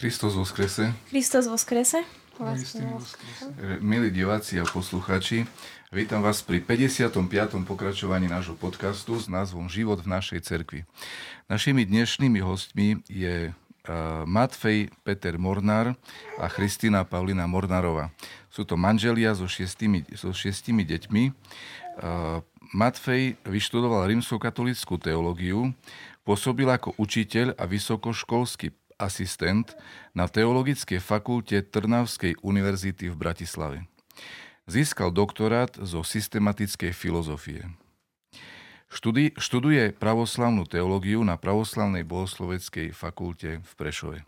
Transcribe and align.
Kristus 0.00 0.32
vo 0.32 0.48
skrese. 0.48 0.96
Kristus 1.12 1.44
vo 1.44 1.60
skrese. 1.60 2.00
Milí 3.84 4.08
diváci 4.08 4.56
a 4.56 4.64
poslucháči, 4.64 5.44
vítam 5.92 6.24
vás 6.24 6.40
pri 6.40 6.64
55. 6.64 7.20
pokračovaní 7.68 8.24
nášho 8.24 8.56
podcastu 8.56 9.20
s 9.20 9.28
názvom 9.28 9.68
Život 9.68 10.00
v 10.00 10.08
našej 10.08 10.40
cerkvi. 10.40 10.88
Našimi 11.52 11.84
dnešnými 11.84 12.40
hostmi 12.40 13.04
je 13.12 13.52
Matfej 14.24 14.88
Peter 15.04 15.36
Mornár 15.36 15.92
a 16.40 16.48
Kristina 16.48 17.04
Paulina 17.04 17.44
Mornárová. 17.44 18.08
Sú 18.48 18.64
to 18.64 18.80
manželia 18.80 19.36
so 19.36 19.44
šiestimi, 19.44 20.08
so 20.16 20.32
šiestimi 20.32 20.80
deťmi. 20.88 21.22
Matfej 22.72 23.36
vyštudoval 23.44 24.08
rímskokatolickú 24.08 24.96
teológiu, 24.96 25.76
pôsobil 26.24 26.72
ako 26.72 26.96
učiteľ 26.96 27.52
a 27.60 27.68
vysokoškolský 27.68 28.79
asistent 29.00 29.72
na 30.12 30.28
Teologickej 30.28 31.00
fakulte 31.00 31.64
Trnavskej 31.64 32.36
univerzity 32.44 33.08
v 33.08 33.16
Bratislave. 33.16 33.78
Získal 34.68 35.10
doktorát 35.10 35.72
zo 35.80 36.04
systematickej 36.04 36.92
filozofie. 36.92 37.64
Študi, 38.92 39.34
študuje 39.38 39.96
pravoslavnú 39.96 40.68
teológiu 40.68 41.24
na 41.24 41.40
Pravoslavnej 41.40 42.04
bohosloveckej 42.04 42.92
fakulte 42.92 43.62
v 43.62 43.72
Prešove. 43.78 44.18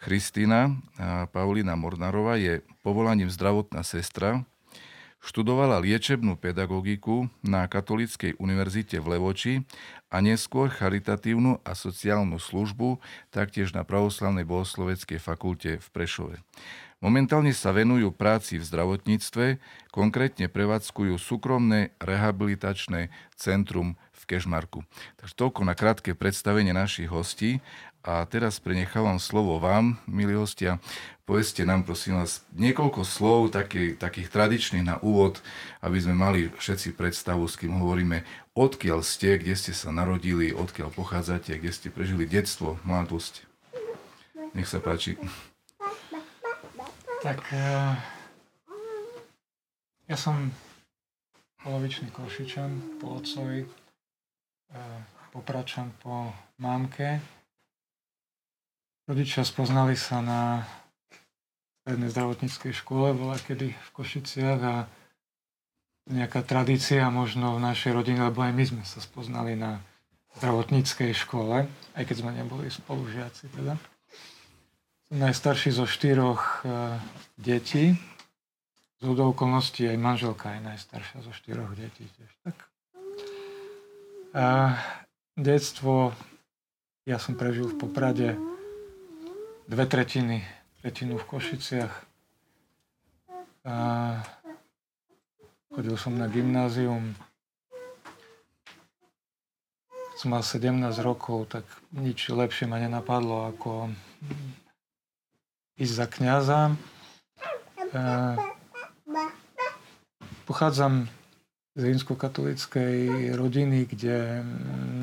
Kristina 0.00 0.72
Paulina 1.32 1.76
Mornárová 1.80 2.36
je 2.36 2.60
povolaním 2.84 3.32
zdravotná 3.32 3.80
sestra, 3.80 4.44
Študovala 5.24 5.80
liečebnú 5.80 6.36
pedagogiku 6.36 7.32
na 7.40 7.64
Katolíckej 7.64 8.36
univerzite 8.36 9.00
v 9.00 9.16
Levoči 9.16 9.54
a 10.12 10.20
neskôr 10.20 10.68
charitatívnu 10.68 11.64
a 11.64 11.72
sociálnu 11.72 12.36
službu 12.36 13.00
taktiež 13.32 13.72
na 13.72 13.88
Pravoslavnej 13.88 14.44
bohosloveckej 14.44 15.16
fakulte 15.16 15.80
v 15.80 15.86
Prešove. 15.96 16.44
Momentálne 17.00 17.56
sa 17.56 17.72
venujú 17.72 18.12
práci 18.12 18.60
v 18.60 18.68
zdravotníctve, 18.68 19.56
konkrétne 19.96 20.52
prevádzkujú 20.52 21.16
súkromné 21.16 21.96
rehabilitačné 22.04 23.08
centrum 23.32 23.96
v 24.24 24.28
Kežmarku. 24.32 24.80
Takže 25.20 25.36
toľko 25.36 25.60
na 25.68 25.76
krátke 25.76 26.16
predstavenie 26.16 26.72
našich 26.72 27.12
hostí 27.12 27.60
a 28.04 28.24
teraz 28.24 28.60
prenechávam 28.60 29.20
slovo 29.20 29.60
vám, 29.60 30.00
milí 30.08 30.32
hostia. 30.32 30.80
Povedzte 31.24 31.64
nám, 31.64 31.88
prosím 31.88 32.20
vás, 32.20 32.44
niekoľko 32.52 33.00
slov 33.00 33.52
taký, 33.52 33.96
takých 33.96 34.28
tradičných 34.28 34.84
na 34.84 34.96
úvod, 35.00 35.40
aby 35.80 35.96
sme 35.96 36.12
mali 36.12 36.52
všetci 36.52 36.96
predstavu, 37.00 37.48
s 37.48 37.56
kým 37.56 37.80
hovoríme, 37.80 38.24
odkiaľ 38.52 39.00
ste, 39.00 39.40
kde 39.40 39.56
ste 39.56 39.72
sa 39.72 39.88
narodili, 39.88 40.52
odkiaľ 40.52 40.92
pochádzate, 40.92 41.56
kde 41.56 41.72
ste 41.72 41.88
prežili 41.88 42.28
detstvo, 42.28 42.76
mladosť. 42.84 43.48
Nech 44.52 44.68
sa 44.68 44.84
páči. 44.84 45.16
Tak 47.24 47.40
eh, 47.56 47.96
ja 50.12 50.16
som 50.20 50.52
polovičný 51.64 52.12
košičan 52.12 53.00
po 53.00 53.16
otcovi, 53.16 53.64
popračan 55.30 55.94
po 56.02 56.30
mámke, 56.58 57.22
Rodičia 59.04 59.44
spoznali 59.44 60.00
sa 60.00 60.24
na 60.24 60.64
strednej 61.84 62.08
zdravotníckej 62.08 62.72
škole, 62.72 63.12
bola 63.12 63.36
kedy 63.36 63.76
v 63.76 63.88
Košiciach 63.92 64.60
a 64.64 64.88
nejaká 66.08 66.40
tradícia 66.40 67.04
možno 67.12 67.60
v 67.60 67.64
našej 67.68 67.92
rodine, 67.92 68.24
lebo 68.24 68.40
aj 68.40 68.56
my 68.56 68.64
sme 68.64 68.82
sa 68.88 69.04
spoznali 69.04 69.60
na 69.60 69.84
zdravotníckej 70.40 71.12
škole, 71.12 71.68
aj 71.92 72.02
keď 72.08 72.16
sme 72.16 72.32
neboli 72.32 72.72
spolužiaci 72.72 73.52
teda. 73.52 73.76
Som 75.12 75.20
najstarší 75.20 75.76
zo 75.76 75.84
štyroch 75.84 76.64
uh, 76.64 76.96
detí. 77.36 78.00
Z 79.04 79.12
okolností 79.12 79.84
aj 79.84 80.00
manželka 80.00 80.56
je 80.56 80.64
najstaršia 80.64 81.20
zo 81.20 81.32
štyroch 81.36 81.76
detí 81.76 82.08
tiež. 82.08 82.32
Tak. 82.40 82.56
Uh, 84.34 84.74
detstvo 85.38 86.10
ja 87.06 87.22
som 87.22 87.38
prežil 87.38 87.70
v 87.70 87.78
Poprade 87.78 88.34
dve 89.70 89.86
tretiny, 89.86 90.42
tretinu 90.82 91.22
v 91.22 91.28
Košiciach. 91.30 91.94
A 93.62 93.76
chodil 95.70 95.94
som 95.94 96.18
na 96.18 96.26
gymnázium. 96.26 97.14
Som 100.18 100.34
mal 100.34 100.42
17 100.42 100.82
rokov, 100.98 101.54
tak 101.54 101.62
nič 101.94 102.26
lepšie 102.26 102.66
ma 102.66 102.82
nenapadlo, 102.82 103.54
ako 103.54 103.94
ísť 105.78 105.94
za 105.94 106.06
kniaza. 106.10 106.60
Pochádzam 110.42 111.06
z 111.74 111.82
rímskokatolíckej 111.82 113.34
rodiny, 113.34 113.86
kde 113.90 114.46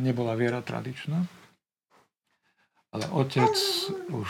nebola 0.02 0.40
viera 0.40 0.64
tradičná 0.64 1.42
ale 2.92 3.08
otec 3.16 3.56
už 4.12 4.30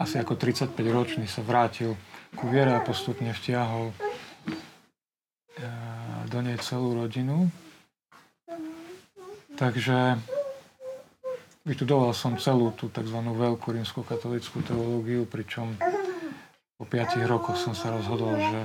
asi 0.00 0.16
ako 0.16 0.38
35 0.38 0.72
ročný 0.88 1.26
sa 1.26 1.42
vrátil 1.42 1.98
ku 2.38 2.48
viere 2.48 2.72
a 2.72 2.80
postupne 2.80 3.34
vtiahol 3.34 3.90
e, 3.90 3.94
do 6.30 6.38
nej 6.40 6.56
celú 6.62 6.96
rodinu. 6.96 7.50
Takže 9.60 10.16
vyštudoval 11.68 12.16
som 12.16 12.40
celú 12.40 12.72
tú 12.72 12.88
tzv. 12.88 13.18
veľkú 13.18 13.76
rímskokatolickú 13.76 14.64
teológiu, 14.64 15.28
pričom 15.28 15.76
po 16.80 16.88
5 16.88 17.20
rokoch 17.28 17.60
som 17.60 17.76
sa 17.76 17.92
rozhodol, 17.92 18.40
že 18.40 18.60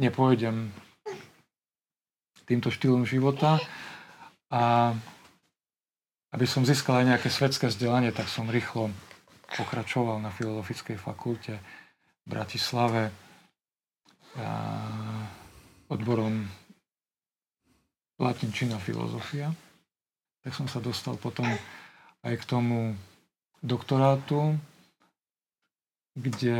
nepôjdem 0.00 0.72
týmto 2.48 2.68
štýlom 2.68 3.08
života 3.08 3.60
a 4.52 4.92
aby 6.32 6.46
som 6.48 6.64
získal 6.64 7.04
aj 7.04 7.08
nejaké 7.16 7.28
svetské 7.28 7.68
vzdelanie, 7.68 8.08
tak 8.12 8.28
som 8.28 8.48
rýchlo 8.48 8.88
pokračoval 9.52 10.16
na 10.16 10.32
Filozofickej 10.32 10.96
fakulte 10.96 11.60
v 12.24 12.26
Bratislave 12.26 13.12
odborom 15.92 16.48
latinčina 18.16 18.80
filozofia. 18.80 19.52
Tak 20.40 20.56
som 20.56 20.66
sa 20.66 20.80
dostal 20.80 21.20
potom 21.20 21.44
aj 22.24 22.34
k 22.40 22.48
tomu 22.48 22.96
doktorátu, 23.60 24.56
kde 26.16 26.58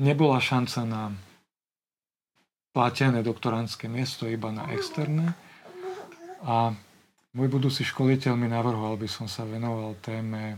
nebola 0.00 0.40
šanca 0.40 0.80
na 0.88 1.02
platené 2.72 3.20
doktorantské 3.20 3.84
miesto, 3.92 4.24
iba 4.24 4.48
na 4.48 4.72
externé. 4.72 5.36
A 6.40 6.72
môj 7.36 7.48
budúci 7.52 7.84
školiteľ 7.84 8.32
mi 8.32 8.48
navrhoval, 8.48 8.96
aby 8.96 9.04
som 9.04 9.28
sa 9.28 9.44
venoval 9.44 9.92
téme 10.00 10.56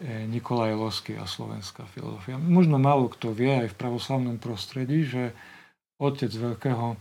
e, 0.00 0.24
Nikolaj 0.24 0.72
Losky 0.72 1.20
a 1.20 1.28
slovenská 1.28 1.84
filozofia. 1.92 2.40
Možno 2.40 2.80
málo 2.80 3.12
kto 3.12 3.36
vie 3.36 3.68
aj 3.68 3.76
v 3.76 3.78
pravoslavnom 3.78 4.40
prostredí, 4.40 5.04
že 5.04 5.36
otec 6.00 6.32
veľkého 6.32 6.96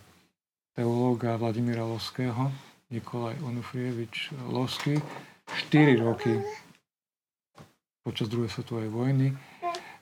teológa 0.76 1.40
Vladimíra 1.40 1.88
Loského, 1.88 2.52
Nikolaj 2.92 3.40
Onufrievič 3.40 4.36
Losky, 4.52 5.00
4 5.72 6.04
roky 6.04 6.36
počas 8.04 8.28
druhej 8.28 8.52
svetovej 8.52 8.90
vojny 8.92 9.32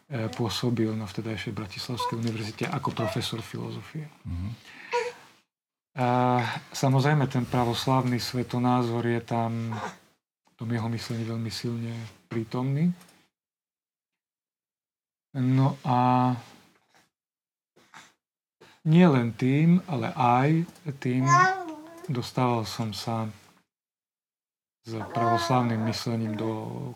pôsobil 0.07 0.87
na 0.95 1.03
vtedajšej 1.03 1.51
Bratislavskej 1.51 2.15
univerzite 2.15 2.63
ako 2.71 2.95
profesor 2.95 3.43
filozofie. 3.43 4.07
Mm-hmm. 4.23 4.51
A 5.97 6.07
samozrejme, 6.71 7.27
ten 7.27 7.43
pravoslavný 7.43 8.21
svetonázor 8.21 9.03
je 9.03 9.21
tam 9.25 9.75
v 10.47 10.51
tom 10.55 10.69
jeho 10.71 10.87
myslení 10.87 11.25
veľmi 11.27 11.51
silne 11.51 11.91
prítomný. 12.31 12.87
No 15.35 15.75
a 15.83 16.31
nie 18.87 19.03
len 19.03 19.35
tým, 19.35 19.83
ale 19.91 20.15
aj 20.15 20.63
tým 21.03 21.27
dostával 22.07 22.63
som 22.63 22.95
sa 22.95 23.27
s 24.87 24.95
pravoslavným 25.11 25.83
myslením 25.83 26.39
do 26.39 26.49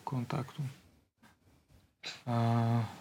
kontaktu. 0.07 0.63
A... 2.23 3.00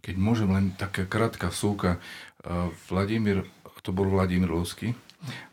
Keď 0.00 0.14
môžem, 0.16 0.48
len 0.50 0.72
taká 0.76 1.04
krátka 1.04 1.50
vsúka. 1.50 1.98
Vladimír 2.88 3.46
to 3.86 3.94
bol 3.94 4.10
Vladimír 4.10 4.50
Losky. 4.50 4.98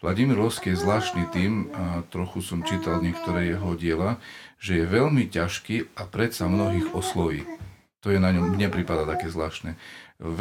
Vladimír 0.01 0.41
Losky 0.41 0.73
je 0.73 0.81
zvláštny 0.81 1.29
tým, 1.29 1.69
a 1.69 2.01
trochu 2.09 2.41
som 2.41 2.65
čítal 2.65 2.97
niektoré 2.97 3.53
jeho 3.53 3.77
diela, 3.77 4.17
že 4.57 4.81
je 4.81 4.89
veľmi 4.89 5.29
ťažký 5.29 5.93
a 5.93 6.09
predsa 6.09 6.49
mnohých 6.49 6.97
osloví. 6.97 7.45
To 8.01 8.09
je 8.09 8.17
na 8.17 8.33
ňom, 8.33 8.57
mne 8.57 8.73
prípada 8.73 9.05
také 9.05 9.29
zvláštne. 9.29 9.77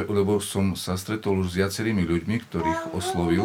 Lebo 0.08 0.40
som 0.40 0.73
sa 0.73 0.96
stretol 0.96 1.44
už 1.44 1.52
s 1.52 1.58
viacerými 1.61 2.00
ľuďmi, 2.00 2.37
ktorých 2.49 2.96
oslovil. 2.96 3.44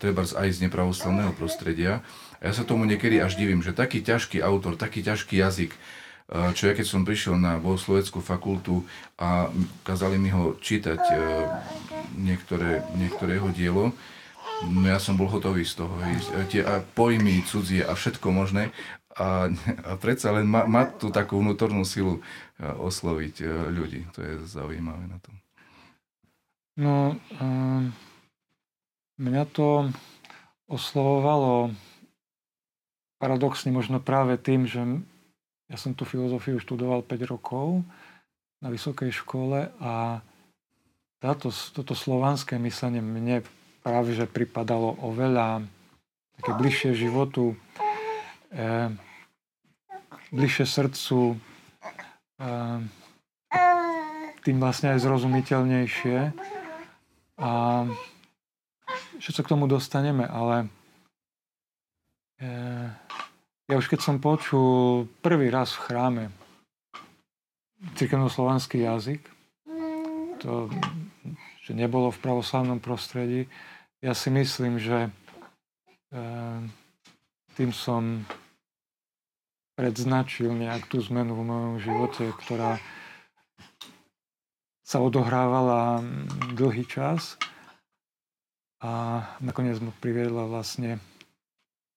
treba 0.00 0.24
aj 0.24 0.48
z 0.48 0.58
nepravoslavného 0.64 1.36
prostredia. 1.36 2.00
A 2.40 2.48
ja 2.48 2.52
sa 2.56 2.64
tomu 2.64 2.88
niekedy 2.88 3.20
až 3.20 3.36
divím, 3.36 3.60
že 3.60 3.76
taký 3.76 4.00
ťažký 4.00 4.40
autor, 4.40 4.80
taký 4.80 5.04
ťažký 5.04 5.40
jazyk, 5.40 5.72
čo 6.30 6.62
ja 6.68 6.72
keď 6.72 6.86
som 6.88 7.04
prišiel 7.04 7.36
na 7.36 7.60
bohosloveckú 7.60 8.24
fakultu 8.24 8.80
a 9.20 9.52
kazali 9.84 10.16
mi 10.16 10.32
ho 10.32 10.56
čítať 10.56 11.00
niektoré, 12.16 12.80
niektoré 12.96 13.36
jeho 13.36 13.50
dielo, 13.52 13.84
no 14.64 14.86
ja 14.88 14.96
som 14.96 15.20
bol 15.20 15.28
hotový 15.28 15.68
z 15.68 15.84
toho. 15.84 15.94
Tie 16.48 16.64
pojmy 16.96 17.44
cudzie 17.44 17.84
a 17.84 17.92
všetko 17.92 18.32
možné. 18.32 18.72
A, 19.14 19.46
a 19.86 19.90
predsa 19.94 20.34
len 20.34 20.48
má, 20.48 20.66
má 20.66 20.90
tú 20.90 21.06
takú 21.12 21.38
vnútornú 21.38 21.86
silu 21.86 22.18
osloviť 22.58 23.46
ľudí. 23.70 24.10
To 24.16 24.24
je 24.24 24.32
zaujímavé 24.48 25.06
na 25.06 25.22
tom. 25.22 25.38
No, 26.74 27.14
um, 27.38 27.94
mňa 29.22 29.44
to 29.54 29.86
oslovovalo 30.66 31.70
paradoxne 33.22 33.70
možno 33.70 34.02
práve 34.02 34.34
tým, 34.34 34.66
že 34.66 34.82
ja 35.68 35.76
som 35.80 35.96
tú 35.96 36.04
filozofiu 36.04 36.60
študoval 36.60 37.04
5 37.04 37.32
rokov 37.32 37.80
na 38.60 38.68
vysokej 38.68 39.12
škole 39.12 39.72
a 39.80 40.20
táto, 41.20 41.48
toto 41.72 41.96
slovanské 41.96 42.60
myslenie 42.60 43.00
mne 43.00 43.40
práve 43.80 44.16
že 44.16 44.28
pripadalo 44.28 44.96
oveľa 45.00 45.64
také 46.40 46.52
bližšie 46.56 46.92
životu, 46.96 47.56
e, 48.52 48.92
bližšie 50.32 50.64
srdcu, 50.68 51.20
e, 51.32 51.36
tým 54.44 54.56
vlastne 54.60 54.92
aj 54.92 55.00
zrozumiteľnejšie. 55.00 56.18
A 57.40 57.50
sa 59.24 59.42
k 59.42 59.50
tomu 59.50 59.64
dostaneme, 59.64 60.28
ale 60.28 60.68
e, 62.38 62.46
ja 63.68 63.74
už 63.80 63.88
keď 63.88 64.00
som 64.00 64.20
počul 64.20 65.08
prvý 65.24 65.48
raz 65.48 65.72
v 65.72 65.84
chráme 65.88 66.24
cirkevno-slovanský 67.96 68.84
jazyk, 68.84 69.22
to, 70.40 70.68
že 71.64 71.72
nebolo 71.72 72.12
v 72.12 72.20
pravoslavnom 72.20 72.80
prostredí, 72.80 73.48
ja 74.04 74.12
si 74.12 74.28
myslím, 74.28 74.76
že 74.76 75.08
e, 75.08 75.10
tým 77.56 77.72
som 77.72 78.28
predznačil 79.74 80.52
nejak 80.52 80.86
tú 80.92 81.00
zmenu 81.08 81.32
v 81.32 81.48
mojom 81.48 81.74
živote, 81.80 82.24
ktorá 82.44 82.76
sa 84.84 85.00
odohrávala 85.00 86.04
dlhý 86.52 86.84
čas 86.84 87.40
a 88.84 89.24
nakoniec 89.40 89.80
ma 89.80 89.90
priviedla 89.96 90.44
vlastne 90.44 91.00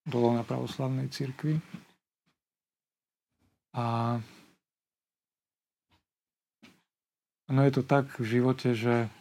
do 0.08 0.32
na 0.32 0.42
pravoslavnej 0.48 1.12
cirkvi. 1.12 1.60
A 3.76 4.18
no 7.52 7.60
je 7.62 7.72
to 7.76 7.84
tak 7.84 8.10
v 8.18 8.26
živote, 8.40 8.74
že 8.74 9.12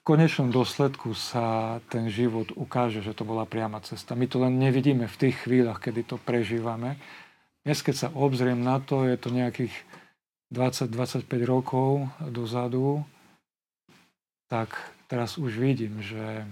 konečnom 0.02 0.50
dôsledku 0.50 1.14
sa 1.14 1.78
ten 1.86 2.10
život 2.10 2.50
ukáže, 2.58 3.04
že 3.04 3.14
to 3.14 3.22
bola 3.22 3.46
priama 3.46 3.78
cesta. 3.84 4.18
My 4.18 4.26
to 4.26 4.42
len 4.42 4.58
nevidíme 4.58 5.06
v 5.06 5.20
tých 5.20 5.46
chvíľach, 5.46 5.78
kedy 5.78 6.02
to 6.02 6.16
prežívame. 6.18 6.98
Dnes, 7.62 7.78
keď 7.86 7.94
sa 7.94 8.08
obzriem 8.10 8.58
na 8.58 8.82
to, 8.82 9.06
je 9.06 9.14
to 9.14 9.30
nejakých 9.30 9.70
20-25 10.50 11.22
rokov 11.46 12.10
dozadu, 12.18 13.06
tak 14.50 14.74
teraz 15.06 15.38
už 15.38 15.54
vidím, 15.62 16.02
že 16.02 16.42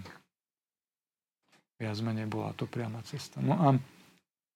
viac 1.80 1.96
menej 2.04 2.28
bola 2.28 2.52
to 2.52 2.68
priama 2.68 3.00
cesta. 3.08 3.40
No 3.40 3.56
a 3.56 3.68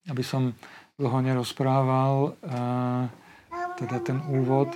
aby 0.05 0.21
som 0.21 0.53
dlho 1.01 1.19
nerozprával, 1.25 2.37
teda 3.81 3.97
ten 4.05 4.21
úvod, 4.29 4.69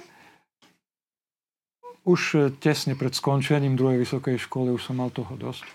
už 2.08 2.56
tesne 2.64 2.96
pred 2.96 3.12
skončením 3.12 3.76
druhej 3.76 4.00
vysokej 4.00 4.40
školy 4.40 4.72
už 4.72 4.80
som 4.80 4.96
mal 4.96 5.12
toho 5.12 5.36
dosť. 5.36 5.68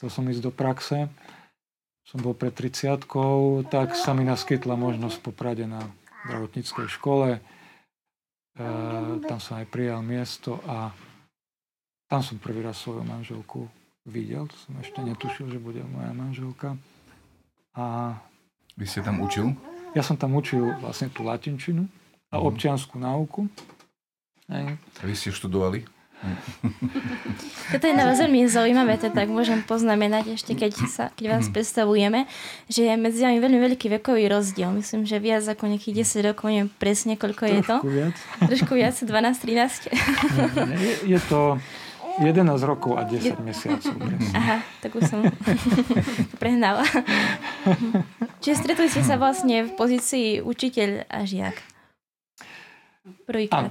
Chcel 0.00 0.08
som 0.08 0.24
ísť 0.24 0.48
do 0.48 0.52
praxe, 0.52 1.12
som 2.08 2.18
bol 2.24 2.32
pred 2.32 2.56
30 2.56 3.04
tak 3.68 3.92
sa 3.92 4.16
mi 4.16 4.24
naskytla 4.24 4.72
možnosť 4.72 5.20
poprade 5.20 5.68
na 5.68 5.84
zdravotníckej 6.24 6.88
škole 6.88 7.44
Eh, 8.56 9.12
tam 9.28 9.36
som 9.36 9.60
aj 9.60 9.68
prijal 9.68 10.00
miesto 10.00 10.56
a 10.64 10.88
tam 12.08 12.24
som 12.24 12.40
prvý 12.40 12.64
raz 12.64 12.80
svoju 12.80 13.04
manželku 13.04 13.68
videl. 14.06 14.46
To 14.46 14.56
som 14.56 14.72
ešte 14.80 15.02
netušil, 15.02 15.50
že 15.50 15.58
bude 15.58 15.82
moja 15.84 16.14
manželka. 16.14 16.78
A 17.76 18.16
Vy 18.76 18.84
ste 18.84 19.00
tam 19.00 19.24
učil? 19.24 19.56
Ja 19.96 20.04
som 20.04 20.20
tam 20.20 20.36
učil 20.36 20.76
vlastne 20.84 21.08
tú 21.08 21.24
latinčinu 21.24 21.88
a 22.28 22.36
mhm. 22.36 22.44
občianskú 22.44 23.00
náuku. 23.00 23.48
Aj. 24.52 24.76
A 24.76 25.02
vy 25.02 25.16
ste 25.16 25.32
študovali? 25.32 25.88
Toto 27.72 27.84
je 27.84 27.92
na 27.92 28.08
vás 28.08 28.16
veľmi 28.16 28.48
zaujímavé, 28.48 28.96
to 28.96 29.12
tak 29.12 29.28
môžem 29.28 29.60
poznamenať 29.60 30.40
ešte, 30.40 30.56
keď, 30.56 30.72
sa, 30.88 31.04
keď 31.12 31.38
vás 31.38 31.46
predstavujeme, 31.52 32.24
že 32.72 32.88
je 32.88 32.94
medzi 32.96 33.20
vami 33.20 33.36
veľmi 33.36 33.60
veľký 33.68 33.92
vekový 34.00 34.24
rozdiel. 34.32 34.72
Myslím, 34.72 35.04
že 35.04 35.20
viac 35.20 35.44
ako 35.44 35.68
nejakých 35.68 36.08
10 36.08 36.28
rokov, 36.32 36.46
neviem 36.48 36.72
presne, 36.72 37.20
koľko 37.20 37.44
Trošku 37.44 37.52
je 37.52 37.60
to. 37.68 37.76
viac. 37.84 38.16
Trošku 38.48 38.72
viac, 38.74 38.96
12, 38.96 39.12
13. 39.44 39.92
Je, 40.72 40.92
je 41.04 41.20
to 41.28 41.60
11 42.20 42.46
rokov 42.64 42.96
a 42.96 43.04
10 43.04 43.36
mesiacov. 43.44 43.94
Presne. 44.08 44.32
Aha, 44.32 44.56
tak 44.80 44.90
už 44.96 45.02
som 45.04 45.20
prehnala. 46.42 46.84
Čiže 48.42 48.54
stretli 48.62 48.86
ste 48.88 49.02
sa 49.04 49.20
vlastne 49.20 49.68
v 49.68 49.72
pozícii 49.74 50.40
učiteľ 50.40 51.08
a 51.08 51.24
žiak. 51.28 51.56
Prvýkrát. 53.28 53.70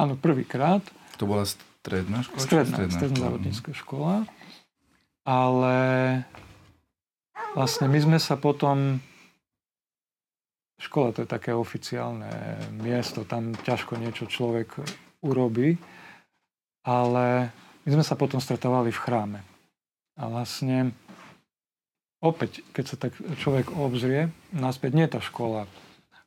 áno 0.00 0.14
prvýkrát. 0.18 0.82
To 1.22 1.30
bola 1.30 1.46
Stredná 1.84 2.24
škola? 2.24 2.40
Stredná, 2.40 2.72
stredná, 2.72 2.96
stredná 2.96 3.16
zdravotnícka 3.20 3.70
škola. 3.76 4.24
Ale 5.28 5.76
vlastne 7.52 7.92
my 7.92 7.98
sme 8.00 8.16
sa 8.16 8.40
potom... 8.40 9.04
Škola 10.80 11.12
to 11.12 11.28
je 11.28 11.28
také 11.28 11.52
oficiálne 11.52 12.32
miesto, 12.80 13.28
tam 13.28 13.52
ťažko 13.52 14.00
niečo 14.00 14.24
človek 14.24 14.80
urobí, 15.20 15.76
ale 16.88 17.52
my 17.84 17.90
sme 18.00 18.04
sa 18.04 18.16
potom 18.16 18.40
stretávali 18.40 18.90
v 18.90 19.02
chráme. 19.02 19.40
A 20.16 20.28
vlastne 20.30 20.96
opäť, 22.24 22.64
keď 22.72 22.84
sa 22.84 22.96
tak 22.96 23.12
človek 23.40 23.76
obzrie, 23.76 24.32
naspäť 24.56 24.90
nie 24.96 25.04
je 25.04 25.14
tá 25.16 25.20
škola 25.20 25.68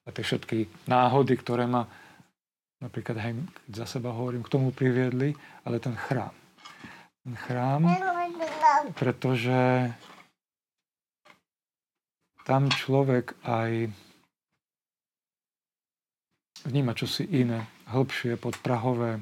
a 0.05 0.07
tie 0.13 0.23
všetky 0.23 0.87
náhody, 0.87 1.35
ktoré 1.35 1.65
ma 1.67 1.89
napríklad 2.77 3.17
aj 3.17 3.33
keď 3.67 3.73
za 3.73 3.85
seba 3.97 4.13
hovorím, 4.13 4.45
k 4.45 4.53
tomu 4.53 4.69
priviedli, 4.69 5.33
ale 5.65 5.81
ten 5.81 5.97
chrám. 5.97 6.33
Ten 7.25 7.35
chrám, 7.35 7.81
pretože 8.95 9.91
tam 12.47 12.71
človek 12.71 13.35
aj 13.43 13.91
vníma 16.63 16.95
čosi 16.95 17.27
iné, 17.27 17.67
hĺbšie, 17.91 18.39
podprahové, 18.39 19.19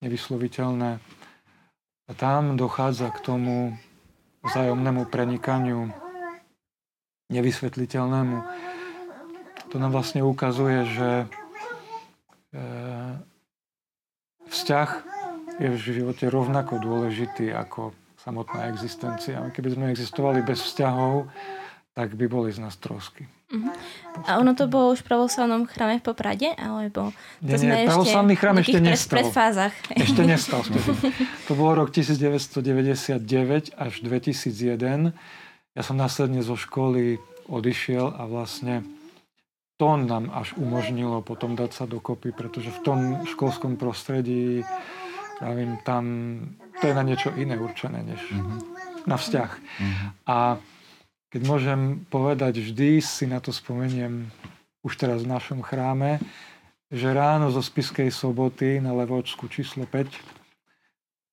nevysloviteľné. 0.00 0.96
A 2.12 2.14
tam 2.14 2.60
dochádza 2.60 3.08
k 3.08 3.24
tomu 3.24 3.72
vzájomnému 4.44 5.08
prenikaniu, 5.08 5.88
nevysvetliteľnému. 7.32 8.36
To 9.72 9.76
nám 9.80 9.96
vlastne 9.96 10.20
ukazuje, 10.20 10.84
že 10.92 11.08
Eh, 12.52 13.12
vzťah 14.44 14.90
je 15.56 15.68
v 15.72 15.78
živote 15.80 16.28
rovnako 16.28 16.84
dôležitý 16.84 17.48
ako 17.48 17.96
samotná 18.20 18.68
existencia. 18.68 19.40
Keby 19.56 19.68
sme 19.72 19.86
existovali 19.88 20.44
bez 20.44 20.60
vzťahov, 20.60 21.32
tak 21.92 22.16
by 22.16 22.24
boli 22.28 22.48
z 22.52 22.58
nás 22.64 22.76
trosky. 22.80 23.28
Uh-huh. 23.52 23.68
A 24.24 24.40
ono 24.40 24.56
to 24.56 24.64
bolo 24.64 24.96
už 24.96 25.04
v 25.04 25.12
pravoslavnom 25.12 25.68
chráme 25.68 26.00
v 26.00 26.04
Poprade? 26.08 26.48
Alebo 26.56 27.12
to 27.44 27.52
nie, 27.52 27.60
sme 27.60 27.84
nie, 27.84 27.84
pravoslavný 27.84 28.34
chrám 28.40 28.56
ešte 28.64 28.80
nestal. 28.80 29.16
Predfázach. 29.20 29.74
Ešte 29.92 30.22
nestal 30.32 30.60
vtedy. 30.64 30.88
To 31.48 31.52
bolo 31.52 31.84
rok 31.84 31.92
1999 31.92 33.76
až 33.76 33.92
2001. 34.00 35.12
Ja 35.76 35.82
som 35.84 35.96
následne 36.00 36.40
zo 36.40 36.56
školy 36.56 37.20
odišiel 37.44 38.16
a 38.16 38.24
vlastne 38.24 38.88
to 39.76 39.98
nám 40.00 40.32
až 40.32 40.56
umožnilo 40.56 41.20
potom 41.20 41.52
dať 41.58 41.70
sa 41.76 41.84
dokopy, 41.84 42.32
pretože 42.32 42.72
v 42.72 42.80
tom 42.86 43.00
školskom 43.28 43.76
prostredí 43.76 44.64
pravím, 45.42 45.76
tam 45.82 46.04
to 46.80 46.88
je 46.88 46.94
na 46.94 47.02
niečo 47.02 47.34
iné 47.34 47.58
určené, 47.58 48.00
než 48.06 48.20
mm-hmm. 48.30 48.58
na 49.10 49.16
vzťah. 49.18 49.50
Mm-hmm. 49.50 50.08
A 50.30 50.56
keď 51.32 51.40
môžem 51.48 52.04
povedať, 52.12 52.60
vždy 52.60 53.00
si 53.00 53.24
na 53.24 53.40
to 53.40 53.50
spomeniem 53.50 54.28
už 54.84 55.00
teraz 55.00 55.24
v 55.24 55.32
našom 55.32 55.64
chráme, 55.64 56.20
že 56.92 57.08
ráno 57.08 57.48
zo 57.48 57.64
Spiskej 57.64 58.12
soboty 58.12 58.76
na 58.84 58.92
Levočsku 58.92 59.48
číslo 59.48 59.88
5 59.88 60.12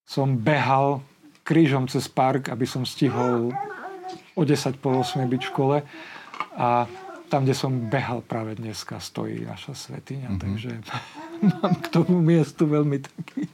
som 0.07 0.39
behal 0.39 1.03
krížom 1.43 1.85
cez 1.85 2.09
park, 2.09 2.49
aby 2.49 2.65
som 2.65 2.87
stihol 2.87 3.53
o 4.33 4.41
10 4.41 4.81
po 4.81 5.03
8 5.03 5.27
byť 5.27 5.41
v 5.43 5.49
škole. 5.51 5.77
A 6.57 6.89
tam, 7.29 7.45
kde 7.45 7.53
som 7.53 7.91
behal 7.91 8.25
práve 8.25 8.57
dneska, 8.57 8.97
stojí 8.97 9.45
naša 9.45 9.77
svetiňa. 9.77 10.29
Mm-hmm. 10.33 10.41
Takže 10.41 10.71
mám 11.61 11.73
k 11.77 11.87
tomu 11.93 12.17
miestu 12.23 12.65
veľmi 12.65 12.97
taký 13.05 13.45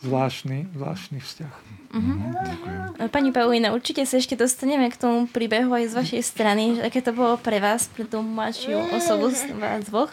zvláštny, 0.00 0.72
zvláštny 0.72 1.18
vzťah. 1.20 1.54
Mm-hmm. 1.90 3.10
Pani 3.10 3.30
Paulina, 3.34 3.74
určite 3.74 4.06
sa 4.06 4.22
ešte 4.22 4.38
dostaneme 4.38 4.88
k 4.88 4.96
tomu 4.96 5.26
príbehu 5.26 5.74
aj 5.74 5.90
z 5.90 5.94
vašej 5.98 6.22
strany, 6.22 6.64
že 6.78 6.86
aké 6.86 7.02
to 7.02 7.10
bolo 7.10 7.34
pre 7.36 7.58
vás, 7.58 7.90
pre 7.90 8.06
tú 8.06 8.22
mladšiu 8.22 8.94
osobu 8.94 9.34
z 9.34 9.50
vás 9.58 9.84
dvoch. 9.90 10.12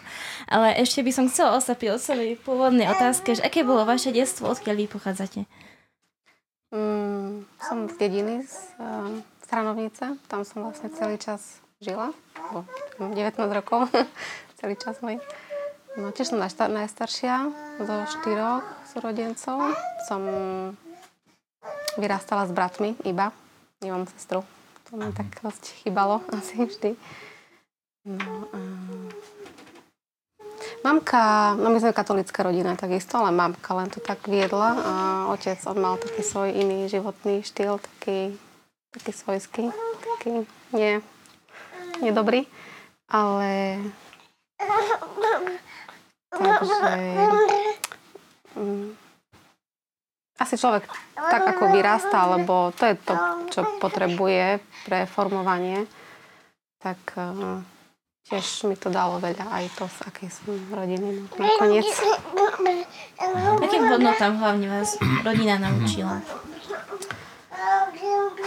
Ale 0.49 0.73
ešte 0.81 1.05
by 1.05 1.11
som 1.13 1.25
chcela 1.29 1.55
osapiť 1.55 1.87
o 1.93 2.01
svojej 2.01 2.35
pôvodnej 2.41 2.89
otázke, 2.89 3.37
že 3.37 3.45
aké 3.45 3.61
bolo 3.61 3.85
vaše 3.85 4.09
detstvo, 4.09 4.49
odkiaľ 4.51 4.75
vy 4.75 4.85
pochádzate? 4.89 5.39
Mm, 6.73 7.47
som 7.61 7.87
z 7.87 7.95
dediny, 7.95 8.43
z 8.43 8.55
uh, 8.81 9.07
Stranovnice. 9.45 10.19
Tam 10.27 10.43
som 10.43 10.67
vlastne 10.67 10.91
celý 10.91 11.15
čas 11.15 11.63
žila. 11.79 12.11
19 12.99 13.13
rokov, 13.53 13.87
celý 14.59 14.75
čas 14.75 14.99
môj. 14.99 15.21
No, 15.97 16.13
tiež 16.13 16.33
som 16.33 16.41
najstaršia 16.41 17.49
zo 17.81 17.95
štyroch 18.05 18.76
súrodencov. 18.97 19.77
Som 20.09 20.21
vyrastala 22.01 22.49
s 22.49 22.51
bratmi 22.51 22.97
iba. 23.05 23.29
Nemám 23.85 24.09
sestru. 24.09 24.41
To 24.89 24.97
mi 24.97 25.13
tak 25.13 25.29
dosť 25.45 25.85
chýbalo 25.85 26.25
asi 26.37 26.65
vždy. 26.65 26.97
No, 28.09 28.49
um... 28.57 29.13
Mamka, 30.81 31.53
no 31.59 31.69
my 31.69 31.77
sme 31.81 31.91
katolická 31.91 32.41
rodina 32.41 32.73
takisto, 32.73 33.19
ale 33.19 33.33
mamka 33.35 33.75
len 33.75 33.91
to 33.91 33.99
tak 33.99 34.23
viedla 34.25 34.77
a 34.77 34.93
otec, 35.33 35.59
on 35.67 35.77
mal 35.83 35.99
taký 35.99 36.23
svoj 36.23 36.53
iný 36.53 36.87
životný 36.87 37.43
štýl, 37.43 37.81
taký, 37.81 38.37
taký 38.95 39.11
svojský, 39.11 39.63
taký 40.05 40.47
nie, 40.71 41.03
nie 41.99 42.11
dobrý, 42.13 42.47
ale 43.09 43.81
takže 46.31 46.87
asi 50.37 50.53
človek 50.53 50.85
tak 51.17 51.43
ako 51.57 51.73
vyrastá, 51.73 52.29
lebo 52.29 52.69
to 52.77 52.85
je 52.85 52.95
to, 53.01 53.13
čo 53.49 53.61
potrebuje 53.81 54.61
pre 54.85 55.09
formovanie, 55.09 55.89
tak 56.77 56.97
uh, 57.17 57.57
tiež 58.29 58.69
mi 58.69 58.77
to 58.77 58.93
dalo 58.93 59.17
veľa 59.17 59.49
aj 59.49 59.65
to, 59.73 59.89
z 59.89 59.97
akej 60.05 60.29
som 60.29 60.53
rodiny 60.69 61.09
no, 61.09 61.25
nakoniec. 61.41 61.89
Akým 63.65 63.83
hodnotám 63.89 64.37
hlavne 64.37 64.67
vás 64.69 64.93
rodina 65.25 65.57
naučila? 65.57 66.21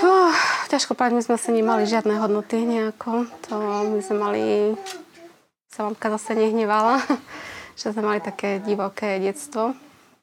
Uh, 0.00 0.32
ťažko 0.70 0.94
povedať, 0.94 1.18
my 1.18 1.22
sme 1.26 1.36
si 1.42 1.50
nemali 1.50 1.90
žiadne 1.90 2.22
hodnoty 2.22 2.62
nejako. 2.62 3.26
To 3.50 3.54
my 3.90 4.00
sme 4.00 4.16
mali, 4.16 4.44
sa 5.66 5.90
mamka 5.90 6.06
zase 6.14 6.38
nehnevala, 6.38 7.02
že 7.80 7.90
sme 7.90 8.06
mali 8.06 8.20
také 8.22 8.62
divoké 8.62 9.18
detstvo. 9.18 9.74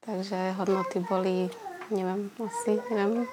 Takže 0.07 0.55
hodnoty 0.55 1.03
boli, 1.03 1.51
neviem, 1.91 2.31
asi, 2.39 2.79
neviem, 2.87 3.27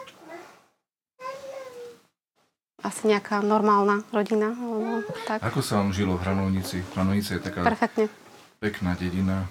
asi 2.82 3.02
nejaká 3.06 3.38
normálna 3.46 4.02
rodina. 4.10 4.50
Alebo 4.50 5.06
tak. 5.22 5.38
Ako 5.38 5.62
sa 5.62 5.78
vám 5.78 5.94
žilo 5.94 6.18
v 6.18 6.26
Hranovnici? 6.26 6.82
Hranovnica 6.98 7.38
je 7.38 7.42
taká 7.46 7.62
Perfektne. 7.62 8.10
pekná 8.58 8.98
dedina. 8.98 9.46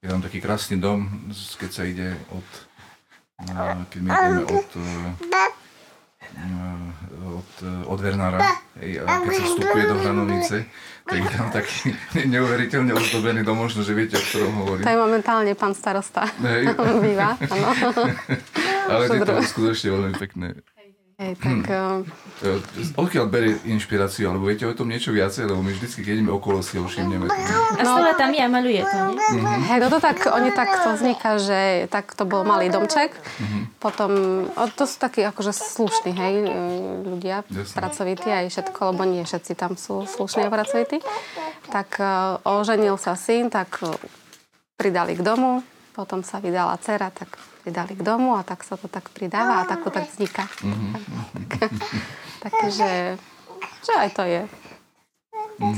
Je 0.00 0.08
tam 0.08 0.24
taký 0.24 0.40
krásny 0.40 0.80
dom, 0.80 1.28
keď 1.32 1.70
sa 1.70 1.84
ide 1.84 2.16
od... 2.32 2.48
Keď 3.92 4.00
my 4.00 4.08
ideme 4.08 4.42
od 4.48 4.68
od, 7.24 7.50
od 7.88 7.98
Vernára. 8.00 8.38
Hej, 8.76 9.00
a 9.06 9.22
keď 9.24 9.32
sa 9.40 9.44
vstupuje 9.48 9.84
do 9.88 9.96
Hranovnice, 10.02 10.56
tak 11.04 11.18
je 11.20 11.30
tam 11.30 11.48
taký 11.52 11.92
neuveriteľne 12.28 12.92
ozdobený 12.96 13.44
dom, 13.44 13.60
možno, 13.60 13.84
že 13.84 13.92
viete, 13.92 14.16
o 14.16 14.24
ktorom 14.24 14.54
hovorím. 14.64 14.84
To 14.84 14.92
je 14.92 15.00
momentálne 15.00 15.52
pán 15.56 15.72
starosta. 15.76 16.24
Hej. 16.40 16.72
Býva, 17.04 17.36
áno. 17.38 17.68
Ale 18.92 19.02
je 19.08 19.20
to 19.24 19.34
skutočne 19.44 19.88
veľmi 19.92 20.14
pekné. 20.20 20.48
Hej, 21.14 21.38
tak... 21.38 21.70
Hmm. 21.70 22.02
Odkiaľ 22.98 23.26
berie 23.30 23.54
inšpiráciu? 23.70 24.34
Alebo 24.34 24.50
viete 24.50 24.66
o 24.66 24.74
tom 24.74 24.90
niečo 24.90 25.14
viacej? 25.14 25.46
Lebo 25.46 25.62
my 25.62 25.70
vždycky, 25.70 26.02
keď 26.02 26.18
ideme 26.18 26.34
okolo, 26.34 26.58
si 26.58 26.74
ho 26.74 26.90
všimneme. 26.90 27.30
A 27.30 27.82
stále 27.86 28.18
tam 28.18 28.34
je 28.34 28.42
a 28.42 28.50
maluje 28.50 28.82
to, 28.82 28.98
nie? 29.14 29.22
Mm-hmm. 29.22 29.62
Hej, 29.70 29.78
no 29.78 29.88
to 29.94 29.98
tak, 30.02 30.18
oni 30.26 30.50
tak 30.50 30.74
to 30.82 30.90
vzniká, 30.98 31.38
že 31.38 31.86
tak 31.86 32.10
to 32.18 32.26
bol 32.26 32.42
malý 32.42 32.66
domček. 32.66 33.14
Mm-hmm. 33.14 33.62
Potom, 33.78 34.10
to 34.74 34.84
sú 34.90 34.96
takí 34.98 35.22
akože 35.22 35.54
slušní, 35.54 36.10
hej, 36.18 36.34
ľudia, 37.06 37.46
Jasne. 37.46 37.78
pracovití 37.78 38.28
aj 38.34 38.46
všetko, 38.50 38.80
lebo 38.90 39.02
nie 39.06 39.22
všetci 39.22 39.54
tam 39.54 39.78
sú 39.78 40.10
slušní 40.10 40.46
a 40.46 40.50
pracovití. 40.50 40.98
Tak 41.70 42.02
uh, 42.02 42.42
oženil 42.42 42.98
sa 42.98 43.14
syn, 43.14 43.54
tak 43.54 43.78
pridali 44.74 45.14
k 45.14 45.22
domu, 45.22 45.62
potom 45.94 46.26
sa 46.26 46.42
vydala 46.42 46.74
dcera, 46.82 47.14
tak 47.14 47.38
pridali 47.64 47.96
k 47.96 48.04
domu 48.04 48.36
a 48.36 48.44
tak 48.44 48.60
sa 48.60 48.76
to 48.76 48.92
tak 48.92 49.08
pridáva 49.08 49.64
a 49.64 49.68
tak 49.68 49.80
to 49.80 49.88
tak 49.88 50.04
vzniká. 50.12 50.44
Mm-hmm. 50.60 50.92
Tak, 51.48 51.72
takže, 52.60 53.16
že 53.80 53.92
aj 53.96 54.10
to 54.12 54.22
je 54.28 54.42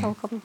celkom. 0.02 0.42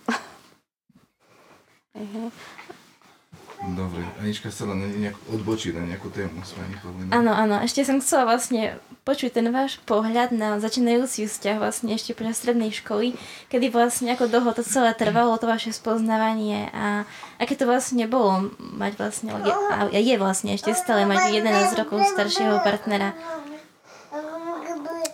Dobre, 3.62 4.02
Anička 4.18 4.50
chcela 4.50 4.74
nejak 4.74 5.14
odbočiť 5.30 5.78
na 5.78 5.94
nejakú 5.94 6.10
tému 6.10 6.42
s 6.42 6.58
pani 6.58 6.74
Pavlinou. 6.82 7.14
Áno, 7.14 7.30
áno, 7.30 7.56
ešte 7.62 7.86
som 7.86 8.02
chcela 8.02 8.26
vlastne 8.26 8.82
počuť 9.06 9.38
ten 9.38 9.46
váš 9.54 9.78
pohľad 9.86 10.34
na 10.34 10.58
začínajúci 10.58 11.30
vzťah 11.30 11.62
vlastne 11.62 11.94
ešte 11.94 12.18
počas 12.18 12.42
strednej 12.42 12.74
školy, 12.74 13.14
kedy 13.54 13.70
vlastne 13.70 14.18
ako 14.18 14.34
dlho 14.34 14.50
to 14.58 14.66
celé 14.66 14.98
trvalo, 14.98 15.38
to 15.38 15.46
vaše 15.46 15.70
spoznávanie 15.78 16.74
a 16.74 17.06
aké 17.38 17.54
to 17.54 17.70
vlastne 17.70 18.02
bolo 18.10 18.50
mať 18.58 18.98
vlastne, 18.98 19.30
a 19.38 19.94
je 19.94 20.16
vlastne 20.18 20.58
ešte 20.58 20.74
stále 20.74 21.06
mať 21.06 21.30
11 21.30 21.82
rokov 21.86 22.02
staršieho 22.18 22.66
partnera. 22.66 23.14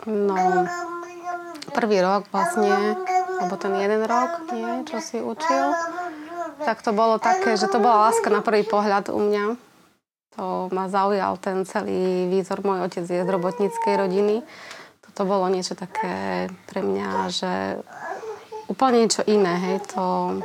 No, 0.07 0.63
prvý 1.75 1.99
rok 1.99 2.31
vlastne, 2.31 2.95
alebo 3.43 3.59
ten 3.59 3.75
jeden 3.75 4.07
rok, 4.07 4.51
nie, 4.55 4.87
čo 4.87 5.03
si 5.03 5.19
učil, 5.19 5.75
tak 6.61 6.81
to 6.81 6.91
bolo 6.93 7.21
také, 7.21 7.57
že 7.57 7.69
to 7.69 7.77
bola 7.81 8.09
láska 8.09 8.29
na 8.29 8.41
prvý 8.41 8.65
pohľad 8.65 9.13
u 9.13 9.19
mňa. 9.21 9.45
To 10.37 10.69
ma 10.69 10.85
zaujal 10.85 11.37
ten 11.41 11.65
celý 11.65 12.29
výzor. 12.29 12.61
Môj 12.61 12.85
otec 12.85 13.05
je 13.05 13.25
z 13.25 13.29
robotníckej 13.29 13.93
rodiny. 13.97 14.45
Toto 15.01 15.25
bolo 15.25 15.49
niečo 15.49 15.73
také 15.73 16.45
pre 16.69 16.85
mňa, 16.85 17.09
že 17.33 17.81
úplne 18.69 19.05
niečo 19.05 19.25
iné, 19.25 19.53
hej. 19.57 19.77
To... 19.97 20.37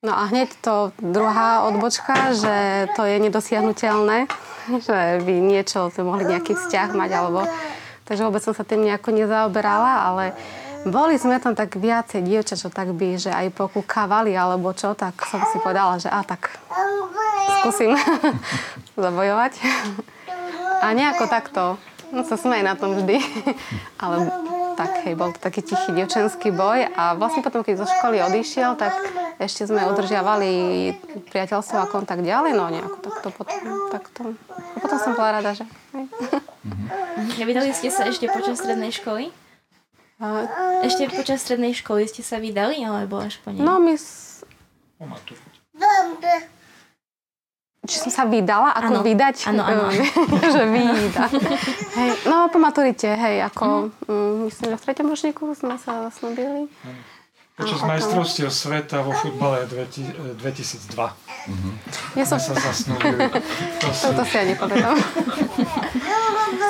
No 0.00 0.12
a 0.16 0.28
hneď 0.32 0.48
to 0.64 0.96
druhá 1.00 1.68
odbočka, 1.68 2.32
že 2.32 2.88
to 2.96 3.04
je 3.04 3.16
nedosiahnutelné, 3.20 4.28
že 4.80 5.20
by 5.20 5.34
niečo, 5.44 5.92
to 5.92 6.04
mohli 6.04 6.24
nejaký 6.24 6.56
vzťah 6.56 6.88
mať, 6.96 7.10
alebo... 7.12 7.44
Takže 8.04 8.24
vôbec 8.28 8.44
som 8.44 8.52
sa 8.52 8.68
tým 8.68 8.84
nejako 8.84 9.16
nezaoberala, 9.16 10.12
ale 10.12 10.36
boli 10.84 11.16
sme 11.16 11.40
tam 11.40 11.56
tak 11.56 11.80
viacej 11.80 12.20
dievča, 12.20 12.60
čo 12.60 12.68
tak 12.68 12.92
by, 12.92 13.16
že 13.16 13.32
aj 13.32 13.56
pokúkavali 13.56 14.36
alebo 14.36 14.72
čo, 14.76 14.92
tak 14.92 15.16
som 15.24 15.40
si 15.48 15.56
povedala, 15.60 15.96
že 15.96 16.12
a 16.12 16.20
tak 16.20 16.60
skúsim 17.60 17.96
zabojovať. 19.04 19.52
A 20.84 20.92
nejako 20.92 21.24
takto, 21.32 21.62
no 22.12 22.20
sa 22.28 22.36
sme 22.36 22.60
aj 22.60 22.64
na 22.64 22.74
tom 22.76 22.92
vždy, 22.92 23.16
ale 24.02 24.28
tak 24.74 25.06
hej, 25.06 25.14
bol 25.14 25.30
to 25.30 25.38
taký 25.38 25.62
tichý 25.62 25.94
dievčenský 25.94 26.50
boj 26.50 26.90
a 26.92 27.14
vlastne 27.14 27.40
potom, 27.40 27.62
keď 27.62 27.86
zo 27.86 27.86
školy 27.88 28.18
odišiel, 28.20 28.74
tak 28.74 28.92
ešte 29.38 29.70
sme 29.70 29.86
udržiavali 29.86 30.50
priateľstvo 31.30 31.78
a 31.78 31.90
kontakt 31.90 32.20
ďalej, 32.20 32.52
no 32.58 32.68
nejako 32.68 32.98
takto 33.00 33.28
potom, 33.32 33.60
takto. 33.94 34.20
A 34.50 34.76
potom 34.82 34.98
som 34.98 35.14
bola 35.14 35.40
rada, 35.40 35.54
že... 35.54 35.64
Mm-hmm. 35.94 37.38
Nevydali 37.38 37.70
ste 37.70 37.88
sa 37.88 38.10
ešte 38.10 38.26
počas 38.26 38.58
strednej 38.58 38.90
školy? 38.90 39.30
A 40.22 40.26
ešte 40.86 41.10
počas 41.10 41.42
strednej 41.42 41.74
školy 41.74 42.06
ste 42.06 42.22
sa 42.22 42.38
vydali, 42.38 42.78
alebo 42.86 43.18
až 43.18 43.42
po 43.42 43.50
nej? 43.50 43.62
No, 43.62 43.82
my... 43.82 43.98
S... 43.98 44.42
Či 47.84 48.08
som 48.08 48.10
sa 48.14 48.24
vydala, 48.24 48.72
ako 48.72 49.02
ano. 49.02 49.04
vydať? 49.04 49.36
Áno, 49.50 49.60
áno. 49.60 49.92
že 50.54 50.62
vydať. 50.64 51.32
hej. 52.00 52.10
No, 52.24 52.48
po 52.48 52.56
maturite, 52.56 53.12
hej, 53.12 53.44
ako, 53.44 53.92
mm. 54.08 54.48
myslím, 54.48 54.66
že 54.72 54.76
v 54.80 54.84
treťom 54.88 55.06
ročníku 55.12 55.42
sme 55.52 55.76
sa 55.76 56.08
snúbili. 56.08 56.70
Mm. 56.70 57.13
Počas 57.54 57.86
majstrovstiev 57.86 58.50
sveta 58.50 59.06
vo 59.06 59.14
futbale 59.14 59.70
2002. 59.70 60.90
Mm-hmm. 60.90 61.72
Ja 62.18 62.26
som... 62.26 62.42
sa 62.42 62.58
zasnúbili. 62.58 63.30
To, 63.78 63.88
si... 63.94 64.10
to 64.10 64.22
si 64.26 64.34
ja 64.34 64.42
nepamätám. 64.42 64.96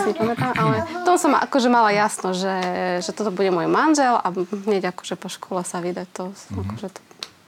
si 0.04 0.08
nepamätám, 0.12 0.52
ale 0.60 0.76
to 1.08 1.16
som 1.16 1.32
akože 1.32 1.72
mala 1.72 1.88
jasno, 1.88 2.36
že, 2.36 2.52
že 3.00 3.10
toto 3.16 3.32
bude 3.32 3.48
môj 3.48 3.64
manžel 3.64 4.20
a 4.20 4.28
hneď 4.68 4.92
akože 4.92 5.16
po 5.16 5.32
škole 5.32 5.64
sa 5.64 5.80
vydať 5.80 6.08
to, 6.12 6.24
mm-hmm. 6.28 6.60
akože 6.68 6.88
to 6.92 7.00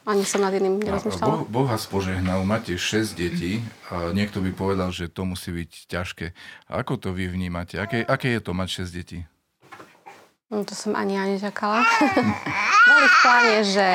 ani 0.07 0.23
som 0.23 0.38
nad 0.38 0.55
iným 0.55 0.78
nerozmýšľala. 0.78 1.43
Boh, 1.43 1.45
boh 1.50 1.66
vás 1.66 1.83
požehnal, 1.90 2.47
máte 2.47 2.78
6 2.78 3.19
detí 3.19 3.59
a 3.90 4.14
niekto 4.14 4.38
by 4.38 4.55
povedal, 4.55 4.95
že 4.95 5.11
to 5.11 5.26
musí 5.26 5.50
byť 5.50 5.90
ťažké. 5.90 6.26
Ako 6.71 6.95
to 6.95 7.11
vy 7.11 7.26
vnímate? 7.26 7.75
Aké, 7.83 8.07
aké 8.07 8.38
je 8.38 8.40
to 8.40 8.55
mať 8.55 8.87
6 8.87 8.95
detí? 8.95 9.19
No, 10.47 10.62
to 10.62 10.79
som 10.79 10.95
ani 10.95 11.19
ja 11.19 11.26
nečakala. 11.26 11.83
Boli 12.87 13.07
v 13.11 13.17
pláne, 13.26 13.57
že... 13.67 13.87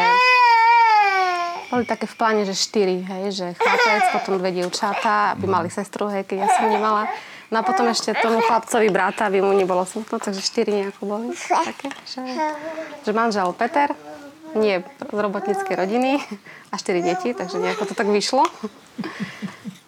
Boli 1.71 1.87
také 1.87 2.03
v 2.03 2.15
pláne, 2.19 2.43
že 2.43 2.51
štyri, 2.51 2.99
hej, 3.07 3.23
že 3.31 3.45
chlapec, 3.55 4.11
potom 4.11 4.35
dve 4.35 4.51
dievčatá, 4.51 5.31
aby 5.39 5.47
mali 5.47 5.71
sestru, 5.71 6.11
hej, 6.11 6.27
keď 6.27 6.43
ja 6.43 6.47
som 6.51 6.67
nemala. 6.67 7.07
No 7.47 7.59
a 7.59 7.63
potom 7.63 7.87
ešte 7.87 8.11
tomu 8.19 8.43
chlapcovi 8.43 8.91
bráta, 8.91 9.31
aby 9.31 9.39
mu 9.39 9.55
nebolo 9.55 9.87
smutno, 9.87 10.19
takže 10.19 10.43
štyri 10.43 10.83
nejako 10.83 11.01
boli. 11.07 11.31
Také, 11.39 11.87
že, 12.03 12.19
že 13.07 13.11
manžel 13.15 13.47
Peter, 13.55 13.95
nie 14.51 14.83
z 14.83 15.15
robotníckej 15.15 15.79
rodiny 15.79 16.19
a 16.67 16.75
štyri 16.75 16.99
deti, 16.99 17.31
takže 17.31 17.63
nejako 17.63 17.87
to 17.87 17.95
tak 17.95 18.11
vyšlo. 18.11 18.43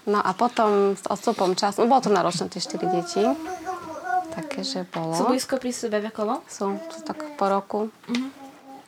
No 0.07 0.23
a 0.23 0.31
potom 0.31 0.95
s 0.95 1.03
odstupom 1.11 1.59
času, 1.59 1.83
no 1.83 1.91
bolo 1.91 2.03
to 2.03 2.11
náročné 2.11 2.47
tie 2.47 2.63
štyri 2.63 2.87
deti, 2.87 3.27
také, 4.33 4.65
že 4.65 4.89
bolo. 4.89 5.13
Sú 5.13 5.29
blízko 5.29 5.61
pri 5.61 5.69
sebe 5.69 6.01
vekovo? 6.01 6.41
Sú, 6.49 6.73
sú 6.89 7.01
tak 7.05 7.21
po 7.37 7.45
roku. 7.45 7.79
Uh-huh. 7.89 8.29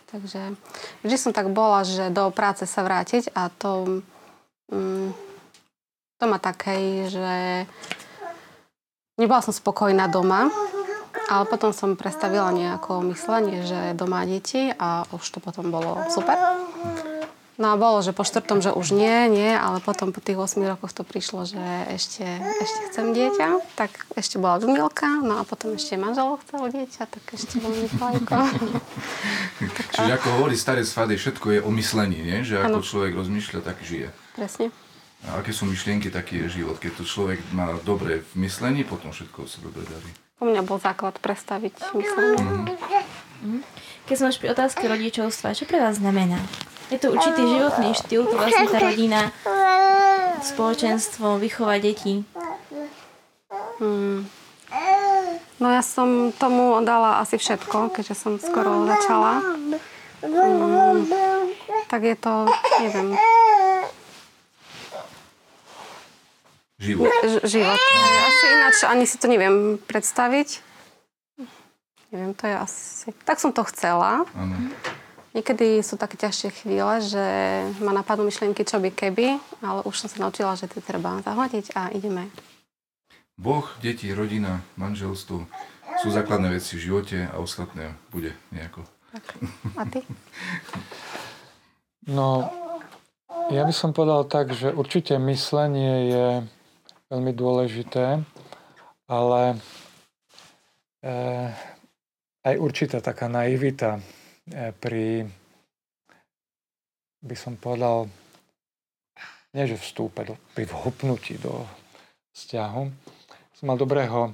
Takže 0.09 0.57
vždy 1.05 1.17
som 1.21 1.31
tak 1.35 1.53
bola, 1.53 1.85
že 1.85 2.09
do 2.09 2.33
práce 2.33 2.65
sa 2.65 2.81
vrátiť 2.81 3.35
a 3.35 3.51
to, 3.53 4.01
um, 4.71 5.11
to 6.17 6.25
ma 6.25 6.39
také, 6.39 7.05
že 7.11 7.67
nebola 9.19 9.43
som 9.43 9.51
spokojná 9.51 10.07
doma, 10.07 10.47
ale 11.25 11.43
potom 11.49 11.73
som 11.73 11.97
prestavila 11.97 12.53
nejako 12.53 13.01
myslenie, 13.11 13.65
že 13.65 13.97
doma 13.97 14.23
deti 14.23 14.69
a 14.71 15.03
už 15.09 15.23
to 15.35 15.39
potom 15.41 15.73
bolo 15.73 15.99
super. 16.07 16.37
No 17.55 17.71
a 17.71 17.79
bolo, 17.79 18.03
že 18.03 18.11
po 18.11 18.27
štvrtom, 18.27 18.59
že 18.59 18.75
už 18.75 18.91
nie, 18.91 19.31
nie, 19.31 19.55
ale 19.55 19.79
potom 19.79 20.11
po 20.11 20.19
tých 20.19 20.35
8 20.35 20.59
rokoch 20.75 20.91
to 20.91 21.07
prišlo, 21.07 21.47
že 21.47 21.63
ešte, 21.87 22.27
ešte 22.59 22.79
chcem 22.91 23.15
dieťa, 23.15 23.79
tak 23.79 23.95
ešte 24.19 24.43
bola 24.43 24.59
Džumilka, 24.59 25.23
no 25.23 25.39
a 25.39 25.47
potom 25.47 25.71
ešte 25.79 25.95
manžel 25.95 26.35
chcel 26.43 26.67
dieťa, 26.67 27.03
tak 27.07 27.23
ešte 27.31 27.63
bol 27.63 27.71
Michajko. 27.71 28.39
Čiže 29.95 30.11
ako 30.19 30.27
hovorí 30.35 30.59
staré 30.59 30.83
svady, 30.83 31.15
všetko 31.15 31.47
je 31.55 31.59
o 31.63 31.71
myslení, 31.71 32.19
nie? 32.19 32.43
že 32.43 32.59
ako 32.59 32.83
ano. 32.83 32.83
človek 32.83 33.11
rozmýšľa, 33.15 33.59
tak 33.63 33.79
žije. 33.87 34.11
Presne. 34.35 34.75
A 35.31 35.39
aké 35.39 35.55
sú 35.55 35.63
myšlienky, 35.63 36.11
taký 36.11 36.43
je 36.43 36.59
život. 36.59 36.75
Keď 36.75 36.91
to 36.99 37.03
človek 37.07 37.39
má 37.55 37.71
dobre 37.87 38.27
v 38.35 38.45
myslení, 38.45 38.83
potom 38.83 39.15
všetko 39.15 39.47
sa 39.47 39.63
dobre 39.63 39.87
darí. 39.87 40.11
U 40.43 40.51
mňa 40.51 40.61
bol 40.67 40.75
základ 40.75 41.15
predstaviť 41.23 41.95
myslenie. 41.95 42.43
Mm-hmm. 42.43 43.61
Keď 44.05 44.15
som 44.19 44.27
už 44.27 44.37
pri 44.43 44.51
otázke 44.51 44.83
rodičovstva, 44.83 45.55
čo 45.55 45.63
pre 45.63 45.79
vás 45.79 46.03
znamená? 46.03 46.37
Je 46.93 46.97
to 47.01 47.11
určitý 47.11 47.41
životný 47.49 47.89
štýl, 47.97 48.21
to 48.29 48.35
vlastne 48.37 48.67
tá 48.69 48.79
rodina, 48.89 49.33
spoločenstvo, 50.45 51.41
vychovať 51.41 51.79
deti. 51.81 52.13
Hmm. 53.81 54.29
No 55.57 55.67
ja 55.71 55.81
som 55.81 56.35
tomu 56.35 56.83
dala 56.83 57.23
asi 57.23 57.39
všetko, 57.39 57.95
keďže 57.95 58.15
som 58.15 58.33
skoro 58.37 58.85
začala. 58.85 59.41
Hmm. 59.41 61.05
Tak 61.89 62.01
je 62.01 62.15
to, 62.17 62.33
neviem. 62.81 63.07
Život. 66.75 67.11
Ž- 67.23 67.45
život. 67.47 67.79
Asi 68.27 68.45
ináč 68.51 68.75
ani 68.83 69.05
si 69.07 69.15
to 69.17 69.25
neviem 69.31 69.79
predstaviť. 69.79 70.59
Neviem, 72.11 72.31
to 72.35 72.47
je 72.47 72.55
asi... 72.55 73.09
Tak 73.23 73.39
som 73.39 73.55
to 73.55 73.63
chcela. 73.71 74.27
Ano. 74.35 74.55
Niekedy 75.35 75.83
sú 75.83 75.99
také 75.99 76.15
ťažšie 76.15 76.63
chvíle, 76.63 77.03
že 77.03 77.19
ma 77.83 77.91
napadnú 77.91 78.31
myšlienky, 78.31 78.63
čo 78.63 78.79
by 78.79 78.87
keby, 78.95 79.35
ale 79.59 79.83
už 79.83 79.95
som 79.99 80.07
sa 80.07 80.23
naučila, 80.23 80.55
že 80.55 80.71
to 80.71 80.79
treba 80.79 81.19
zahodiť 81.27 81.75
a 81.75 81.91
ideme. 81.91 82.31
Boh, 83.35 83.67
deti, 83.83 84.07
rodina, 84.15 84.63
manželstvo 84.79 85.43
sú 85.99 86.07
základné 86.07 86.55
veci 86.55 86.79
v 86.79 86.87
živote 86.87 87.27
a 87.27 87.35
ostatné 87.43 87.99
bude 88.15 88.31
nejako. 88.55 88.87
Tak. 89.11 89.25
A 89.75 89.83
ty? 89.91 89.99
No, 92.07 92.47
ja 93.51 93.67
by 93.67 93.73
som 93.75 93.91
povedal 93.91 94.23
tak, 94.31 94.55
že 94.55 94.71
určite 94.71 95.19
myslenie 95.19 96.15
je 96.15 96.27
veľmi 97.11 97.35
dôležité, 97.35 98.23
ale 99.11 99.41
e, 101.03 101.13
aj 102.47 102.55
určitá 102.55 103.03
taká 103.03 103.27
naivita 103.27 103.99
pri, 104.53 105.25
by 107.25 107.35
som 107.35 107.57
povedal, 107.57 108.05
nie 109.55 109.65
že 109.65 109.79
vstúpe, 109.79 110.21
do, 110.27 110.35
pri 110.53 110.67
vhupnutí 110.67 111.39
do 111.39 111.65
vzťahu. 112.35 112.83
Som 113.55 113.65
mal 113.71 113.79
dobrého 113.79 114.29
e, 114.29 114.31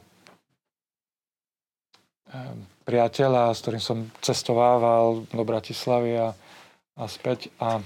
priateľa, 2.83 3.53
s 3.53 3.61
ktorým 3.61 3.83
som 3.83 4.09
cestovával 4.19 5.29
do 5.29 5.43
Bratislavy 5.45 6.17
a, 6.17 6.33
a 6.97 7.03
späť 7.05 7.53
a 7.61 7.77
e, 7.77 7.83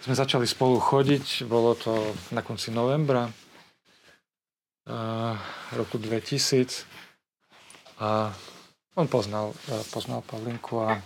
sme 0.00 0.14
začali 0.16 0.48
spolu 0.48 0.80
chodiť, 0.80 1.44
bolo 1.44 1.76
to 1.76 1.92
na 2.32 2.40
konci 2.40 2.72
novembra 2.72 3.28
e, 3.28 3.32
roku 5.76 6.00
2000 6.00 6.88
a 8.00 8.32
on 8.96 9.06
poznal, 9.08 9.52
e, 9.68 9.84
poznal 9.92 10.24
Pavlinku 10.24 10.80
a 10.80 10.96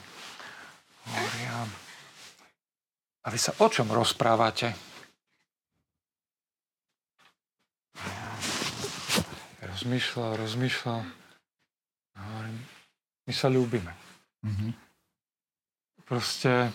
hovorí, 1.11 1.43
a 3.21 3.27
vy 3.29 3.39
sa 3.39 3.53
o 3.61 3.67
čom 3.69 3.91
rozprávate? 3.93 4.73
Rozmýšľal, 9.61 10.41
rozmýšľal. 10.41 11.01
Hovorím, 12.17 12.59
my 13.29 13.33
sa 13.33 13.49
ľúbime. 13.53 13.93
Mm-hmm. 14.41 14.73
Proste, 16.09 16.73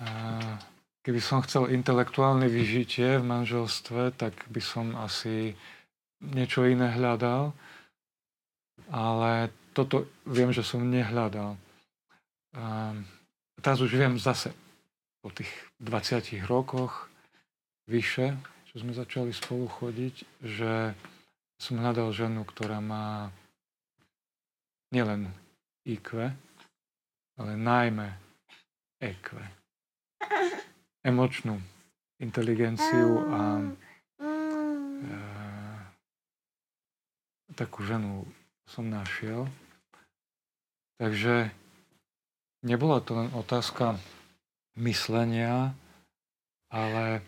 e, 0.00 0.06
keby 1.04 1.20
som 1.20 1.44
chcel 1.44 1.68
intelektuálne 1.72 2.48
vyžitie 2.48 3.20
v 3.20 3.24
manželstve, 3.28 4.16
tak 4.16 4.34
by 4.48 4.60
som 4.64 4.96
asi 4.96 5.52
niečo 6.24 6.64
iné 6.64 6.96
hľadal. 6.96 7.52
Ale 8.88 9.52
toto 9.72 10.10
viem, 10.26 10.50
že 10.50 10.66
som 10.66 10.82
nehľadal. 10.82 11.54
A 12.56 12.94
teraz 13.62 13.78
už 13.78 13.94
viem 13.94 14.18
zase 14.18 14.50
po 15.20 15.30
tých 15.30 15.50
20 15.78 16.42
rokoch 16.48 17.06
vyše, 17.86 18.34
čo 18.70 18.80
sme 18.80 18.94
začali 18.94 19.34
spolu 19.34 19.66
chodiť, 19.68 20.14
že 20.42 20.94
som 21.60 21.76
hľadal 21.76 22.14
ženu, 22.14 22.46
ktorá 22.46 22.80
má 22.80 23.28
nielen 24.90 25.28
IQ, 25.84 26.32
ale 27.36 27.52
najmä 27.56 28.08
EQ. 29.00 29.36
Emočnú 31.04 31.56
inteligenciu 32.20 33.24
a 33.32 33.40
e, 33.60 33.64
takú 37.56 37.80
ženu 37.84 38.28
som 38.70 38.86
našiel. 38.86 39.50
Takže 41.02 41.50
nebola 42.62 43.02
to 43.02 43.18
len 43.18 43.28
otázka 43.34 43.98
myslenia, 44.78 45.74
ale 46.70 47.18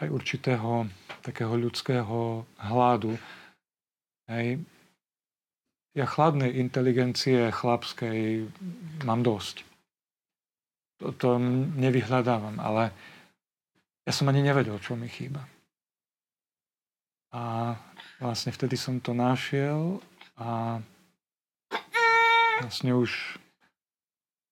aj 0.00 0.08
určitého 0.08 0.88
takého 1.20 1.54
ľudského 1.54 2.48
hladu. 2.58 3.20
Hej. 4.32 4.64
Ja 5.92 6.08
chladnej 6.08 6.56
inteligencie 6.56 7.52
chlapskej 7.52 8.48
mám 9.04 9.20
dosť. 9.20 9.60
To, 11.04 11.12
to 11.12 11.28
nevyhľadávam, 11.76 12.56
ale 12.58 12.96
ja 14.08 14.12
som 14.16 14.26
ani 14.32 14.40
nevedel, 14.40 14.80
čo 14.80 14.96
mi 14.96 15.06
chýba. 15.06 15.44
A 17.36 17.76
vlastne 18.22 18.54
vtedy 18.54 18.78
som 18.78 19.02
to 19.02 19.10
našiel 19.10 19.98
a 20.38 20.78
vlastne 22.62 22.94
už 22.94 23.42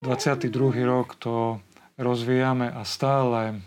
22. 0.03 0.51
rok 0.83 1.15
to 1.15 1.63
rozvíjame 1.95 2.67
a 2.67 2.83
stále 2.83 3.63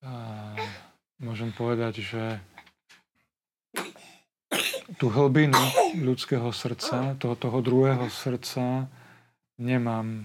a 0.00 0.14
môžem 1.20 1.54
povedať, 1.54 2.02
že 2.02 2.24
tú 4.98 5.12
hlbinu 5.12 5.60
ľudského 5.94 6.50
srdca, 6.50 7.14
toho, 7.20 7.36
toho 7.36 7.60
druhého 7.60 8.08
srdca 8.10 8.88
nemám 9.60 10.24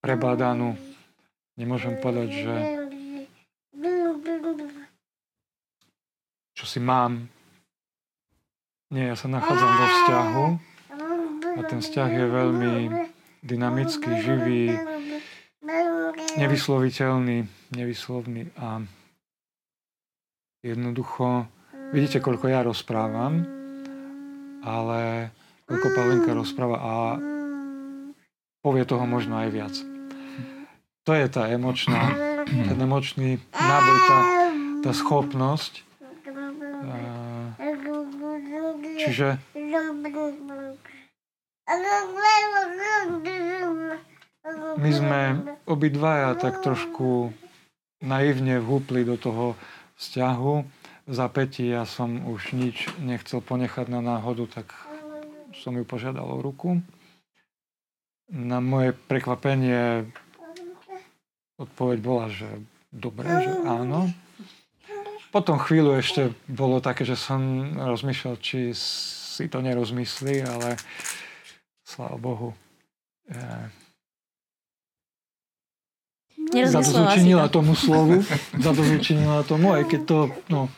prebádanú. 0.00 0.74
Nemôžem 1.60 2.00
povedať, 2.00 2.28
že 2.32 2.54
si 6.66 6.82
mám. 6.82 7.30
Nie, 8.90 9.14
ja 9.14 9.16
sa 9.16 9.30
nachádzam 9.30 9.70
vo 9.70 9.86
vzťahu 9.86 10.46
A 11.56 11.60
ten 11.66 11.82
vzťah 11.82 12.10
je 12.10 12.26
veľmi 12.26 12.74
dynamický, 13.46 14.10
živý, 14.22 14.74
nevysloviteľný, 16.36 17.46
nevyslovný 17.72 18.50
a 18.58 18.82
jednoducho 20.60 21.46
vidíte, 21.94 22.20
koľko 22.20 22.46
ja 22.50 22.60
rozprávam, 22.66 23.46
ale 24.66 25.30
koľko 25.66 25.88
Pavlinka 25.94 26.30
rozpráva 26.34 26.76
a 26.78 26.92
povie 28.60 28.82
toho 28.82 29.06
možno 29.06 29.38
aj 29.38 29.48
viac. 29.54 29.74
To 31.06 31.14
je 31.14 31.26
tá 31.30 31.46
emočná, 31.46 32.10
ten 32.46 32.78
emočný 32.78 33.38
náboj, 33.54 33.98
tá, 34.10 34.18
tá 34.82 34.90
schopnosť. 34.90 35.86
Čiže 38.96 39.38
my 44.76 44.90
sme 44.92 45.20
obidvaja 45.66 46.38
tak 46.38 46.62
trošku 46.62 47.34
naivne 48.04 48.62
vhúpli 48.62 49.02
do 49.02 49.16
toho 49.18 49.58
vzťahu. 49.98 50.54
Za 51.06 51.26
Peti 51.30 51.70
ja 51.70 51.86
som 51.86 52.26
už 52.26 52.54
nič 52.54 52.90
nechcel 52.98 53.38
ponechať 53.40 53.86
na 53.90 54.02
náhodu, 54.02 54.46
tak 54.50 54.74
som 55.54 55.74
ju 55.74 55.86
požiadal 55.86 56.26
o 56.26 56.42
ruku. 56.42 56.82
Na 58.26 58.58
moje 58.58 58.90
prekvapenie 59.06 60.10
odpoveď 61.56 61.98
bola, 62.02 62.26
že 62.28 62.50
dobre, 62.90 63.30
že 63.30 63.52
áno. 63.64 64.10
Potom 65.34 65.58
chvíľu 65.58 65.98
ešte 65.98 66.32
bolo 66.46 66.78
také, 66.80 67.02
že 67.02 67.18
som 67.18 67.72
rozmýšľal, 67.76 68.36
či 68.38 68.70
si 68.74 69.44
to 69.52 69.60
nerozmyslí, 69.60 70.46
ale 70.46 70.80
sláva 71.84 72.16
Bohu. 72.16 72.50
E, 73.28 73.40
zadozučinila 76.64 77.52
tomu 77.52 77.76
slovu, 77.76 78.22
zadozučinila 78.66 79.42
tomu, 79.44 79.76
aj 79.76 79.84
keď 79.90 80.00
to 80.06 80.18
no, 80.48 80.72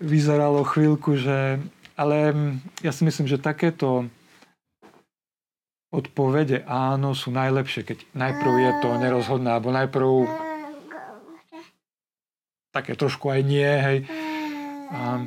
vyzeralo 0.00 0.64
chvíľku, 0.66 1.14
že... 1.20 1.60
Ale 2.00 2.32
ja 2.80 2.96
si 2.96 3.04
myslím, 3.04 3.28
že 3.28 3.36
takéto 3.36 4.08
odpovede 5.92 6.64
áno 6.64 7.12
sú 7.12 7.28
najlepšie, 7.34 7.84
keď 7.84 7.98
najprv 8.16 8.52
je 8.56 8.72
to 8.80 8.88
nerozhodné, 8.96 9.48
alebo 9.52 9.68
najprv 9.74 10.08
také 12.70 12.94
trošku 12.94 13.30
aj 13.30 13.40
nie, 13.42 13.66
hej. 13.66 13.98
A, 14.90 15.22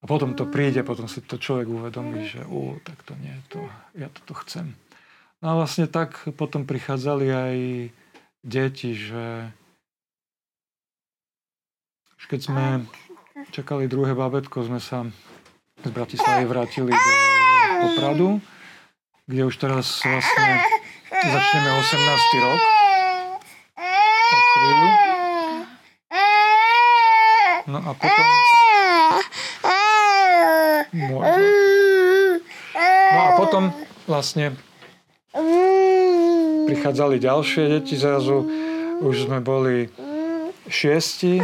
a 0.00 0.04
potom 0.04 0.36
to 0.36 0.48
príde, 0.48 0.84
potom 0.84 1.08
si 1.08 1.24
to 1.24 1.40
človek 1.40 1.68
uvedomí, 1.68 2.28
že 2.28 2.44
ú, 2.48 2.76
tak 2.84 3.00
to 3.04 3.16
nie, 3.20 3.32
to, 3.48 3.64
ja 3.96 4.12
toto 4.12 4.36
chcem. 4.44 4.76
No 5.40 5.56
a 5.56 5.64
vlastne 5.64 5.88
tak 5.88 6.16
potom 6.36 6.64
prichádzali 6.64 7.26
aj 7.28 7.56
deti, 8.44 8.96
že 8.96 9.52
keď 12.26 12.40
sme 12.42 12.64
čakali 13.54 13.86
druhé 13.86 14.18
babetko, 14.18 14.66
sme 14.66 14.82
sa 14.82 15.06
z 15.78 15.90
Bratislavy 15.94 16.42
vrátili 16.42 16.90
do 16.90 17.12
Popradu 17.86 18.42
kde 19.26 19.42
už 19.42 19.54
teraz 19.58 20.06
vlastne 20.06 20.62
začneme 21.10 21.70
18. 21.82 22.46
rok. 22.46 22.62
O 24.26 24.38
chvíľu. 24.54 25.05
No 27.66 27.82
a 27.82 27.92
potom... 27.98 28.24
No 33.12 33.20
a 33.20 33.30
potom 33.36 33.74
vlastne 34.06 34.54
prichádzali 36.66 37.18
ďalšie 37.18 37.62
deti, 37.78 37.98
zrazu 37.98 38.46
už 39.02 39.28
sme 39.28 39.42
boli 39.42 39.90
šiesti 40.70 41.42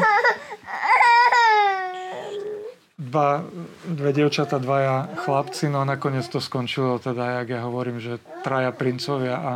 dva, 3.12 3.44
dve 3.85 4.11
dievčata, 4.16 4.56
dvaja 4.56 5.12
chlapci, 5.20 5.68
no 5.68 5.85
a 5.85 5.88
nakoniec 5.88 6.24
to 6.30 6.40
skončilo 6.40 6.96
teda, 6.96 7.42
jak 7.42 7.58
ja 7.58 7.61
hovorím, 7.66 8.00
že 8.00 8.22
traja 8.40 8.72
princovia 8.72 9.37
a 9.37 9.52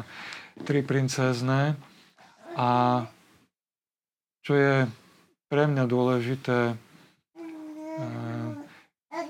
tri 0.66 0.84
princezné. 0.84 1.78
A 2.56 2.68
čo 4.44 4.52
je 4.54 4.74
pre 5.46 5.70
mňa 5.70 5.84
dôležité, 5.86 6.74
eh, 6.74 8.48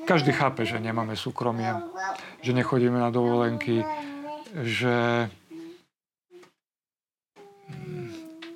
každý 0.07 0.33
chápe, 0.33 0.65
že 0.65 0.81
nemáme 0.81 1.19
súkromie, 1.19 1.71
že 2.41 2.55
nechodíme 2.55 2.97
na 2.97 3.11
dovolenky, 3.11 3.83
že 4.55 5.29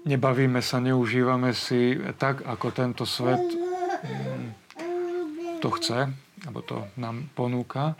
nebavíme 0.05 0.62
sa, 0.64 0.81
neužívame 0.81 1.53
si 1.53 1.99
tak, 2.16 2.42
ako 2.46 2.66
tento 2.73 3.05
svet 3.05 3.42
mm, 3.42 4.46
to 5.61 5.68
chce, 5.77 6.09
alebo 6.46 6.61
to 6.64 6.88
nám 6.96 7.29
ponúka. 7.37 7.94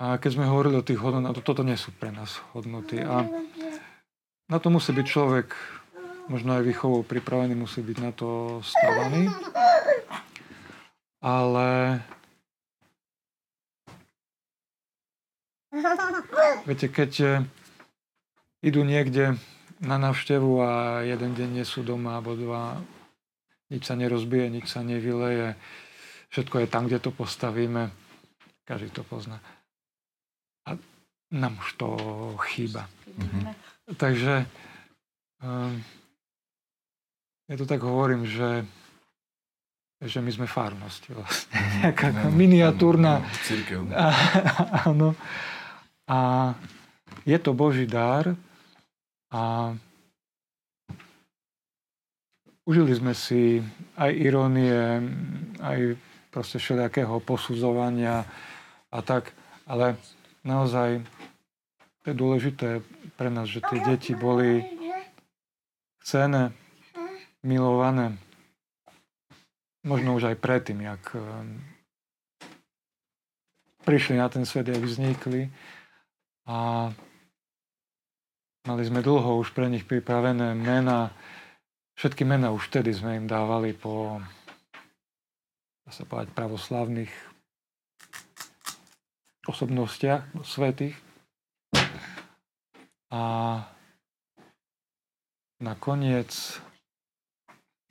A 0.00 0.18
keď 0.18 0.30
sme 0.40 0.50
hovorili 0.50 0.80
o 0.80 0.86
tých 0.86 0.98
hodnotách, 0.98 1.44
toto 1.44 1.62
nie 1.62 1.78
sú 1.78 1.94
pre 1.94 2.10
nás 2.10 2.42
hodnoty. 2.56 2.98
A 2.98 3.28
na 4.50 4.58
to 4.58 4.68
musí 4.72 4.90
byť 4.90 5.06
človek, 5.06 5.54
možno 6.28 6.56
aj 6.56 6.62
výchovou 6.64 7.02
pripravený, 7.04 7.54
musí 7.56 7.80
byť 7.80 7.98
na 8.00 8.10
to 8.12 8.60
stavaný. 8.64 9.28
Ale 11.24 12.00
viete, 16.68 16.92
keď 16.92 17.12
eh, 17.20 17.34
idú 18.60 18.84
niekde 18.84 19.40
na 19.80 19.96
návštevu 19.96 20.50
a 20.60 20.70
jeden 21.04 21.32
deň 21.32 21.48
nie 21.60 21.66
sú 21.66 21.80
doma, 21.84 22.20
alebo 22.20 22.36
dva, 22.36 22.78
nič 23.72 23.88
sa 23.88 23.96
nerozbije, 23.96 24.52
nič 24.52 24.68
sa 24.68 24.84
nevyleje, 24.84 25.56
Všetko 26.34 26.58
je 26.58 26.66
tam, 26.66 26.90
kde 26.90 26.98
to 26.98 27.14
postavíme. 27.14 27.94
Každý 28.66 28.90
to 28.90 29.06
pozná. 29.06 29.38
A 30.66 30.74
nám 31.30 31.62
už 31.62 31.78
to 31.78 31.88
chýba. 32.50 32.90
Mm-hmm. 33.06 33.54
Takže 33.94 34.42
um, 35.38 35.78
ja 37.48 37.54
to 37.60 37.64
tak 37.68 37.80
hovorím, 37.84 38.24
že 38.24 38.64
že 40.04 40.20
my 40.20 40.30
sme 40.30 40.46
farnosť. 40.46 41.02
Vlastne. 41.16 41.56
Nejaká 41.84 42.12
no, 42.12 42.28
miniatúrna. 42.28 43.24
Církev. 43.48 43.88
Áno. 44.88 45.16
A 46.04 46.52
je 47.24 47.38
to 47.40 47.56
Boží 47.56 47.88
dar 47.88 48.36
a 49.32 49.72
užili 52.68 52.92
sme 52.92 53.16
si 53.16 53.64
aj 53.96 54.12
irónie, 54.12 55.00
aj 55.64 55.96
proste 56.28 56.60
všelijakého 56.60 57.16
posudzovania 57.24 58.28
a 58.92 58.98
tak. 59.00 59.32
Ale 59.64 59.96
naozaj 60.44 61.00
to 62.04 62.12
je 62.12 62.16
dôležité 62.20 62.68
pre 63.16 63.32
nás, 63.32 63.48
že 63.48 63.64
tie 63.64 63.80
deti 63.80 64.12
boli 64.12 64.60
chcené, 66.04 66.52
milované. 67.44 68.16
Možno 69.84 70.16
už 70.16 70.32
aj 70.32 70.40
predtým, 70.40 70.80
jak 70.80 71.04
eh, 71.12 71.22
prišli 73.84 74.16
na 74.16 74.32
ten 74.32 74.48
svet, 74.48 74.72
jak 74.72 74.80
vznikli. 74.80 75.52
A 76.48 76.88
mali 78.64 78.82
sme 78.84 79.04
dlho 79.04 79.40
už 79.44 79.52
pre 79.52 79.68
nich 79.68 79.84
pripravené 79.84 80.56
mena. 80.56 81.12
Všetky 81.94 82.24
mena 82.24 82.50
už 82.50 82.72
vtedy 82.72 82.90
sme 82.96 83.20
im 83.20 83.26
dávali 83.28 83.76
po 83.76 84.18
dá 85.84 85.92
sa 85.92 86.08
povedať, 86.08 86.32
pravoslavných 86.32 87.12
osobnostiach, 89.44 90.24
svetých. 90.40 90.96
A 93.12 93.22
nakoniec 95.60 96.32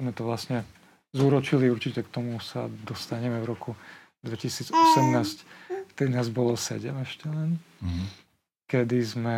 sme 0.03 0.11
to 0.11 0.27
vlastne 0.27 0.67
zúročili, 1.15 1.71
určite 1.71 2.03
k 2.03 2.11
tomu 2.11 2.43
sa 2.43 2.67
dostaneme 2.67 3.39
v 3.39 3.47
roku 3.47 3.71
2018, 4.27 5.95
keď 5.95 6.07
nás 6.11 6.27
bolo 6.27 6.59
7 6.59 6.91
ešte 7.07 7.31
len, 7.31 7.55
mm-hmm. 7.79 8.07
kedy 8.67 8.99
sme 8.99 9.37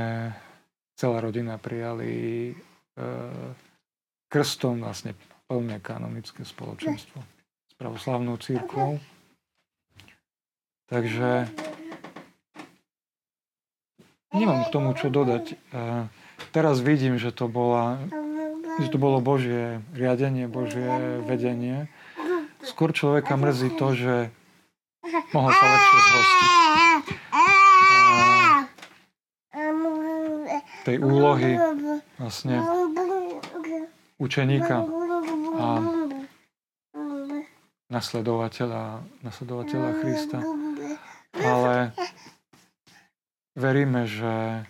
celá 0.98 1.22
rodina 1.22 1.62
prijali 1.62 2.50
e, 2.50 2.54
krstom 4.26 4.82
vlastne 4.82 5.14
plne 5.46 5.78
kanonické 5.84 6.42
spoločenstvo 6.42 7.22
pravoslavnou 7.76 8.40
církvou. 8.40 8.98
Takže 10.88 11.50
nemám 14.32 14.64
k 14.64 14.74
tomu 14.74 14.96
čo 14.96 15.12
dodať. 15.12 15.60
Teraz 16.56 16.80
vidím, 16.80 17.20
že 17.20 17.36
to, 17.36 17.52
bola, 17.52 18.00
že 18.82 18.88
to 18.92 18.98
bolo 19.00 19.24
Božie 19.24 19.80
riadenie, 19.96 20.50
Božie 20.50 21.22
vedenie. 21.24 21.88
Skôr 22.66 22.92
človeka 22.92 23.38
mrzí 23.38 23.76
to, 23.78 23.88
že 23.96 24.16
mohol 25.32 25.52
sa 25.54 25.66
lepšie 25.66 26.00
zhostiť. 26.00 26.56
tej 30.86 31.02
úlohy 31.02 31.58
vlastne 32.22 32.62
učeníka 34.22 34.86
a 35.58 35.68
nasledovateľa, 37.90 39.02
nasledovateľa 39.26 39.90
Krista. 39.98 40.40
Ale 41.34 41.90
veríme, 43.58 44.06
že 44.06 44.64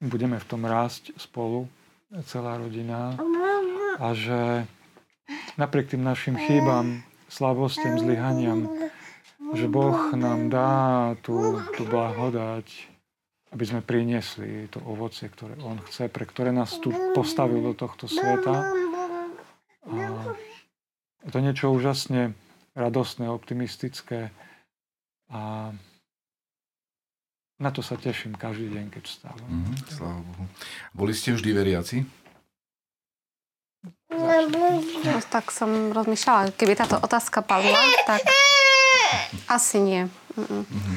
budeme 0.00 0.40
v 0.40 0.48
tom 0.48 0.64
rásť 0.64 1.12
spolu, 1.20 1.68
celá 2.26 2.58
rodina. 2.58 3.14
A 4.00 4.14
že 4.14 4.66
napriek 5.54 5.94
tým 5.94 6.02
našim 6.02 6.34
chýbam, 6.34 7.06
slabostiam, 7.30 7.98
zlyhaniam, 7.98 8.66
že 9.54 9.66
Boh 9.70 10.14
nám 10.14 10.50
dá 10.50 10.72
tú, 11.22 11.58
tú 11.74 11.86
blahodať, 11.86 12.66
aby 13.50 13.64
sme 13.66 13.80
priniesli 13.82 14.70
to 14.70 14.78
ovocie, 14.86 15.26
ktoré 15.26 15.58
On 15.62 15.78
chce, 15.82 16.06
pre 16.10 16.26
ktoré 16.26 16.54
nás 16.54 16.78
tu 16.78 16.90
postavil 17.14 17.62
do 17.62 17.74
tohto 17.74 18.06
sveta. 18.06 18.70
A 19.90 19.96
je 21.26 21.30
to 21.30 21.38
niečo 21.42 21.74
úžasne 21.74 22.34
radostné, 22.78 23.26
optimistické. 23.26 24.30
A 25.30 25.74
na 27.60 27.68
to 27.68 27.84
sa 27.84 28.00
teším 28.00 28.32
každý 28.40 28.72
deň, 28.72 28.86
keď 28.88 29.04
stávam. 29.04 29.44
Mm, 29.44 29.76
sláva 29.84 30.20
Bohu. 30.24 30.44
Boli 30.96 31.12
ste 31.12 31.36
vždy 31.36 31.50
veriaci? 31.52 31.96
No, 34.10 35.16
tak 35.28 35.52
som 35.52 35.92
rozmýšľala, 35.92 36.56
keby 36.56 36.72
táto 36.74 36.96
otázka 36.98 37.44
padla, 37.44 37.78
tak 38.08 38.24
asi 39.46 39.78
nie. 39.78 40.02
Mm-hmm. 40.34 40.96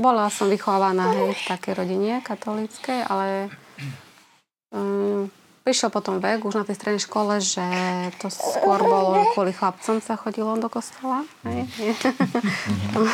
Bola 0.00 0.28
som 0.32 0.48
vychovávaná 0.48 1.12
hej, 1.12 1.34
v 1.34 1.42
takej 1.50 1.72
rodine 1.76 2.12
katolíckej, 2.24 3.04
ale 3.04 3.52
um, 4.72 5.28
prišiel 5.66 5.92
potom 5.92 6.22
vek 6.22 6.46
už 6.46 6.62
na 6.62 6.64
tej 6.64 6.78
strednej 6.78 7.02
škole, 7.02 7.42
že 7.42 7.64
to 8.22 8.32
skôr 8.32 8.80
bolo 8.80 9.28
kvôli 9.34 9.52
chlapcom 9.52 10.00
sa 10.00 10.16
chodilo 10.16 10.56
do 10.56 10.72
kostola. 10.72 11.26
Hej. 11.44 11.68
Mm-hmm. 11.68 13.08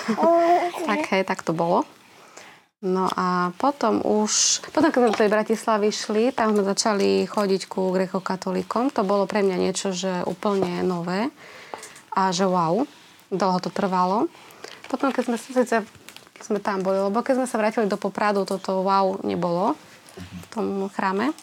tak 0.90 1.00
hej, 1.10 1.22
tak 1.26 1.42
to 1.42 1.56
bolo. 1.56 1.88
No 2.78 3.10
a 3.10 3.50
potom 3.58 3.98
už, 4.06 4.62
potom 4.70 4.94
keď 4.94 5.00
sme 5.02 5.10
do 5.10 5.18
tej 5.18 5.34
Bratislavy 5.34 5.90
šli, 5.90 6.24
tam 6.30 6.54
sme 6.54 6.62
začali 6.62 7.26
chodiť 7.26 7.66
ku 7.66 7.90
grekokatolíkom. 7.90 8.94
To 8.94 9.02
bolo 9.02 9.26
pre 9.26 9.42
mňa 9.42 9.56
niečo, 9.58 9.90
že 9.90 10.22
úplne 10.22 10.86
nové 10.86 11.26
a 12.14 12.30
že 12.30 12.46
wow, 12.46 12.86
dlho 13.34 13.58
to 13.58 13.74
trvalo. 13.74 14.30
Potom 14.86 15.10
keď 15.10 15.26
sme, 15.26 15.36
síce, 15.42 15.82
keď 16.38 16.42
sme 16.46 16.62
tam 16.62 16.86
boli, 16.86 17.02
lebo 17.02 17.18
keď 17.18 17.42
sme 17.42 17.50
sa 17.50 17.58
vrátili 17.58 17.90
do 17.90 17.98
Popradu, 17.98 18.46
toto 18.46 18.86
wow 18.86 19.18
nebolo 19.26 19.74
v 20.14 20.46
tom 20.54 20.66
chráme. 20.94 21.34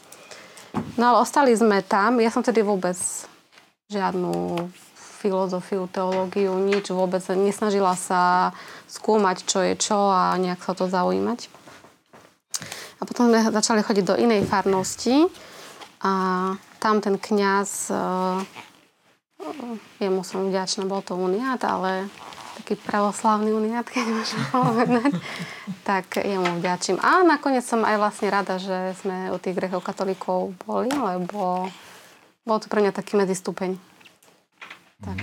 No 0.96 1.12
ale 1.12 1.18
ostali 1.20 1.52
sme 1.52 1.84
tam, 1.84 2.24
ja 2.24 2.32
som 2.32 2.48
tedy 2.48 2.64
vôbec 2.64 2.96
žiadnu 3.92 4.56
filozofiu, 5.20 5.90
teológiu, 5.92 6.56
nič 6.64 6.94
vôbec. 6.94 7.24
Nesnažila 7.34 7.98
sa 8.00 8.54
skúmať, 8.88 9.46
čo 9.46 9.60
je 9.62 9.74
čo 9.76 9.98
a 9.98 10.36
nejak 10.38 10.62
sa 10.62 10.74
to 10.78 10.86
zaujímať. 10.90 11.50
A 13.00 13.02
potom 13.04 13.28
sme 13.28 13.44
začali 13.52 13.84
chodiť 13.84 14.06
do 14.08 14.16
inej 14.16 14.48
farnosti 14.48 15.28
a 16.00 16.14
tam 16.80 17.02
ten 17.02 17.20
kňaz, 17.20 17.92
uh, 17.92 18.40
jemu 20.00 20.22
som 20.24 20.48
vďačná, 20.48 20.88
bol 20.88 21.04
to 21.04 21.18
uniat, 21.18 21.60
ale 21.66 22.08
taký 22.62 22.80
pravoslavný 22.80 23.52
uniat, 23.52 23.84
keď 23.84 24.06
môžem 24.08 24.42
povedať, 24.56 25.12
tak 25.84 26.18
jemu 26.18 26.62
vďačím. 26.64 26.98
A 27.04 27.22
nakoniec 27.28 27.68
som 27.68 27.84
aj 27.84 28.00
vlastne 28.00 28.32
rada, 28.32 28.56
že 28.56 28.96
sme 29.04 29.30
u 29.34 29.38
tých 29.38 29.58
grechov 29.58 29.84
katolíkov 29.84 30.56
boli, 30.64 30.88
lebo 30.90 31.68
bol 32.46 32.58
to 32.62 32.70
pre 32.72 32.80
mňa 32.80 32.96
taký 32.96 33.20
medzistupeň. 33.20 33.76
Tak. 35.04 35.20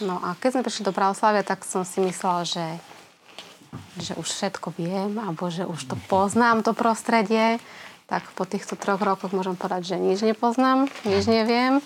No 0.00 0.16
a 0.24 0.32
keď 0.40 0.56
sme 0.56 0.64
prišli 0.64 0.88
do 0.88 0.96
pravoslavia, 0.96 1.44
tak 1.44 1.62
som 1.68 1.84
si 1.84 2.00
myslela, 2.00 2.48
že, 2.48 2.64
že 3.98 4.18
už 4.18 4.26
všetko 4.26 4.74
viem, 4.74 5.14
alebo 5.18 5.50
že 5.50 5.66
už 5.66 5.90
to 5.90 5.96
poznám, 6.10 6.62
to 6.66 6.74
prostredie. 6.74 7.62
Tak 8.10 8.26
po 8.34 8.42
týchto 8.42 8.74
troch 8.74 8.98
rokoch 8.98 9.30
môžem 9.30 9.54
povedať, 9.54 9.94
že 9.94 9.96
nič 10.02 10.18
nepoznám, 10.26 10.90
nič 11.06 11.30
neviem, 11.30 11.78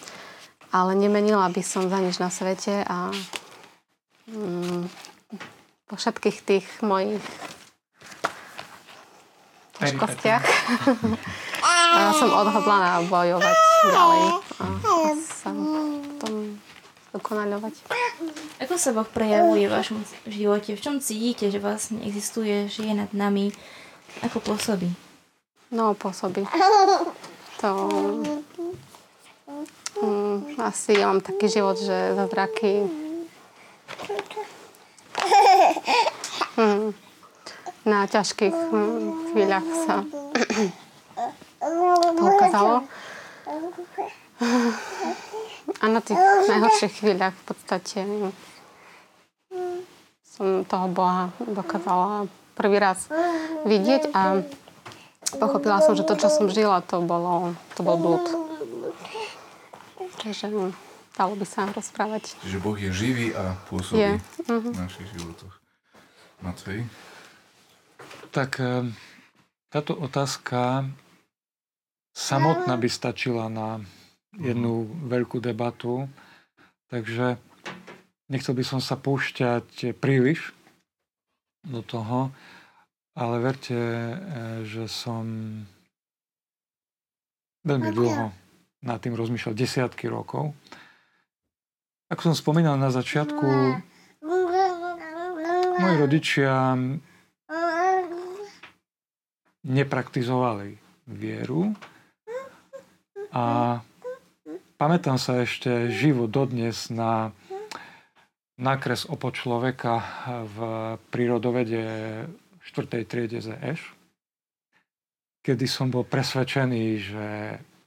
ale 0.73 0.97
nemenila 0.97 1.45
by 1.53 1.61
som 1.61 1.93
za 1.93 2.01
nič 2.01 2.17
na 2.17 2.33
svete 2.33 2.81
a 2.81 3.13
mm, 4.33 4.89
po 5.85 5.95
všetkých 6.01 6.39
tých 6.41 6.67
mojich 6.81 7.21
ťažkostiach 9.77 10.45
som 12.19 12.31
odhodlaná 12.31 13.05
bojovať 13.05 13.57
ďalej. 13.93 14.25
A 14.59 14.65
som 15.29 15.57
potom 16.19 16.35
dokonaľovať. 17.15 17.75
Ako 18.67 18.75
sa 18.75 18.91
Boh 18.91 19.07
prejavuje 19.07 19.71
v 19.71 19.75
vašom 19.75 20.03
živote? 20.27 20.75
V 20.75 20.83
čom 20.83 20.99
cítite, 20.99 21.49
že 21.49 21.63
vlastne 21.63 22.03
existuje, 22.03 22.67
že 22.67 22.91
je 22.91 22.95
nad 22.95 23.11
nami? 23.15 23.55
Ako 24.27 24.43
pôsobí? 24.43 24.91
No, 25.71 25.95
pôsobí. 25.95 26.43
To... 27.63 27.71
Mm, 30.03 30.59
asi 30.59 30.99
ja 30.99 31.07
mám 31.07 31.23
taký 31.23 31.47
život, 31.47 31.79
že 31.79 32.19
zázraky... 32.19 32.91
Mm, 36.59 36.95
na 37.85 38.07
ťažkých 38.07 38.55
mm, 38.55 39.35
chvíľach 39.35 39.67
sa 39.87 39.97
to 41.61 42.23
ukázalo. 42.23 42.77
A 45.83 45.85
na 45.91 45.99
tých 45.99 46.19
najhorších 46.51 47.03
chvíľach 47.03 47.35
v 47.35 47.45
podstate 47.49 47.99
som 50.35 50.67
toho 50.67 50.87
Boha 50.91 51.31
dokázala 51.39 52.27
prvý 52.59 52.79
raz 52.83 53.07
vidieť 53.67 54.11
a 54.15 54.43
pochopila 55.39 55.79
som, 55.83 55.95
že 55.95 56.07
to, 56.07 56.15
čo 56.19 56.31
som 56.31 56.47
žila, 56.51 56.83
to, 56.83 57.03
bolo, 57.03 57.55
to 57.79 57.87
bol 57.87 57.99
blúd. 57.99 58.27
Takže 60.23 60.51
dalo 61.15 61.35
by 61.39 61.47
sa 61.47 61.71
rozprávať. 61.71 62.35
Čiže 62.43 62.59
Boh 62.59 62.75
je 62.75 62.91
živý 62.91 63.31
a 63.35 63.55
pôsobí 63.71 63.99
je. 64.03 64.13
Uh-huh. 64.51 64.73
v 64.75 64.79
našich 64.79 65.07
životoch. 65.15 65.55
Matej? 66.43 66.87
Tak 68.35 68.59
eh, 68.59 68.91
táto 69.71 69.95
otázka 69.95 70.91
samotná 72.15 72.75
by 72.75 72.89
stačila 72.91 73.47
na 73.47 73.83
jednu 74.39 74.89
veľkú 75.07 75.39
debatu. 75.39 76.11
Takže 76.91 77.39
nechcel 78.31 78.55
by 78.55 78.65
som 78.67 78.81
sa 78.83 78.95
púšťať 78.99 79.99
príliš 79.99 80.55
do 81.65 81.81
toho, 81.81 82.31
ale 83.17 83.37
verte, 83.41 83.75
e, 83.75 84.15
že 84.69 84.91
som 84.91 85.25
veľmi 87.65 87.91
dlho 87.95 88.27
nad 88.85 88.99
tým 89.01 89.17
rozmýšľal, 89.17 89.57
desiatky 89.57 90.13
rokov. 90.13 90.53
Ako 92.13 92.31
som 92.31 92.37
spomínal 92.37 92.77
na 92.77 92.93
začiatku, 92.93 93.49
moji 95.81 95.97
rodičia 95.97 96.77
nepraktizovali 99.65 100.77
vieru 101.09 101.73
a 103.33 103.81
Pamätám 104.75 105.23
sa 105.23 105.47
ešte 105.47 105.87
živo 105.95 106.27
dodnes 106.27 106.91
na 106.91 107.31
nákres 108.59 109.07
opo 109.07 109.31
človeka 109.31 110.03
v 110.47 110.59
prírodovede 111.15 111.83
4. 112.75 113.07
triede 113.07 113.39
ZŠ, 113.39 113.79
kedy 115.47 115.67
som 115.71 115.95
bol 115.95 116.03
presvedčený, 116.03 116.85
že 116.99 117.27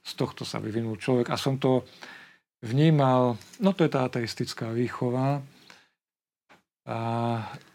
z 0.00 0.12
tohto 0.16 0.48
sa 0.48 0.56
vyvinul 0.60 0.96
človek 0.96 1.28
a 1.28 1.36
som 1.36 1.60
to 1.60 1.84
vnímal, 2.64 3.36
no 3.60 3.70
to 3.76 3.84
je 3.84 3.92
tá 3.92 4.08
ateistická 4.08 4.72
výchova, 4.72 5.44
a 6.88 6.98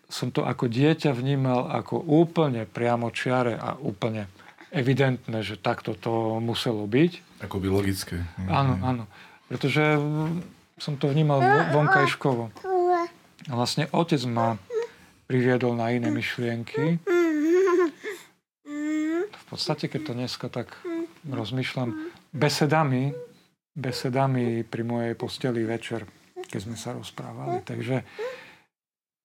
som 0.09 0.33
to 0.33 0.41
ako 0.41 0.65
dieťa 0.65 1.13
vnímal 1.13 1.69
ako 1.69 2.01
úplne 2.01 2.65
priamočiare 2.65 3.53
a 3.53 3.77
úplne 3.77 4.25
evidentné, 4.73 5.45
že 5.45 5.61
takto 5.61 5.93
to 5.93 6.41
muselo 6.41 6.89
byť. 6.89 7.32
Ako 7.43 7.59
by 7.59 7.67
logické. 7.67 8.23
Áno, 8.47 8.79
áno. 8.79 9.03
Pretože 9.51 9.99
som 10.79 10.95
to 10.95 11.11
vnímal 11.11 11.43
vonkajškovo. 11.75 12.49
A 13.51 13.53
vlastne 13.53 13.91
otec 13.91 14.23
ma 14.25 14.55
priviedol 15.27 15.75
na 15.75 15.91
iné 15.91 16.07
myšlienky. 16.07 17.03
V 19.33 19.43
podstate, 19.51 19.91
keď 19.91 20.01
to 20.01 20.13
dneska 20.15 20.47
tak 20.47 20.71
rozmýšľam, 21.27 21.93
besedami, 22.31 23.13
besedami 23.75 24.63
pri 24.63 24.83
mojej 24.87 25.13
posteli 25.13 25.61
večer, 25.67 26.07
keď 26.47 26.59
sme 26.63 26.77
sa 26.79 26.95
rozprávali. 26.95 27.61
Takže 27.61 28.01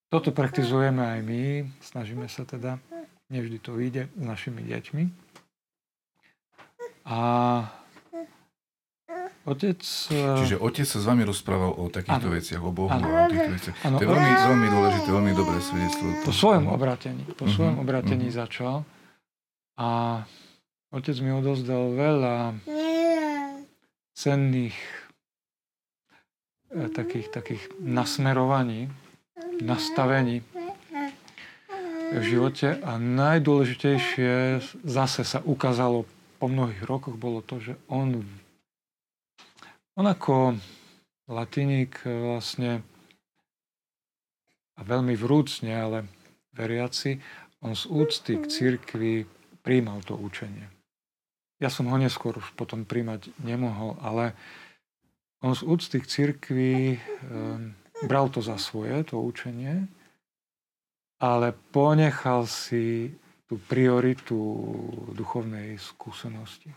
toto 0.08 0.34
praktizujeme 0.34 1.00
aj 1.00 1.20
my, 1.22 1.42
snažíme 1.80 2.26
sa 2.26 2.42
teda 2.44 2.82
nevždy 3.28 3.58
to 3.60 3.76
vyjde 3.76 4.08
s 4.08 4.24
našimi 4.24 4.64
deťmi. 4.64 5.04
A 7.08 7.18
otec... 9.48 9.80
E, 10.12 10.44
Čiže 10.44 10.56
otec 10.60 10.86
sa 10.86 10.98
s 11.00 11.04
vami 11.08 11.24
rozprával 11.24 11.72
o 11.72 11.88
takýchto 11.88 12.28
ano. 12.28 12.36
veciach, 12.36 12.60
o 12.60 12.72
Bohu 12.72 12.92
ano. 12.92 13.08
o 13.08 13.26
týchto 13.32 13.52
veciach. 13.56 13.74
Ano. 13.88 13.96
To 13.96 14.02
je 14.04 14.08
veľmi, 14.12 14.32
veľmi 14.36 14.68
dôležité, 14.68 15.08
veľmi 15.08 15.32
dobré 15.32 15.58
svedectvo. 15.64 16.06
Po 16.28 16.32
svojom 16.32 16.66
obratení. 16.68 17.22
Po 17.32 17.44
uh-huh. 17.48 17.54
svojom 17.56 17.76
obratení 17.80 18.28
uh-huh. 18.28 18.40
začal. 18.44 18.76
A 19.80 19.88
otec 20.92 21.16
mi 21.24 21.30
odozdal 21.32 21.96
veľa 21.96 22.36
cenných 24.12 24.76
e, 26.74 26.92
takých, 26.92 27.32
takých 27.32 27.62
nasmerovaní, 27.80 28.92
nastavení 29.64 30.44
v 32.08 32.24
živote 32.24 32.80
a 32.80 32.96
najdôležitejšie 32.96 34.64
zase 34.84 35.22
sa 35.28 35.44
ukázalo 35.44 36.08
po 36.38 36.46
mnohých 36.46 36.82
rokoch 36.86 37.18
bolo 37.18 37.44
to, 37.44 37.60
že 37.60 37.74
on, 37.90 38.24
on 39.98 40.06
ako 40.06 40.54
latiník 41.26 42.06
vlastne 42.06 42.86
a 44.78 44.80
veľmi 44.86 45.18
vrúcne, 45.18 45.74
ale 45.74 46.06
veriaci, 46.54 47.18
on 47.66 47.74
z 47.74 47.90
úcty 47.90 48.38
k 48.38 48.46
církvi 48.46 49.26
príjmal 49.66 49.98
to 50.06 50.14
učenie. 50.14 50.70
Ja 51.58 51.66
som 51.66 51.90
ho 51.90 51.98
neskôr 51.98 52.38
už 52.38 52.54
potom 52.54 52.86
príjmať 52.86 53.34
nemohol, 53.42 53.98
ale 53.98 54.38
on 55.42 55.58
z 55.58 55.66
úcty 55.66 55.98
k 55.98 56.06
církvi 56.06 56.70
um, 56.94 57.74
bral 58.06 58.30
to 58.30 58.38
za 58.38 58.54
svoje, 58.54 59.02
to 59.02 59.18
učenie, 59.18 59.90
ale 61.18 61.50
ponechal 61.74 62.46
si 62.46 63.10
tú 63.50 63.58
prioritu 63.58 64.38
duchovnej 65.10 65.74
skúsenosti. 65.82 66.70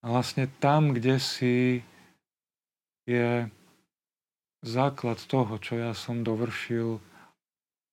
A 0.00 0.08
vlastne 0.08 0.48
tam, 0.56 0.96
kde 0.96 1.20
si 1.20 1.84
je 3.06 3.46
základ 4.66 5.18
toho, 5.22 5.56
čo 5.62 5.78
ja 5.78 5.94
som 5.94 6.26
dovršil 6.26 6.98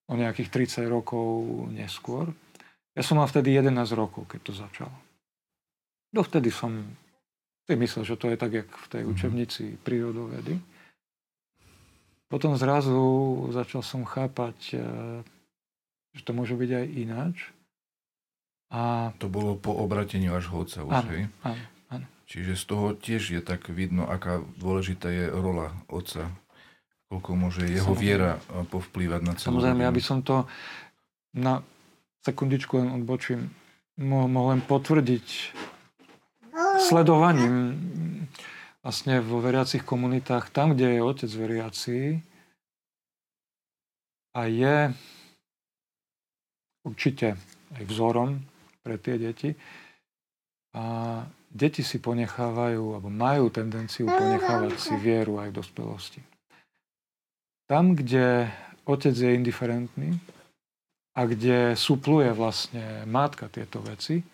o 0.10 0.14
nejakých 0.18 0.50
30 0.82 0.90
rokov 0.90 1.46
neskôr. 1.70 2.34
Ja 2.94 3.02
som 3.06 3.22
mal 3.22 3.30
vtedy 3.30 3.54
11 3.54 3.74
rokov, 3.94 4.28
keď 4.30 4.40
to 4.42 4.54
začalo. 4.54 4.96
Dovtedy 6.14 6.54
som 6.54 6.78
si 7.66 7.74
myslel, 7.74 8.04
že 8.06 8.20
to 8.20 8.30
je 8.30 8.38
tak, 8.38 8.52
jak 8.54 8.70
v 8.70 8.88
tej 8.90 9.02
mhm. 9.06 9.10
učebnici 9.14 9.64
prírodovedy. 9.82 10.60
Potom 12.28 12.58
zrazu 12.58 12.98
začal 13.54 13.86
som 13.86 14.02
chápať, 14.10 14.58
eh, 14.74 14.82
že 16.18 16.22
to 16.26 16.34
môže 16.34 16.58
byť 16.58 16.70
aj 16.74 16.86
ináč. 16.98 17.38
A... 18.74 19.14
To 19.22 19.30
bolo 19.30 19.54
po 19.54 19.70
obrateniu 19.70 20.34
až 20.34 20.50
otca 20.50 20.82
už, 20.82 20.94
áno, 20.98 21.10
hej? 21.14 21.24
Áno. 21.46 21.62
Čiže 22.26 22.54
z 22.56 22.64
toho 22.66 22.88
tiež 22.96 23.36
je 23.36 23.42
tak 23.44 23.68
vidno, 23.70 24.08
aká 24.08 24.42
dôležitá 24.58 25.12
je 25.12 25.28
rola 25.30 25.76
otca. 25.92 26.32
Koľko 27.12 27.32
môže 27.38 27.70
jeho 27.70 27.94
viera 27.94 28.42
povplývať 28.74 29.22
na 29.22 29.34
celú 29.38 29.60
Samozrejme, 29.60 29.86
ja 29.86 29.94
by 29.94 30.02
som 30.02 30.26
to 30.26 30.50
na 31.38 31.62
sekundičku 32.26 32.80
len 32.80 32.90
odbočím 33.04 33.54
mohol 34.02 34.58
len 34.58 34.62
potvrdiť 34.66 35.28
sledovaním 36.82 37.78
vlastne 38.82 39.22
vo 39.22 39.40
veriacich 39.40 39.86
komunitách, 39.86 40.50
tam, 40.50 40.74
kde 40.74 40.98
je 40.98 41.02
otec 41.06 41.32
veriaci 41.32 41.98
a 44.34 44.42
je 44.50 44.76
určite 46.84 47.38
aj 47.78 47.84
vzorom 47.88 48.44
pre 48.84 49.00
tie 49.00 49.16
deti. 49.16 49.56
A 50.74 51.22
deti 51.54 51.86
si 51.86 52.02
ponechávajú, 52.02 52.98
alebo 52.98 53.14
majú 53.14 53.54
tendenciu 53.54 54.10
ponechávať 54.10 54.74
si 54.82 54.94
vieru 54.98 55.38
aj 55.38 55.54
v 55.54 55.58
dospelosti. 55.62 56.22
Tam, 57.70 57.94
kde 57.94 58.50
otec 58.84 59.14
je 59.14 59.38
indiferentný 59.38 60.18
a 61.14 61.30
kde 61.30 61.78
supluje 61.78 62.34
vlastne 62.34 63.06
matka 63.06 63.48
tieto 63.48 63.80
veci, 63.86 64.26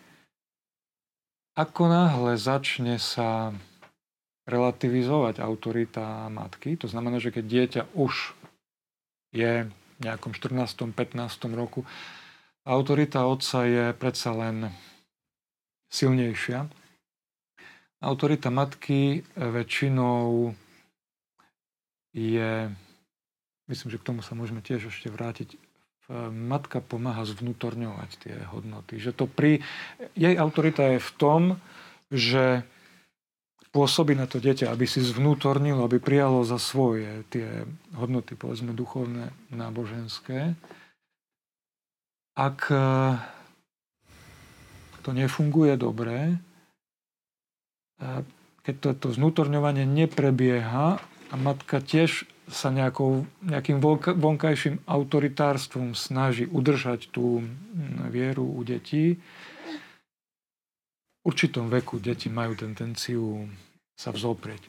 ako 1.60 1.92
náhle 1.92 2.40
začne 2.40 2.96
sa 2.96 3.52
relativizovať 4.48 5.44
autorita 5.44 6.32
matky, 6.32 6.80
to 6.80 6.88
znamená, 6.88 7.20
že 7.20 7.36
keď 7.36 7.46
dieťa 7.46 7.82
už 8.00 8.34
je 9.36 9.68
v 9.68 10.00
nejakom 10.02 10.32
14. 10.32 10.96
15. 10.96 11.20
roku 11.54 11.84
autorita 12.64 13.28
otca 13.28 13.68
je 13.68 13.86
predsa 13.94 14.32
len 14.34 14.72
silnejšia. 15.92 16.79
Autorita 18.00 18.47
matky 18.47 19.27
väčšinou 19.35 20.56
je, 22.15 22.71
myslím, 23.67 23.89
že 23.91 24.00
k 24.00 24.08
tomu 24.08 24.23
sa 24.23 24.33
môžeme 24.39 24.63
tiež 24.63 24.87
ešte 24.87 25.12
vrátiť, 25.12 25.60
matka 26.31 26.81
pomáha 26.81 27.21
zvnútorňovať 27.27 28.10
tie 28.17 28.35
hodnoty. 28.50 28.97
Že 28.97 29.12
to 29.13 29.25
pri, 29.29 29.62
jej 30.17 30.35
autorita 30.39 30.97
je 30.97 31.00
v 31.04 31.12
tom, 31.21 31.41
že 32.10 32.65
pôsobí 33.69 34.17
na 34.17 34.25
to 34.25 34.41
dieťa, 34.41 34.73
aby 34.73 34.89
si 34.89 35.06
zvnútornilo, 35.06 35.85
aby 35.85 36.02
prijalo 36.02 36.41
za 36.41 36.58
svoje 36.58 37.27
tie 37.29 37.67
hodnoty, 37.93 38.33
povedzme, 38.33 38.73
duchovné, 38.73 39.29
náboženské 39.54 40.58
ak 42.39 42.71
e, 42.71 42.79
to 45.04 45.12
nefunguje 45.12 45.75
dobre, 45.75 46.15
e, 46.15 46.35
keď 48.63 48.75
to, 48.79 48.89
to 48.95 49.08
znútorňovanie 49.13 49.83
neprebieha 49.83 51.00
a 51.29 51.35
matka 51.35 51.83
tiež 51.83 52.25
sa 52.50 52.73
nejakou, 52.73 53.29
nejakým 53.45 53.77
vonkajším 54.17 54.81
autoritárstvom 54.89 55.93
snaží 55.93 56.50
udržať 56.50 57.13
tú 57.13 57.45
vieru 58.10 58.41
u 58.43 58.62
detí, 58.65 59.21
v 61.19 61.23
určitom 61.29 61.69
veku 61.69 62.02
deti 62.02 62.31
majú 62.31 62.58
tendenciu 62.58 63.45
sa 63.93 64.10
vzoprieť. 64.10 64.65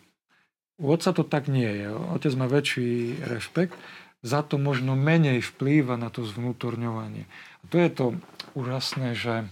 U 0.81 0.93
otca 0.93 1.13
to 1.13 1.25
tak 1.25 1.49
nie 1.49 1.69
je. 1.69 1.89
Otec 1.93 2.33
má 2.37 2.49
väčší 2.49 3.21
rešpekt, 3.25 3.77
za 4.21 4.45
to 4.45 4.61
možno 4.61 4.97
menej 4.97 5.41
vplýva 5.41 5.97
na 5.97 6.13
to 6.13 6.29
zvnútorňovanie. 6.29 7.25
A 7.61 7.65
to 7.73 7.77
je 7.81 7.91
to 7.93 8.07
úžasné, 8.53 9.17
že 9.17 9.49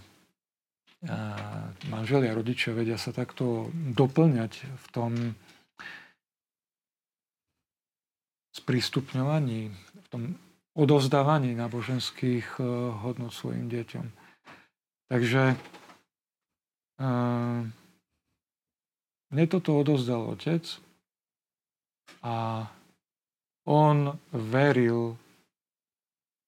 manželia, 1.87 2.35
rodičia 2.35 2.75
vedia 2.75 2.99
sa 2.99 3.15
takto 3.15 3.71
doplňať 3.75 4.53
v 4.67 4.87
tom 4.91 5.13
sprístupňovaní, 8.59 9.71
v 9.71 10.09
tom 10.11 10.23
odovzdávaní 10.75 11.55
náboženských 11.55 12.59
e, 12.59 12.63
hodnot 13.03 13.31
svojim 13.31 13.71
deťom. 13.71 14.07
Takže 15.09 15.57
uh, 17.01 17.65
mne 19.33 19.45
toto 19.49 19.73
odovzdal 19.73 20.37
otec 20.37 20.69
a 22.21 22.69
on 23.65 24.21
veril 24.37 25.17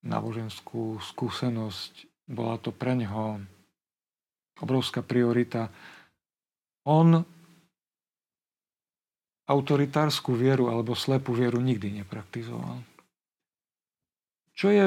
náboženskú 0.04 1.00
skúsenosť. 1.00 2.04
Bola 2.28 2.60
to 2.60 2.68
pre 2.68 2.92
neho 2.92 3.40
obrovská 4.60 5.04
priorita. 5.04 5.68
On 6.86 7.20
autoritárskú 9.50 10.38
vieru 10.38 10.70
alebo 10.70 10.94
slepú 10.94 11.34
vieru 11.34 11.58
nikdy 11.58 12.00
nepraktizoval. 12.00 12.78
Čo 14.54 14.70
je 14.70 14.86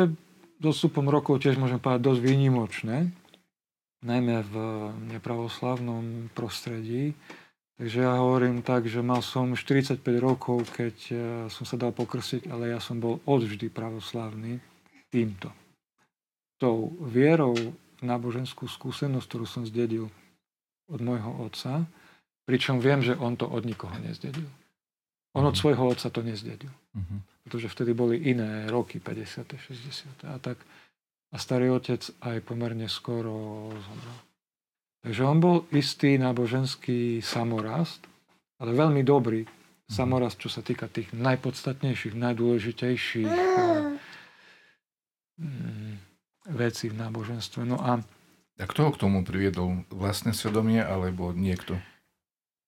dostupom 0.64 1.04
rokov 1.12 1.44
tiež 1.44 1.60
môžem 1.60 1.82
povedať 1.82 2.08
dosť 2.08 2.22
výnimočné, 2.24 3.12
najmä 4.04 4.44
v 4.48 4.56
nepravoslavnom 5.16 6.32
prostredí. 6.32 7.16
Takže 7.74 8.06
ja 8.06 8.16
hovorím 8.22 8.62
tak, 8.62 8.86
že 8.86 9.02
mal 9.02 9.26
som 9.26 9.58
45 9.58 10.00
rokov, 10.22 10.70
keď 10.72 10.96
eh, 11.10 11.18
som 11.50 11.66
sa 11.68 11.76
dal 11.76 11.92
pokrstiť, 11.92 12.48
ale 12.48 12.72
ja 12.72 12.80
som 12.80 13.02
bol 13.02 13.20
odvždy 13.28 13.68
pravoslavný 13.74 14.62
týmto. 15.10 15.50
Tou 16.62 16.96
vierou 17.02 17.58
náboženskú 18.04 18.68
skúsenosť, 18.68 19.26
ktorú 19.26 19.46
som 19.48 19.64
zdedil 19.64 20.12
od 20.92 21.00
môjho 21.00 21.32
otca, 21.40 21.88
pričom 22.44 22.84
viem, 22.84 23.00
že 23.00 23.16
on 23.16 23.40
to 23.40 23.48
od 23.48 23.64
nikoho 23.64 23.96
nezdedil. 24.04 24.48
On 25.34 25.48
od 25.48 25.56
mhm. 25.58 25.62
svojho 25.64 25.84
otca 25.90 26.14
to 26.14 26.22
nezdedil. 26.22 26.70
Uh-huh. 26.94 27.20
Pretože 27.42 27.66
vtedy 27.74 27.98
boli 27.98 28.22
iné 28.22 28.70
roky, 28.70 29.02
50. 29.02 29.50
60. 29.50 30.30
A 30.30 30.38
tak 30.38 30.62
a 31.34 31.38
starý 31.42 31.74
otec 31.74 32.06
aj 32.22 32.46
pomerne 32.46 32.86
skoro 32.86 33.68
zomrel. 33.74 34.18
Takže 35.04 35.22
on 35.26 35.38
bol 35.42 35.58
istý 35.74 36.16
náboženský 36.22 37.20
samorast, 37.26 38.06
ale 38.62 38.72
veľmi 38.78 39.02
dobrý 39.02 39.44
samorast, 39.90 40.40
čo 40.40 40.48
sa 40.48 40.62
týka 40.64 40.88
tých 40.88 41.12
najpodstatnejších, 41.12 42.16
najdôležitejších 42.16 43.34
mm, 45.42 45.93
veci 46.48 46.92
v 46.92 46.96
náboženstve. 47.00 47.64
No 47.64 47.80
a, 47.80 48.02
a 48.60 48.66
kto 48.68 48.80
ho 48.88 48.92
k 48.92 49.02
tomu 49.02 49.24
priviedol? 49.24 49.88
Vlastné 49.92 50.36
svedomie 50.36 50.84
alebo 50.84 51.32
niekto? 51.32 51.80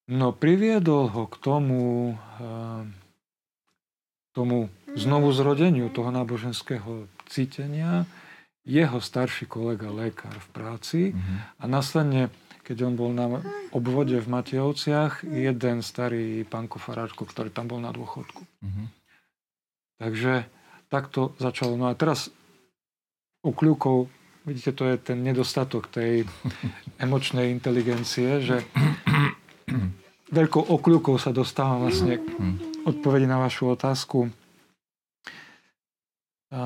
No 0.06 0.32
priviedol 0.32 1.10
ho 1.10 1.24
k 1.26 1.36
tomu, 1.42 2.14
uh, 2.38 2.86
tomu 4.38 4.70
znovu 4.94 5.34
zrodeniu 5.34 5.90
toho 5.90 6.14
náboženského 6.14 7.10
cítenia 7.26 8.06
jeho 8.66 8.98
starší 8.98 9.46
kolega, 9.46 9.94
lekár 9.94 10.34
v 10.34 10.50
práci 10.50 11.02
mm-hmm. 11.14 11.38
a 11.62 11.64
následne, 11.70 12.34
keď 12.66 12.90
on 12.90 12.94
bol 12.98 13.14
na 13.14 13.46
obvode 13.70 14.18
v 14.18 14.26
Matejovciach, 14.26 15.22
jeden 15.22 15.86
starý 15.86 16.42
pán 16.50 16.66
Kofaráčko, 16.66 17.30
ktorý 17.30 17.54
tam 17.54 17.70
bol 17.70 17.78
na 17.78 17.94
dôchodku. 17.94 18.42
Mm-hmm. 18.42 18.88
Takže 20.02 20.50
takto 20.90 21.38
začalo. 21.38 21.78
No 21.78 21.94
a 21.94 21.94
teraz 21.94 22.34
u 23.46 23.52
kľúkov, 23.54 24.10
vidíte, 24.50 24.74
to 24.74 24.90
je 24.90 24.98
ten 24.98 25.22
nedostatok 25.22 25.88
tej 25.94 26.26
emočnej 27.06 27.54
inteligencie, 27.54 28.42
že 28.42 28.66
veľkou 30.34 30.66
okľúkou 30.66 31.22
sa 31.22 31.30
dostávam 31.30 31.86
vlastne 31.86 32.18
k 32.18 32.26
mhm. 32.26 32.56
odpovedi 32.90 33.30
na 33.30 33.38
vašu 33.38 33.70
otázku. 33.70 34.34
A, 36.50 36.62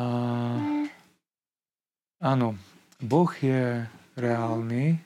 áno, 2.24 2.56
Boh 3.00 3.32
je 3.40 3.88
reálny, 4.20 5.00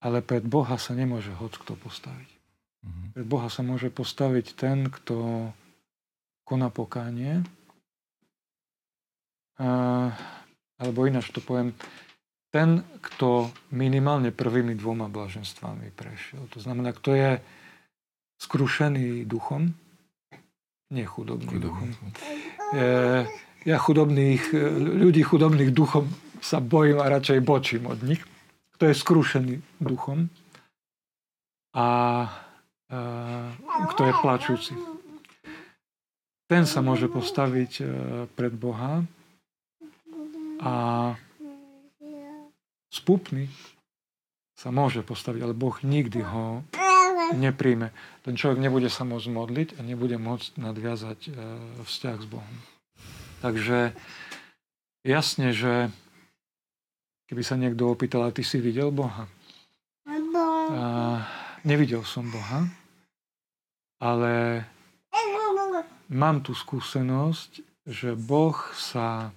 ale 0.00 0.18
pred 0.24 0.42
Boha 0.44 0.80
sa 0.80 0.96
nemôže 0.96 1.30
hoď 1.36 1.60
kto 1.60 1.76
postaviť. 1.76 2.30
Mm-hmm. 2.86 3.08
Pred 3.12 3.26
Boha 3.28 3.48
sa 3.52 3.60
môže 3.60 3.92
postaviť 3.92 4.46
ten, 4.56 4.88
kto 4.88 5.50
koná 6.46 6.70
pokánie, 6.72 7.44
alebo 10.76 10.98
ináč 11.08 11.32
to 11.32 11.40
poviem, 11.40 11.72
ten, 12.52 12.80
kto 13.04 13.52
minimálne 13.76 14.32
prvými 14.32 14.76
dvoma 14.80 15.12
blaženstvami 15.12 15.92
prešiel. 15.92 16.48
To 16.56 16.58
znamená, 16.62 16.96
kto 16.96 17.12
je 17.12 17.30
skrušený 18.40 19.28
duchom, 19.28 19.76
nie 20.92 21.04
chudobný, 21.04 21.50
chudobný. 21.50 21.92
duchom. 21.92 22.08
E, 22.72 22.84
ja 23.66 23.76
chudobných, 23.76 24.54
ľudí 25.02 25.20
chudobných 25.26 25.74
duchom 25.74 26.06
sa 26.38 26.62
bojím 26.62 27.02
a 27.02 27.10
radšej 27.10 27.42
bočím 27.42 27.90
od 27.90 28.00
nich. 28.06 28.22
Kto 28.78 28.92
je 28.92 28.94
skrušený 28.94 29.54
duchom 29.82 30.30
a 31.74 31.88
e, 32.86 33.00
kto 33.92 34.00
je 34.06 34.14
plačúci. 34.22 34.72
Ten 36.46 36.62
sa 36.62 36.78
môže 36.78 37.10
postaviť 37.10 37.72
e, 37.82 37.84
pred 38.30 38.54
Boha 38.54 39.02
a 40.60 40.74
spupný 42.90 43.48
sa 44.56 44.72
môže 44.72 45.04
postaviť, 45.04 45.40
ale 45.44 45.54
Boh 45.54 45.76
nikdy 45.84 46.24
ho 46.24 46.64
nepríjme. 47.36 47.92
Ten 48.22 48.34
človek 48.38 48.62
nebude 48.62 48.88
sa 48.88 49.04
môcť 49.04 49.28
modliť 49.28 49.68
a 49.76 49.80
nebude 49.84 50.16
môcť 50.16 50.56
nadviazať 50.56 51.18
e, 51.26 51.30
vzťah 51.82 52.16
s 52.22 52.26
Bohom. 52.30 52.56
Takže 53.44 53.92
jasne, 55.02 55.52
že 55.52 55.92
keby 57.28 57.42
sa 57.42 57.58
niekto 57.58 57.90
opýtal, 57.90 58.24
a 58.24 58.34
ty 58.34 58.46
si 58.46 58.62
videl 58.62 58.94
Boha? 58.94 59.28
A 60.72 60.82
nevidel 61.66 62.06
som 62.06 62.30
Boha, 62.30 62.64
ale 63.98 64.64
mám 66.06 66.42
tu 66.42 66.54
skúsenosť, 66.54 67.62
že 67.86 68.14
Boh 68.14 68.56
sa 68.74 69.30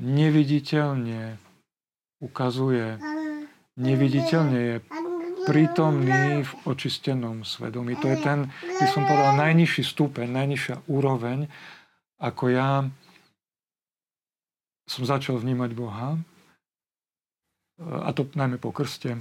neviditeľne 0.00 1.38
ukazuje, 2.22 2.98
neviditeľne 3.76 4.58
je 4.58 4.76
prítomný 5.44 6.42
v 6.42 6.52
očistenom 6.64 7.44
svedomí. 7.44 8.00
To 8.00 8.08
je 8.08 8.18
ten, 8.18 8.48
by 8.80 8.86
som 8.88 9.04
povedal, 9.04 9.36
najnižší 9.36 9.82
stupeň, 9.84 10.26
najnižšia 10.32 10.76
úroveň, 10.88 11.46
ako 12.16 12.44
ja 12.48 12.88
som 14.88 15.02
začal 15.04 15.40
vnímať 15.40 15.70
Boha, 15.76 16.16
a 17.80 18.08
to 18.14 18.30
najmä 18.38 18.62
po 18.62 18.70
krste. 18.70 19.18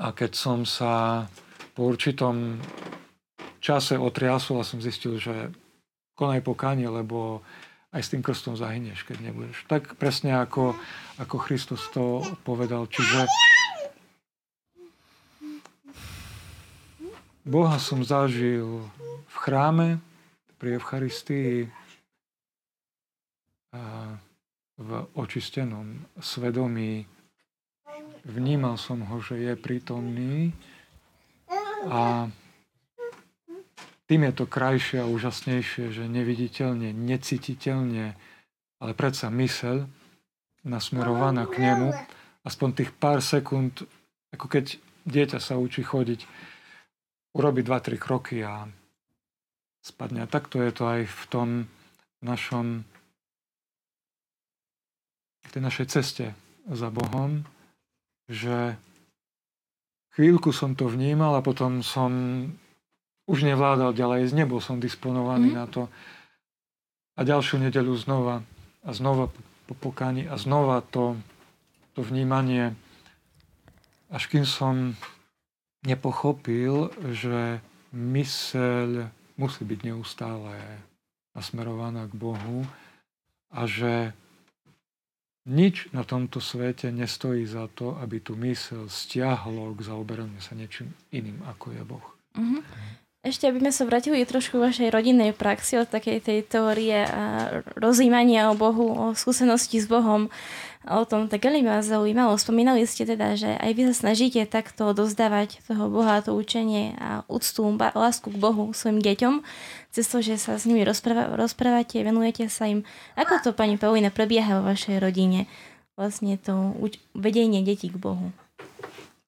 A 0.00 0.14
keď 0.14 0.32
som 0.38 0.62
sa 0.62 1.26
po 1.74 1.90
určitom 1.90 2.62
čase 3.60 3.98
otriasol 3.98 4.62
a 4.62 4.68
som 4.68 4.80
zistil, 4.80 5.20
že 5.20 5.52
konaj 6.16 6.40
pokánie, 6.46 6.88
lebo 6.88 7.42
aj 7.90 8.02
s 8.06 8.10
tým 8.14 8.22
krstom 8.22 8.54
zahyneš, 8.54 9.02
keď 9.02 9.30
nebudeš. 9.30 9.66
Tak 9.66 9.98
presne 9.98 10.38
ako, 10.38 10.78
ako 11.18 11.36
Kristus 11.42 11.82
to 11.90 12.22
povedal. 12.46 12.86
Čiže 12.86 13.26
Boha 17.42 17.82
som 17.82 18.06
zažil 18.06 18.86
v 19.26 19.36
chráme, 19.42 19.98
pri 20.60 20.76
Eucharistii, 20.78 21.66
a 23.70 24.18
v 24.80 24.90
očistenom 25.14 26.02
svedomí. 26.18 27.06
Vnímal 28.26 28.74
som 28.76 28.98
ho, 29.06 29.22
že 29.22 29.38
je 29.38 29.54
prítomný 29.54 30.50
a 31.86 32.26
tým 34.10 34.26
je 34.26 34.42
to 34.42 34.50
krajšie 34.50 34.98
a 34.98 35.06
úžasnejšie, 35.06 35.94
že 35.94 36.10
neviditeľne, 36.10 36.90
necítiteľne, 36.90 38.18
ale 38.82 38.92
predsa 38.98 39.30
mysel 39.30 39.86
nasmerovaná 40.66 41.46
k 41.46 41.62
nemu, 41.62 41.94
aspoň 42.42 42.68
tých 42.74 42.90
pár 42.90 43.22
sekúnd, 43.22 43.86
ako 44.34 44.50
keď 44.50 44.82
dieťa 45.06 45.38
sa 45.38 45.54
učí 45.62 45.86
chodiť, 45.86 46.26
urobi 47.38 47.62
2-3 47.62 48.02
kroky 48.02 48.42
a 48.42 48.66
spadne. 49.78 50.26
A 50.26 50.28
takto 50.28 50.58
je 50.58 50.74
to 50.74 50.90
aj 50.90 51.06
v 51.06 51.22
tom 51.30 51.48
našom 52.18 52.82
v 55.46 55.48
tej 55.54 55.62
našej 55.62 55.86
ceste 55.86 56.26
za 56.66 56.90
Bohom, 56.90 57.46
že 58.26 58.74
chvíľku 60.18 60.50
som 60.50 60.74
to 60.74 60.90
vnímal 60.90 61.38
a 61.38 61.46
potom 61.46 61.82
som 61.82 62.10
už 63.30 63.46
nevládal 63.46 63.94
ďalej, 63.94 64.34
nebol 64.34 64.58
som 64.58 64.82
disponovaný 64.82 65.54
mm. 65.54 65.56
na 65.56 65.66
to. 65.70 65.86
A 67.14 67.22
ďalšiu 67.22 67.62
nedeľu 67.62 67.94
znova 67.94 68.42
a 68.82 68.90
znova 68.90 69.30
po 69.70 69.74
pokáni 69.78 70.26
a 70.26 70.34
znova 70.34 70.82
to, 70.82 71.14
to 71.94 72.02
vnímanie, 72.02 72.74
až 74.10 74.26
kým 74.26 74.42
som 74.42 74.98
nepochopil, 75.86 76.90
že 77.14 77.62
myseľ 77.94 79.06
musí 79.38 79.62
byť 79.62 79.80
neustále 79.86 80.58
nasmerovaná 81.32 82.10
k 82.10 82.14
Bohu 82.18 82.66
a 83.54 83.64
že 83.70 84.10
nič 85.48 85.88
na 85.96 86.04
tomto 86.04 86.42
svete 86.42 86.92
nestojí 86.92 87.46
za 87.48 87.70
to, 87.72 87.96
aby 87.96 88.20
tu 88.20 88.36
mysel 88.42 88.90
stiahlo 88.90 89.72
k 89.72 89.80
zaoberaniu 89.86 90.42
sa 90.42 90.52
niečím 90.52 90.92
iným, 91.14 91.40
ako 91.48 91.66
je 91.72 91.82
Boh. 91.86 92.06
Mm-hmm. 92.36 92.62
Ešte, 93.20 93.52
aby 93.52 93.60
sme 93.60 93.68
sa 93.68 93.84
vrátili 93.84 94.24
trošku 94.24 94.56
vašej 94.56 94.88
rodinnej 94.88 95.36
praxi 95.36 95.76
od 95.76 95.92
takej 95.92 96.24
tej 96.24 96.38
teórie 96.40 97.04
a 97.04 97.52
rozímania 97.76 98.48
o 98.48 98.56
Bohu, 98.56 98.96
o 98.96 99.04
skúsenosti 99.12 99.76
s 99.76 99.84
Bohom, 99.84 100.32
o 100.88 101.04
tom 101.04 101.28
tak 101.28 101.44
veľmi 101.44 101.68
ma 101.68 101.84
zaujímalo. 101.84 102.40
Spomínali 102.40 102.88
ste 102.88 103.04
teda, 103.04 103.36
že 103.36 103.60
aj 103.60 103.70
vy 103.76 103.82
sa 103.92 104.08
snažíte 104.08 104.40
takto 104.48 104.96
dozdávať 104.96 105.60
toho 105.68 105.92
Boha, 105.92 106.24
to 106.24 106.32
učenie 106.32 106.96
a 106.96 107.20
úctu, 107.28 107.60
lásku 107.76 108.32
k 108.32 108.40
Bohu 108.40 108.72
svojim 108.72 109.04
deťom, 109.04 109.44
cez 109.92 110.08
to, 110.08 110.24
že 110.24 110.40
sa 110.40 110.56
s 110.56 110.64
nimi 110.64 110.80
rozpráva, 110.80 111.36
rozprávate, 111.36 112.00
venujete 112.00 112.48
sa 112.48 112.72
im. 112.72 112.88
Ako 113.20 113.44
to, 113.44 113.52
pani 113.52 113.76
Paulina, 113.76 114.08
prebieha 114.08 114.64
vo 114.64 114.72
vašej 114.72 114.96
rodine? 114.96 115.44
Vlastne 115.92 116.40
to 116.40 116.72
vedenie 117.12 117.60
detí 117.60 117.92
k 117.92 118.00
Bohu. 118.00 118.32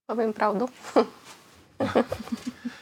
Poviem 0.09 0.33
pravdu. 0.33 0.73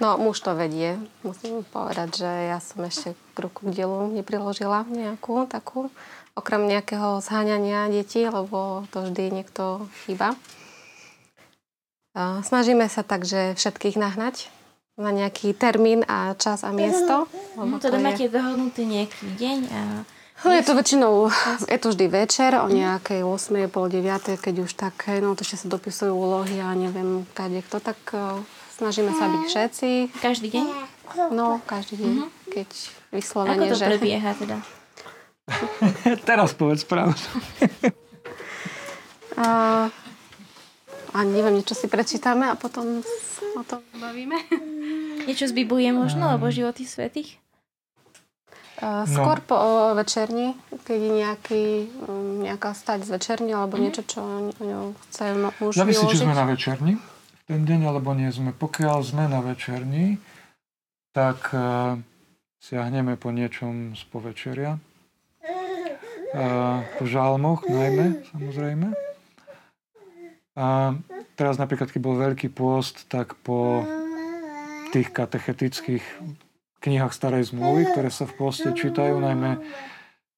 No, 0.00 0.16
muž 0.16 0.40
to 0.40 0.56
vedie. 0.56 0.96
Musím 1.20 1.60
povedať, 1.60 2.24
že 2.24 2.30
ja 2.48 2.56
som 2.56 2.80
ešte 2.88 3.12
k 3.36 3.36
ruku 3.36 3.68
k 3.68 3.84
dielu 3.84 4.08
nepriložila 4.16 4.88
nejakú 4.88 5.44
takú, 5.44 5.92
okrem 6.32 6.64
nejakého 6.64 7.20
zháňania 7.20 7.92
detí, 7.92 8.24
lebo 8.24 8.88
to 8.96 9.04
vždy 9.04 9.28
niekto 9.28 9.84
chýba. 10.02 10.32
Snažíme 12.16 12.88
sa 12.88 13.04
tak, 13.04 13.28
že 13.28 13.52
všetkých 13.60 14.00
nahnať 14.00 14.48
na 14.96 15.12
nejaký 15.12 15.52
termín 15.52 16.04
a 16.08 16.32
čas 16.36 16.64
a 16.64 16.72
miesto. 16.72 17.28
No, 17.60 17.76
teda 17.76 18.00
to 18.00 18.04
máte 18.04 18.24
je... 18.26 18.32
dohodnutý 18.32 18.82
nejaký 18.88 19.24
deň 19.36 19.58
a 19.68 19.82
No 20.40 20.56
je 20.56 20.64
to 20.64 20.72
väčšinou, 20.72 21.28
je 21.68 21.76
to 21.76 21.92
vždy 21.92 22.08
večer 22.08 22.56
o 22.56 22.64
nejakej 22.64 23.20
8. 23.28 23.68
pol 23.68 23.92
9. 23.92 24.40
keď 24.40 24.54
už 24.64 24.72
tak, 24.72 24.96
no 25.20 25.36
to 25.36 25.44
ešte 25.44 25.60
sa 25.60 25.66
dopisujú 25.68 26.16
úlohy 26.16 26.64
a 26.64 26.72
neviem, 26.72 27.28
kade 27.36 27.60
kto, 27.60 27.76
tak 27.84 28.00
Snažíme 28.80 29.12
sa 29.12 29.28
byť 29.28 29.42
všetci. 29.44 29.88
Každý 30.24 30.48
deň? 30.56 30.66
No, 31.36 31.60
každý 31.68 32.00
deň. 32.00 32.14
Uh-huh. 32.16 32.32
Keď 32.48 32.68
vyslovene, 33.12 33.68
Ako 33.68 33.76
to 33.76 33.76
že... 33.76 33.86
prebieha 33.92 34.30
teda? 34.32 34.56
Teraz 36.28 36.56
povedz 36.56 36.88
pravdu. 36.88 37.20
Uh, 39.40 39.88
a 41.16 41.18
neviem, 41.24 41.56
niečo 41.56 41.72
si 41.72 41.88
prečítame 41.88 42.44
a 42.44 42.60
potom 42.60 43.00
o 43.56 43.62
tom 43.64 43.80
bavíme. 43.96 44.36
Niečo 45.24 45.48
z 45.48 45.56
Biblie 45.56 45.96
možno, 45.96 46.28
alebo 46.28 46.52
životy 46.52 46.84
svetých? 46.84 47.40
Uh, 48.84 49.08
skôr 49.08 49.40
no. 49.40 49.46
po 49.48 49.56
o 49.56 49.72
večerni, 49.96 50.52
keď 50.84 50.98
je 51.00 51.12
nejaký, 51.24 51.64
nejaká 52.44 52.76
stať 52.76 53.08
z 53.08 53.16
večerni 53.16 53.56
alebo 53.56 53.80
mm. 53.80 53.80
niečo, 53.80 54.02
čo 54.04 54.20
o 54.20 54.52
ňom 54.52 54.92
chce 55.08 55.24
muž 55.40 55.72
Závisí, 55.72 56.04
či 56.04 56.20
sme 56.20 56.36
na 56.36 56.44
večerni 56.44 57.00
ten 57.50 57.66
deň, 57.66 57.90
alebo 57.90 58.14
nie 58.14 58.30
sme. 58.30 58.54
Pokiaľ 58.54 59.02
sme 59.02 59.26
na 59.26 59.42
večerni, 59.42 60.22
tak 61.10 61.50
uh, 61.50 61.98
siahneme 62.62 63.18
po 63.18 63.34
niečom 63.34 63.98
z 63.98 64.02
povečeria. 64.06 64.78
Uh, 66.30 66.86
po 66.94 67.10
žalmoch 67.10 67.66
najmä, 67.66 68.22
samozrejme. 68.30 68.94
A 70.54 70.94
teraz 71.34 71.58
napríklad, 71.58 71.90
keď 71.90 71.98
bol 71.98 72.22
Veľký 72.22 72.54
pôst, 72.54 73.10
tak 73.10 73.34
po 73.42 73.82
tých 74.94 75.10
katechetických 75.10 76.06
knihách 76.86 77.10
starej 77.10 77.50
zmluvy, 77.50 77.90
ktoré 77.90 78.14
sa 78.14 78.30
v 78.30 78.36
poste 78.38 78.70
čítajú, 78.70 79.18
najmä 79.18 79.58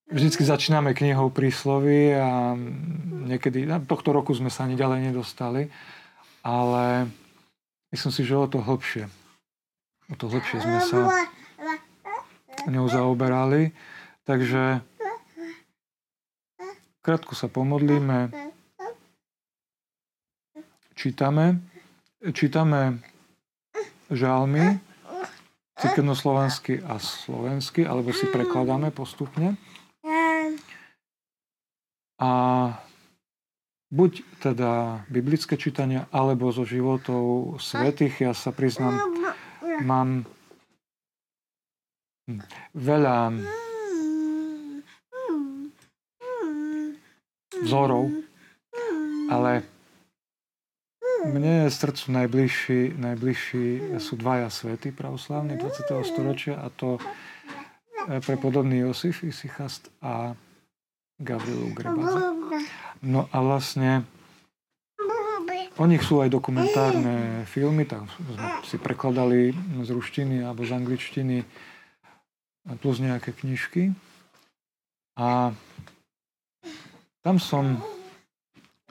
vždycky 0.09 0.49
začíname 0.49 0.97
knihou 0.97 1.29
príslovy 1.29 2.17
a 2.17 2.57
niekedy, 3.29 3.69
tohto 3.85 4.17
roku 4.17 4.33
sme 4.33 4.49
sa 4.49 4.65
ani 4.65 4.81
ďalej 4.81 5.13
nedostali, 5.13 5.69
ale 6.43 7.09
myslím 7.95 8.13
si, 8.13 8.23
že 8.27 8.37
o 8.37 8.51
to 8.51 8.59
hlbšie. 8.59 9.07
O 10.11 10.15
to 10.19 10.29
hlbšie 10.29 10.59
sme 10.61 10.79
sa 10.83 11.01
ňou 12.69 12.87
zaoberali. 12.91 13.73
Takže 14.23 14.83
krátko 17.03 17.35
sa 17.35 17.51
pomodlíme, 17.51 18.31
čítame, 20.95 21.59
čítame 22.31 23.03
žalmy, 24.07 24.79
cirkevnoslovansky 25.83 26.79
a 26.87 27.03
slovensky, 27.03 27.83
alebo 27.83 28.15
si 28.15 28.31
prekladáme 28.31 28.95
postupne. 28.95 29.59
A 32.23 32.31
buď 33.93 34.25
teda 34.41 35.05
biblické 35.13 35.61
čítania, 35.61 36.09
alebo 36.09 36.49
zo 36.49 36.65
životov 36.65 37.61
svetých. 37.61 38.25
Ja 38.25 38.33
sa 38.33 38.49
priznám, 38.49 38.97
mám 39.85 40.25
veľa 42.73 43.37
vzorov, 47.61 48.09
ale 49.29 49.63
mne 51.23 51.69
je 51.69 51.69
srdcu 51.71 52.05
najbližší, 52.17 52.81
najbližší 52.99 53.95
sú 54.03 54.19
dvaja 54.19 54.51
svety 54.51 54.91
pravoslavní 54.91 55.55
20. 55.55 56.03
storočia 56.03 56.59
a 56.59 56.67
to 56.73 56.99
prepodobný 58.27 58.83
Josif 58.83 59.23
Isichast 59.23 59.87
a 60.03 60.35
Gavrilo 61.23 61.71
Grebadze. 61.71 62.42
No 63.03 63.27
a 63.33 63.39
vlastne 63.43 64.07
o 65.79 65.85
nich 65.89 66.05
sú 66.05 66.21
aj 66.21 66.31
dokumentárne 66.31 67.49
filmy, 67.49 67.89
tak 67.89 68.07
sme 68.13 68.63
si 68.63 68.77
prekladali 68.79 69.57
z 69.83 69.89
ruštiny 69.91 70.45
alebo 70.45 70.63
z 70.63 70.73
angličtiny 70.77 71.37
plus 72.79 73.03
nejaké 73.03 73.35
knižky. 73.35 73.97
A 75.19 75.53
tam 77.23 77.37
som 77.37 77.79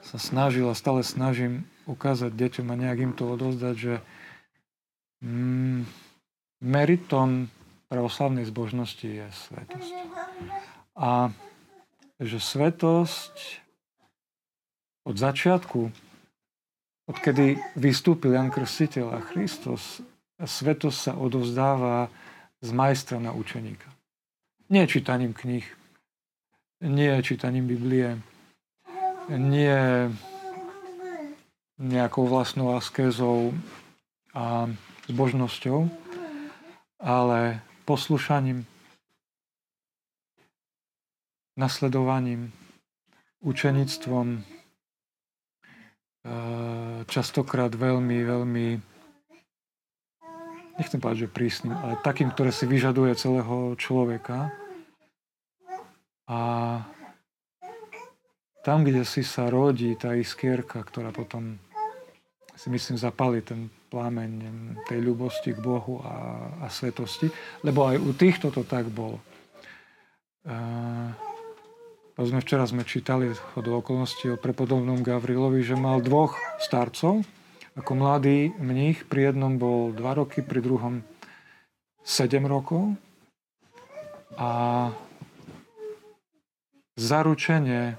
sa 0.02 0.18
snažil 0.18 0.66
a 0.68 0.76
stále 0.76 1.06
snažím 1.06 1.64
ukázať 1.86 2.34
deťom 2.34 2.66
a 2.70 2.78
nejak 2.78 2.98
im 3.10 3.12
to 3.14 3.26
odozdať, 3.26 3.74
že 3.74 3.94
mm, 5.22 5.86
meritom 6.62 7.50
pravoslavnej 7.90 8.46
zbožnosti 8.46 9.04
je 9.04 9.26
svetosť. 9.28 9.92
A 10.96 11.32
že 12.22 12.38
svetosť 12.38 13.34
od 15.02 15.18
začiatku, 15.18 15.90
odkedy 17.10 17.58
vystúpil 17.74 18.38
Jan 18.38 18.54
Krstiteľ 18.54 19.18
a 19.18 19.20
Kristus, 19.20 19.98
svetosť 20.38 20.98
sa 20.98 21.12
odovzdáva 21.18 22.06
z 22.62 22.70
majstra 22.70 23.18
na 23.18 23.34
učeníka. 23.34 23.90
Nie 24.70 24.86
čítaním 24.86 25.34
kníh, 25.34 25.66
nie 26.82 27.12
čítaním 27.26 27.66
Biblie, 27.66 28.22
nie 29.28 30.10
nejakou 31.82 32.30
vlastnou 32.30 32.78
askézou 32.78 33.50
a 34.32 34.70
zbožnosťou, 35.10 35.90
ale 37.02 37.58
poslušaním, 37.84 38.62
nasledovaním, 41.56 42.52
učenictvom, 43.42 44.38
e, 44.38 44.40
častokrát 47.04 47.74
veľmi, 47.74 48.18
veľmi, 48.24 48.66
nechcem 50.78 50.98
povedať, 51.02 51.28
že 51.28 51.34
prísnym, 51.34 51.74
ale 51.76 52.00
takým, 52.00 52.30
ktoré 52.32 52.54
si 52.54 52.64
vyžaduje 52.64 53.12
celého 53.18 53.76
človeka. 53.76 54.54
A 56.30 56.38
tam, 58.62 58.86
kde 58.86 59.02
si 59.02 59.26
sa 59.26 59.50
rodí 59.50 59.98
tá 59.98 60.14
iskierka, 60.14 60.80
ktorá 60.86 61.10
potom 61.10 61.58
si 62.54 62.70
myslím, 62.70 62.94
zapali 62.94 63.42
ten 63.42 63.66
plámeň 63.90 64.30
tej 64.86 65.02
ľubosti 65.02 65.50
k 65.50 65.58
Bohu 65.58 65.98
a, 66.00 66.46
a 66.62 66.66
svetosti, 66.70 67.26
lebo 67.66 67.90
aj 67.90 67.98
u 67.98 68.14
týchto 68.14 68.54
to 68.54 68.62
tak 68.62 68.86
bolo. 68.86 69.18
Uh, 70.46 71.10
sme 72.20 72.44
včera 72.44 72.68
sme 72.68 72.84
čítali 72.84 73.32
do 73.56 73.80
okolností 73.80 74.28
o 74.28 74.36
prepodobnom 74.36 75.00
Gavrilovi, 75.00 75.64
že 75.64 75.80
mal 75.80 76.04
dvoch 76.04 76.36
starcov. 76.60 77.24
Ako 77.72 77.96
mladý 77.96 78.52
mních, 78.60 79.08
pri 79.08 79.32
jednom 79.32 79.56
bol 79.56 79.96
2 79.96 80.20
roky, 80.20 80.44
pri 80.44 80.60
druhom 80.60 81.00
7 82.04 82.44
rokov. 82.44 83.00
A 84.36 84.50
zaručenie 87.00 87.96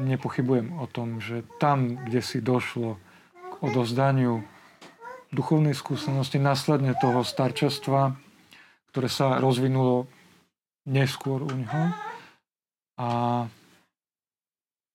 nepochybujem 0.00 0.80
o 0.80 0.88
tom, 0.88 1.20
že 1.20 1.44
tam, 1.60 2.00
kde 2.08 2.24
si 2.24 2.40
došlo 2.40 2.96
odozdaniu 3.60 4.40
duchovnej 5.28 5.76
skúsenosti, 5.76 6.40
následne 6.40 6.96
toho 6.96 7.20
starčestva, 7.20 8.16
ktoré 8.88 9.08
sa 9.12 9.36
rozvinulo 9.36 10.08
neskôr 10.88 11.44
u 11.44 11.52
neho 11.52 12.07
a 12.98 13.08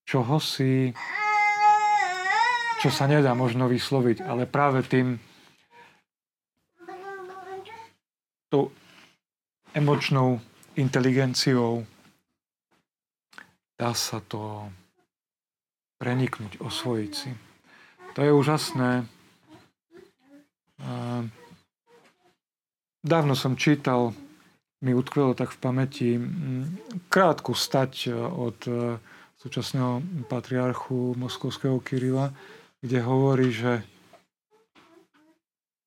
čoho 0.03 0.37
si, 0.43 0.91
čo 2.83 2.89
sa 2.91 3.07
nedá 3.07 3.31
možno 3.31 3.71
vysloviť, 3.71 4.27
ale 4.27 4.43
práve 4.43 4.83
tým 4.83 5.15
tou 8.51 8.69
emočnou 9.73 10.37
inteligenciou 10.75 11.87
dá 13.79 13.95
sa 13.95 14.21
to 14.21 14.67
preniknúť, 15.97 16.59
osvojiť 16.59 17.11
si. 17.15 17.31
To 18.13 18.19
je 18.21 18.29
úžasné. 18.29 19.07
Dávno 23.03 23.33
som 23.33 23.57
čítal, 23.57 24.13
mi 24.83 24.91
utkvelo 24.91 25.31
tak 25.31 25.55
v 25.55 25.61
pamäti, 25.63 26.09
krátku 27.07 27.55
stať 27.55 28.11
od 28.19 28.59
e, 28.67 28.99
súčasného 29.39 30.03
patriarchu 30.27 31.15
moskovského 31.15 31.79
Kirila, 31.79 32.35
kde 32.83 32.99
hovorí, 32.99 33.49
že 33.55 33.79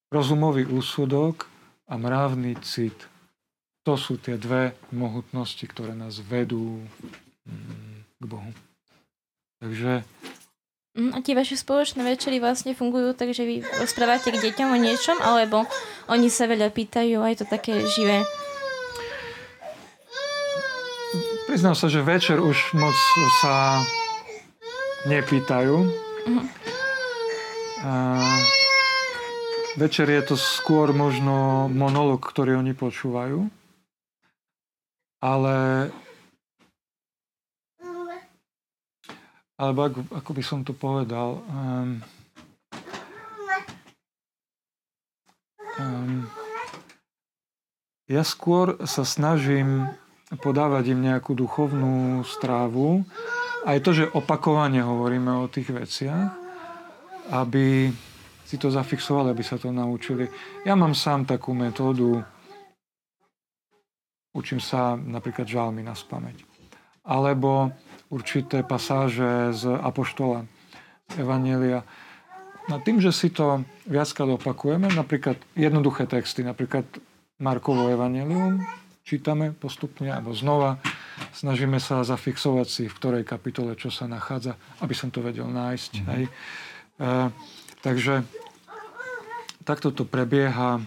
rozumový 0.09 0.65
úsudok 0.65 1.45
a 1.87 2.01
mravný 2.01 2.57
cit 2.65 2.97
to 3.87 3.95
sú 3.95 4.19
tie 4.19 4.35
dve 4.35 4.75
mohutnosti, 4.91 5.63
ktoré 5.63 5.95
nás 5.95 6.19
vedú 6.19 6.83
k 8.19 8.25
Bohu. 8.27 8.51
Takže 9.63 10.03
Mm, 10.97 11.13
a 11.13 11.21
tie 11.21 11.37
vaše 11.37 11.61
spoločné 11.61 12.01
večery 12.01 12.41
vlastne 12.41 12.73
fungujú 12.73 13.13
tak, 13.13 13.37
že 13.37 13.45
vy 13.45 13.61
rozprávate 13.85 14.33
k 14.33 14.41
deťom 14.49 14.69
o 14.73 14.81
niečom, 14.81 15.21
alebo 15.21 15.69
oni 16.09 16.33
sa 16.33 16.49
veľa 16.49 16.73
pýtajú 16.73 17.21
a 17.21 17.29
je 17.29 17.45
to 17.45 17.47
také 17.53 17.85
živé? 17.85 18.25
priznám 21.57 21.73
sa, 21.73 21.89
že 21.89 22.05
večer 22.05 22.37
už 22.37 22.77
moc 22.77 22.93
sa 23.41 23.81
nepýtajú. 25.09 25.89
A 27.81 28.21
večer 29.81 30.05
je 30.05 30.21
to 30.21 30.37
skôr 30.37 30.93
možno 30.93 31.65
monolog, 31.73 32.21
ktorý 32.21 32.61
oni 32.61 32.77
počúvajú. 32.77 33.49
Ale 35.25 35.89
alebo 39.57 39.81
ako, 39.89 40.01
ako 40.13 40.31
by 40.37 40.43
som 40.45 40.61
to 40.61 40.77
povedal, 40.77 41.41
um, 41.49 42.05
um, 45.81 46.29
ja 48.13 48.21
skôr 48.29 48.77
sa 48.85 49.09
snažím 49.09 49.89
podávať 50.35 50.91
im 50.91 51.07
nejakú 51.07 51.39
duchovnú 51.39 52.27
strávu. 52.27 53.07
Aj 53.63 53.79
to, 53.79 53.95
že 53.95 54.11
opakovane 54.11 54.83
hovoríme 54.83 55.31
o 55.31 55.47
tých 55.47 55.71
veciach, 55.71 56.35
aby 57.31 57.91
si 58.47 58.57
to 58.59 58.71
zafixovali, 58.71 59.31
aby 59.31 59.45
sa 59.47 59.59
to 59.59 59.71
naučili. 59.71 60.27
Ja 60.67 60.75
mám 60.75 60.95
sám 60.95 61.27
takú 61.27 61.55
metódu, 61.55 62.23
učím 64.35 64.63
sa 64.63 64.95
napríklad 64.95 65.47
žalmy 65.47 65.83
na 65.83 65.95
spameť. 65.95 66.47
Alebo 67.07 67.71
určité 68.11 68.63
pasáže 68.67 69.55
z 69.55 69.63
Apoštola, 69.79 70.47
Evanielia. 71.19 71.87
No 72.67 72.83
tým, 72.83 72.99
že 72.99 73.15
si 73.15 73.31
to 73.31 73.63
viackrát 73.87 74.27
opakujeme, 74.27 74.91
napríklad 74.91 75.39
jednoduché 75.55 76.11
texty, 76.11 76.43
napríklad 76.43 76.87
Markovo 77.39 77.93
evanelium, 77.93 78.59
čítame 79.07 79.55
postupne 79.55 80.11
alebo 80.11 80.35
znova, 80.35 80.83
snažíme 81.31 81.79
sa 81.79 82.03
zafixovať 82.03 82.67
si, 82.67 82.85
v 82.91 82.97
ktorej 82.99 83.23
kapitole 83.23 83.79
čo 83.79 83.89
sa 83.89 84.11
nachádza, 84.11 84.59
aby 84.83 84.99
som 84.99 85.15
to 85.15 85.23
vedel 85.23 85.47
nájsť. 85.47 85.93
Mm-hmm. 85.95 86.11
Hej. 86.11 86.25
E, 86.27 87.11
takže 87.87 88.15
takto 89.63 89.95
to 89.95 90.03
prebieha. 90.03 90.83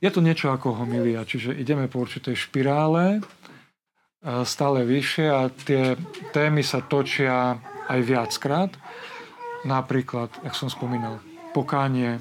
Je 0.00 0.10
to 0.12 0.20
niečo 0.24 0.52
ako 0.52 0.84
homilia, 0.84 1.28
čiže 1.28 1.52
ideme 1.52 1.92
po 1.92 2.00
určitej 2.00 2.40
špirále, 2.40 3.20
e, 3.20 3.22
stále 4.48 4.80
vyššie 4.88 5.26
a 5.28 5.52
tie 5.52 6.00
témy 6.32 6.64
sa 6.64 6.80
točia 6.80 7.60
aj 7.92 8.00
viackrát. 8.00 8.72
Napríklad, 9.68 10.32
jak 10.44 10.56
som 10.56 10.68
spomínal, 10.68 11.24
pokánie, 11.56 12.20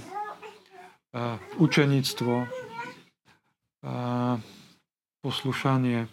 učeníctvo, 1.60 2.62
poslušanie, 5.20 6.08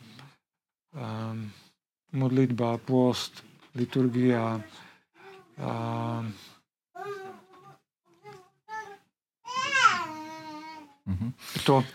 modlitba, 2.10 2.82
pôst, 2.82 3.46
liturgia, 3.78 4.58
mm-hmm. 11.06 11.30
to 11.62 11.86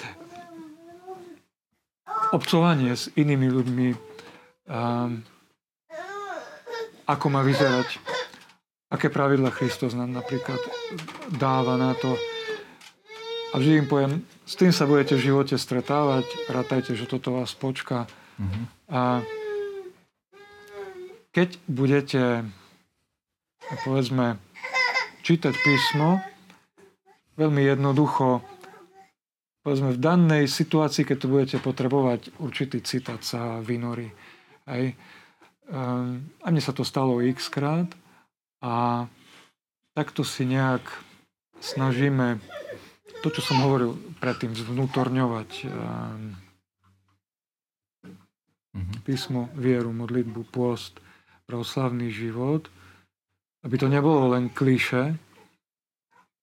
obcovanie 2.31 2.95
s 2.95 3.11
inými 3.19 3.51
ľuďmi, 3.51 3.87
ako 7.05 7.25
má 7.27 7.43
vyzerať, 7.43 7.99
aké 8.91 9.11
pravidla 9.11 9.51
Kristus 9.51 9.91
nám 9.91 10.15
napríklad 10.15 10.59
dáva 11.35 11.75
na 11.75 11.91
to, 11.99 12.15
a 13.55 13.59
vždy 13.63 13.73
im 13.79 13.87
poviem, 13.87 14.19
s 14.43 14.59
tým 14.59 14.75
sa 14.75 14.83
budete 14.83 15.15
v 15.15 15.31
živote 15.31 15.55
stretávať, 15.55 16.27
rátajte, 16.51 16.91
že 16.91 17.07
toto 17.07 17.39
vás 17.39 17.55
počká. 17.55 18.03
Mm-hmm. 18.35 18.63
A 18.91 19.23
keď 21.31 21.55
budete, 21.63 22.43
povedzme, 23.87 24.43
čítať 25.23 25.55
písmo, 25.55 26.19
veľmi 27.39 27.63
jednoducho, 27.63 28.43
povedzme, 29.63 29.95
v 29.95 30.03
danej 30.03 30.51
situácii, 30.51 31.07
keď 31.07 31.17
tu 31.23 31.27
budete 31.31 31.57
potrebovať 31.63 32.35
určitý 32.43 32.83
citát 32.83 33.23
sa 33.23 33.63
vynorí. 33.63 34.11
Hej. 34.67 34.99
Ehm, 35.71 36.27
a 36.43 36.51
mne 36.51 36.59
sa 36.59 36.75
to 36.75 36.83
stalo 36.83 37.23
x 37.23 37.47
krát 37.47 37.87
a 38.59 39.07
takto 39.95 40.27
si 40.27 40.43
nejak 40.43 40.83
snažíme 41.63 42.43
to, 43.25 43.33
čo 43.33 43.41
som 43.41 43.57
hovoril 43.65 43.97
predtým, 44.21 44.53
zvnútorňovať 44.53 45.65
mm-hmm. 48.69 49.01
písmo, 49.01 49.49
vieru, 49.57 49.89
modlitbu, 49.89 50.45
pôst, 50.53 51.01
pravoslavný 51.49 52.13
život, 52.13 52.69
aby 53.65 53.81
to 53.81 53.89
nebolo 53.89 54.37
len 54.37 54.53
kliše, 54.53 55.17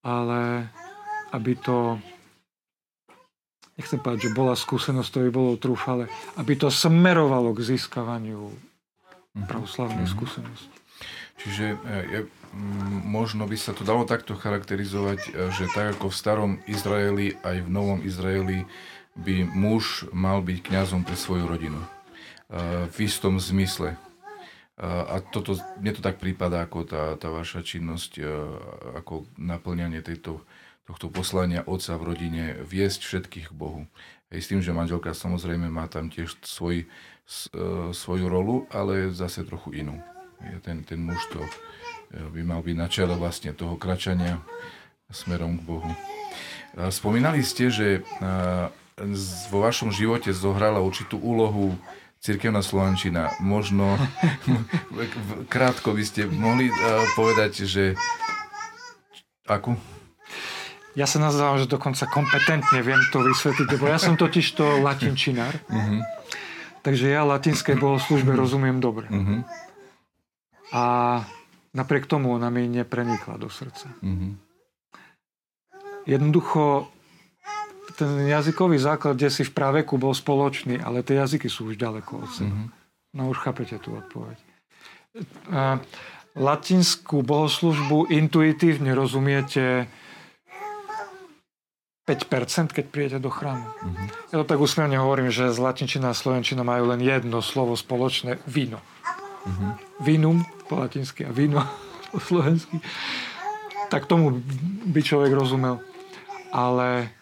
ale 0.03 0.67
aby 1.31 1.55
to, 1.55 2.03
nechcem 3.79 4.03
povedať, 4.03 4.27
že 4.27 4.35
bola 4.35 4.59
skúsenosť, 4.59 5.07
to 5.07 5.23
by 5.23 5.31
bolo 5.31 5.55
trúfale, 5.55 6.11
aby 6.35 6.59
to 6.59 6.67
smerovalo 6.67 7.55
k 7.55 7.79
získavaniu 7.79 8.51
mhm. 9.39 9.47
pravoslavnej 9.47 10.03
mm-hmm. 10.03 10.19
skúsenosti. 10.19 10.82
Čiže 11.41 11.65
e, 11.75 11.77
je, 12.07 12.21
možno 13.09 13.49
by 13.49 13.57
sa 13.57 13.73
to 13.73 13.83
dalo 13.83 14.05
takto 14.05 14.37
charakterizovať, 14.37 15.21
e, 15.27 15.31
že 15.51 15.65
tak 15.73 15.97
ako 15.99 16.13
v 16.13 16.19
starom 16.19 16.53
Izraeli, 16.69 17.35
aj 17.41 17.65
v 17.65 17.69
novom 17.73 18.01
Izraeli 18.05 18.69
by 19.17 19.45
muž 19.49 20.09
mal 20.13 20.41
byť 20.41 20.59
kňazom 20.61 21.05
pre 21.05 21.17
svoju 21.17 21.45
rodinu. 21.49 21.81
E, 21.81 21.89
v 22.89 22.97
istom 23.03 23.41
zmysle. 23.41 23.97
A 24.83 25.23
toto, 25.23 25.55
mne 25.79 25.95
to 25.95 26.03
tak 26.03 26.19
prípada 26.19 26.59
ako 26.65 26.83
tá, 26.83 27.15
tá 27.15 27.31
vaša 27.31 27.63
činnosť, 27.63 28.19
ako 28.99 29.31
naplňanie 29.39 30.03
tejto, 30.03 30.43
tohto 30.89 31.07
poslania 31.07 31.63
otca 31.71 31.95
v 32.01 32.07
rodine, 32.11 32.45
viesť 32.67 33.05
všetkých 33.05 33.53
k 33.53 33.55
Bohu. 33.55 33.87
Aj 34.33 34.43
s 34.43 34.51
tým, 34.51 34.59
že 34.59 34.75
manželka 34.75 35.15
samozrejme 35.15 35.71
má 35.71 35.87
tam 35.87 36.11
tiež 36.11 36.35
svoj, 36.43 36.89
svoju 37.95 38.27
rolu, 38.27 38.67
ale 38.75 39.15
zase 39.15 39.47
trochu 39.47 39.77
inú 39.77 40.03
ten, 40.63 40.85
ten 40.85 41.01
muž 41.03 41.21
to 41.33 41.41
e, 41.43 41.51
by 42.33 42.41
mal 42.43 42.61
byť 42.61 42.77
na 42.77 42.89
čele 42.89 43.15
vlastne 43.17 43.55
toho 43.55 43.79
kračania 43.79 44.43
smerom 45.13 45.61
k 45.61 45.67
Bohu. 45.69 45.93
Spomínali 46.89 47.45
ste, 47.45 47.69
že 47.69 48.01
vo 49.53 49.59
vašom 49.61 49.93
živote 49.93 50.33
zohrala 50.33 50.81
určitú 50.81 51.21
úlohu 51.21 51.77
cirkevná 52.17 52.65
Slovančina. 52.65 53.37
Možno 53.37 54.01
krátko 55.53 55.93
by 55.93 56.01
ste 56.01 56.25
mohli 56.33 56.73
povedať, 57.13 57.69
že 57.69 57.93
akú? 59.45 59.77
Ja 60.93 61.09
sa 61.09 61.19
nazývam, 61.19 61.57
že 61.57 61.67
dokonca 61.67 62.05
kompetentne 62.05 62.85
viem 62.85 63.01
to 63.09 63.25
vysvetliť, 63.25 63.69
lebo 63.81 63.89
ja 63.89 63.97
som 63.97 64.13
totiž 64.13 64.45
to 64.53 64.85
latinčinár. 64.85 65.57
Uh-huh. 65.73 66.05
Takže 66.85 67.09
ja 67.09 67.25
latinskej 67.25 67.81
bohoslužbe 67.81 68.37
rozumiem 68.37 68.77
dobre. 68.77 69.09
Uh-huh. 69.09 69.41
A 70.73 70.85
napriek 71.77 72.09
tomu 72.09 72.33
ona 72.33 72.49
mi 72.49 72.69
neprenikla 72.69 73.37
do 73.37 73.53
srdca. 73.53 73.93
Mm-hmm. 74.01 74.33
Jednoducho 76.09 76.89
ten 77.93 78.25
jazykový 78.25 78.81
základ, 78.81 79.21
kde 79.21 79.31
si 79.31 79.45
v 79.45 79.53
praveku 79.53 80.01
bol 80.01 80.17
spoločný, 80.17 80.81
ale 80.81 81.05
tie 81.05 81.21
jazyky 81.21 81.47
sú 81.53 81.69
už 81.71 81.77
ďaleko 81.77 82.25
od 82.25 82.31
seba. 82.33 82.57
Mm-hmm. 82.57 82.69
No 83.13 83.29
už 83.29 83.39
chápete 83.45 83.77
tú 83.77 84.01
odpoveď. 84.01 84.39
A 85.53 85.77
latinskú 86.33 87.21
bohoslužbu 87.21 88.09
intuitívne 88.09 88.97
rozumiete 88.97 89.85
5%, 92.09 92.73
keď 92.73 92.85
prídete 92.89 93.19
do 93.21 93.29
chrámu. 93.29 93.69
Mm-hmm. 93.69 94.07
Ja 94.33 94.37
to 94.41 94.49
tak 94.49 94.59
úsmevne 94.59 94.97
hovorím, 94.97 95.29
že 95.29 95.53
z 95.53 95.59
latinčina 95.61 96.11
a 96.11 96.19
slovenčina 96.19 96.65
majú 96.65 96.89
len 96.91 97.05
jedno 97.05 97.45
slovo 97.45 97.77
spoločné, 97.77 98.41
víno. 98.49 98.81
Mm-hmm. 99.43 99.71
Vinum 100.07 100.39
po 100.71 100.79
latinsky 100.79 101.27
a 101.27 101.35
víno 101.35 101.63
po 102.11 102.19
slovensky. 102.23 102.79
Tak 103.93 104.09
tomu 104.09 104.41
by 104.89 105.01
človek 105.05 105.33
rozumel. 105.35 105.83
Ale 106.53 107.13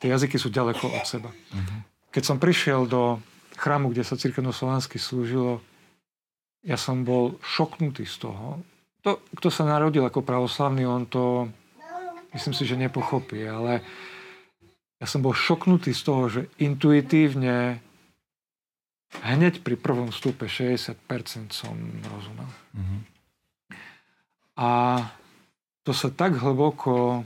tie 0.00 0.08
jazyky 0.08 0.40
sú 0.40 0.48
ďaleko 0.48 0.88
od 0.88 1.04
seba. 1.04 1.28
Uh-huh. 1.28 1.80
Keď 2.12 2.22
som 2.24 2.36
prišiel 2.40 2.84
do 2.88 3.20
chrámu, 3.56 3.92
kde 3.92 4.04
sa 4.04 4.16
cirkevno-slovansky 4.20 4.96
slúžilo, 5.00 5.60
ja 6.60 6.76
som 6.76 7.04
bol 7.04 7.40
šoknutý 7.40 8.04
z 8.04 8.28
toho. 8.28 8.60
To, 9.04 9.20
kto 9.36 9.48
sa 9.48 9.64
narodil 9.64 10.04
ako 10.04 10.20
pravoslavný, 10.20 10.84
on 10.84 11.08
to 11.08 11.48
myslím 12.36 12.54
si, 12.56 12.64
že 12.68 12.80
nepochopí, 12.80 13.40
ale 13.48 13.80
ja 15.00 15.06
som 15.08 15.24
bol 15.24 15.32
šoknutý 15.32 15.96
z 15.96 16.02
toho, 16.04 16.22
že 16.28 16.40
intuitívne 16.60 17.80
hneď 19.18 19.66
pri 19.66 19.74
prvom 19.74 20.14
stupe 20.14 20.46
60% 20.46 20.94
som 21.50 21.74
rozumel. 22.06 22.50
Mm-hmm. 22.78 23.00
A 24.60 24.70
to 25.82 25.90
sa 25.96 26.12
tak 26.12 26.38
hlboko 26.38 27.24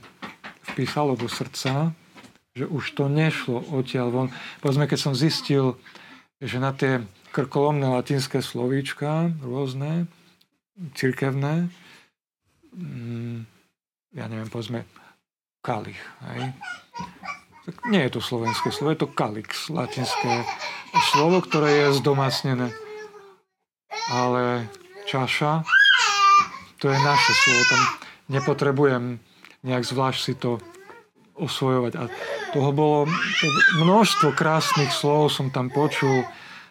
vpísalo 0.73 1.19
do 1.19 1.29
srdca, 1.29 1.93
že 2.55 2.65
už 2.65 2.95
to 2.95 3.11
nešlo 3.11 3.61
odtiaľ 3.75 4.09
von. 4.15 4.29
Povedzme, 4.63 4.87
keď 4.87 4.99
som 4.99 5.15
zistil, 5.19 5.75
že 6.39 6.63
na 6.63 6.71
tie 6.71 7.03
krkolomné 7.35 7.91
latinské 7.91 8.39
slovíčka, 8.39 9.35
rôzne, 9.43 10.07
cirkevné, 10.95 11.67
mm, 12.71 13.43
ja 14.15 14.25
neviem, 14.31 14.47
povedzme, 14.47 14.87
kalich, 15.67 15.99
hej? 16.31 16.55
Nie 17.89 18.09
je 18.09 18.17
to 18.17 18.21
slovenské 18.21 18.69
slovo, 18.69 18.93
je 18.93 19.01
to 19.01 19.09
kalix, 19.09 19.73
latinské 19.73 20.45
slovo, 21.13 21.41
ktoré 21.41 21.89
je 21.89 21.97
zdomácnené. 21.97 22.69
ale 24.13 24.69
čaša, 25.09 25.65
to 26.77 26.93
je 26.93 26.99
naše 27.01 27.33
slovo. 27.33 27.63
Tam 27.73 27.83
nepotrebujem 28.29 29.17
nejak 29.65 29.85
zvlášť 29.85 30.21
si 30.21 30.35
to 30.37 30.61
osvojovať. 31.41 31.93
A 31.97 32.03
toho 32.53 32.71
bolo 32.71 32.99
množstvo 33.81 34.37
krásnych 34.37 34.93
slov 34.93 35.33
som 35.33 35.49
tam 35.49 35.73
počul. 35.73 36.29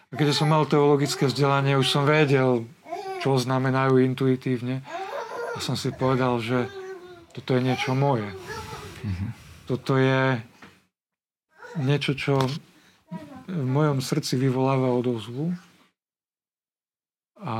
A 0.08 0.12
keď 0.14 0.30
som 0.30 0.46
mal 0.46 0.62
teologické 0.64 1.26
vzdelanie, 1.26 1.74
už 1.74 1.90
som 1.90 2.06
vedel, 2.06 2.70
čo 3.18 3.34
znamenajú 3.34 3.98
intuitívne. 3.98 4.86
A 5.54 5.58
som 5.58 5.74
si 5.74 5.90
povedal, 5.90 6.38
že 6.38 6.70
toto 7.34 7.58
je 7.58 7.60
niečo 7.66 7.98
moje. 7.98 8.30
Mm-hmm. 9.02 9.30
Toto 9.66 9.98
je 9.98 10.38
niečo, 11.78 12.14
čo 12.14 12.38
v 13.48 13.66
mojom 13.66 14.00
srdci 14.00 14.40
vyvoláva 14.40 14.90
odozvu. 14.94 15.52
A 17.44 17.56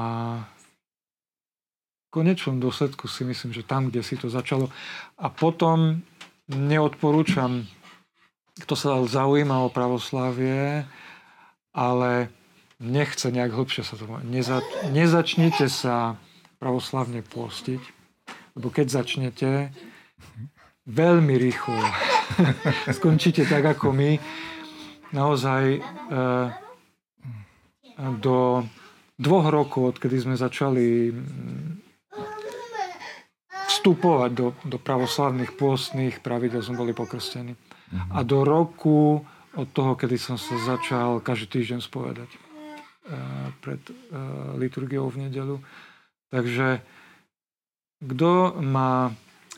v 2.09 2.09
konečnom 2.09 2.63
dôsledku 2.63 3.11
si 3.11 3.27
myslím, 3.27 3.53
že 3.53 3.67
tam, 3.67 3.91
kde 3.91 4.01
si 4.01 4.17
to 4.17 4.33
začalo. 4.33 4.71
A 5.19 5.29
potom 5.29 6.01
neodporúčam, 6.49 7.69
kto 8.55 8.75
sa 8.79 9.03
zaujíma 9.03 9.67
o 9.67 9.73
pravoslávie, 9.73 10.87
ale 11.75 12.31
nechce 12.79 13.29
nejak 13.35 13.51
hlbšie 13.51 13.83
sa 13.83 13.99
to... 13.99 14.07
Neza, 14.23 14.63
nezačnite 14.89 15.67
sa 15.67 16.17
pravoslavne 16.63 17.21
postiť, 17.27 17.83
lebo 18.57 18.71
keď 18.71 18.87
začnete, 18.89 19.75
veľmi 20.87 21.35
rýchlo 21.35 21.83
skončíte 22.99 23.47
tak 23.47 23.65
ako 23.79 23.93
my. 23.93 24.19
Naozaj 25.15 25.63
e, 25.79 25.81
do 28.19 28.67
dvoch 29.15 29.47
rokov, 29.51 29.95
odkedy 29.95 30.19
sme 30.19 30.35
začali 30.35 31.15
mm, 31.15 31.71
vstupovať 33.71 34.31
do, 34.35 34.47
do 34.67 34.79
pravoslavných 34.81 35.55
pôstnych 35.55 36.19
pravidel, 36.19 36.65
sme 36.65 36.83
boli 36.83 36.93
pokrstení. 36.97 37.55
A 38.11 38.27
do 38.27 38.43
roku 38.43 39.23
od 39.55 39.69
toho, 39.71 39.95
kedy 39.95 40.19
som 40.19 40.35
sa 40.35 40.59
začal 40.59 41.23
každý 41.23 41.63
týždeň 41.63 41.79
spovedať 41.79 42.27
e, 42.27 42.39
pred 43.63 43.83
e, 43.87 43.93
liturgiou 44.59 45.07
v 45.07 45.31
nedelu. 45.31 45.57
Takže 46.35 46.83
kto 48.03 48.59
má 48.59 49.15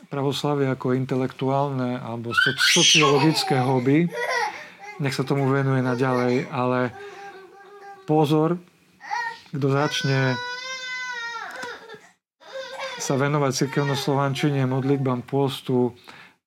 pravoslavie 0.07 0.69
ako 0.69 0.93
intelektuálne 0.93 1.97
alebo 1.97 2.31
sociologické 2.73 3.57
hobby, 3.57 4.05
nech 5.01 5.13
sa 5.13 5.25
tomu 5.25 5.49
venuje 5.49 5.81
naďalej, 5.81 6.49
ale 6.53 6.93
pozor, 8.05 8.61
kto 9.53 9.67
začne 9.67 10.37
sa 12.97 13.13
venovať 13.15 13.67
cirkevnoslovančine, 13.67 14.67
modlitbám, 14.67 15.23
postu, 15.23 15.95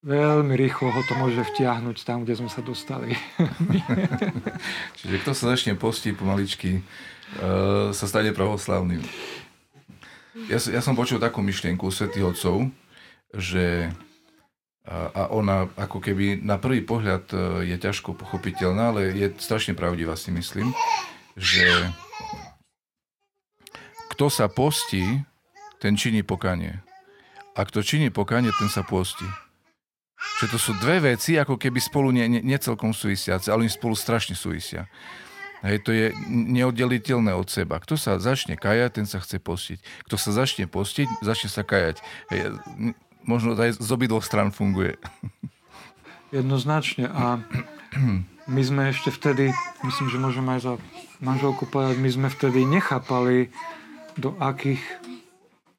veľmi 0.05 0.57
rýchlo 0.57 0.93
ho 0.93 1.01
to 1.05 1.15
môže 1.17 1.41
vtiahnuť 1.55 1.97
tam, 2.05 2.25
kde 2.25 2.37
sme 2.37 2.51
sa 2.53 2.61
dostali. 2.65 3.17
Čiže 4.99 5.17
kto 5.25 5.33
sa 5.33 5.57
začne 5.57 5.77
postiť 5.77 6.13
pomaličky, 6.17 6.81
uh, 6.81 7.93
sa 7.97 8.05
stane 8.09 8.33
pravoslavným. 8.33 9.01
Ja, 10.49 10.59
ja 10.59 10.81
som 10.81 10.97
počul 10.97 11.21
takú 11.21 11.45
myšlienku 11.45 11.89
svätých 11.93 12.35
otcov, 12.35 12.69
že 13.35 13.95
a 14.91 15.31
ona 15.31 15.71
ako 15.79 16.03
keby 16.03 16.43
na 16.43 16.59
prvý 16.59 16.83
pohľad 16.83 17.31
e, 17.31 17.37
je 17.71 17.77
ťažko 17.79 18.17
pochopiteľná, 18.17 18.91
ale 18.91 19.15
je 19.15 19.31
strašne 19.39 19.79
pravdivá 19.79 20.19
si 20.19 20.35
myslím, 20.35 20.75
že 21.39 21.69
kto 24.17 24.27
sa 24.33 24.51
postí, 24.51 25.23
ten 25.79 25.95
činí 25.95 26.27
pokanie. 26.27 26.83
A 27.55 27.63
kto 27.63 27.87
činí 27.87 28.11
pokanie, 28.11 28.51
ten 28.59 28.67
sa 28.67 28.83
postí. 28.83 29.25
Že 30.43 30.47
to 30.53 30.59
sú 30.59 30.73
dve 30.83 31.15
veci, 31.15 31.39
ako 31.39 31.57
keby 31.57 31.79
spolu 31.81 32.11
nie, 32.13 32.27
nie, 32.29 32.43
nie 32.43 32.59
celkom 32.59 32.91
súvisiace, 32.91 33.49
ale 33.49 33.65
oni 33.65 33.73
spolu 33.73 33.95
strašne 33.95 34.35
súvisia. 34.35 34.91
Hej, 35.61 35.85
to 35.85 35.93
je 35.93 36.13
neoddeliteľné 36.29 37.37
od 37.37 37.49
seba. 37.53 37.81
Kto 37.81 37.95
sa 38.01 38.17
začne 38.17 38.57
kajať, 38.57 38.91
ten 38.97 39.07
sa 39.07 39.21
chce 39.21 39.37
postiť. 39.39 39.79
Kto 40.09 40.17
sa 40.17 40.33
začne 40.33 40.65
postiť, 40.65 41.21
začne 41.21 41.49
sa 41.53 41.63
kajať. 41.65 42.01
Hej, 42.33 42.41
možno 43.25 43.57
aj 43.57 43.81
z 43.81 43.89
obidvoch 43.91 44.25
stran 44.25 44.53
funguje. 44.53 44.97
Jednoznačne. 46.31 47.11
A 47.11 47.43
my 48.47 48.63
sme 48.63 48.95
ešte 48.95 49.11
vtedy, 49.11 49.51
myslím, 49.83 50.07
že 50.11 50.23
môžem 50.23 50.47
aj 50.47 50.61
za 50.63 50.73
manželku 51.21 51.67
povedať, 51.67 51.99
my 51.99 52.11
sme 52.11 52.29
vtedy 52.31 52.65
nechápali, 52.65 53.53
do 54.19 54.35
akých 54.37 54.83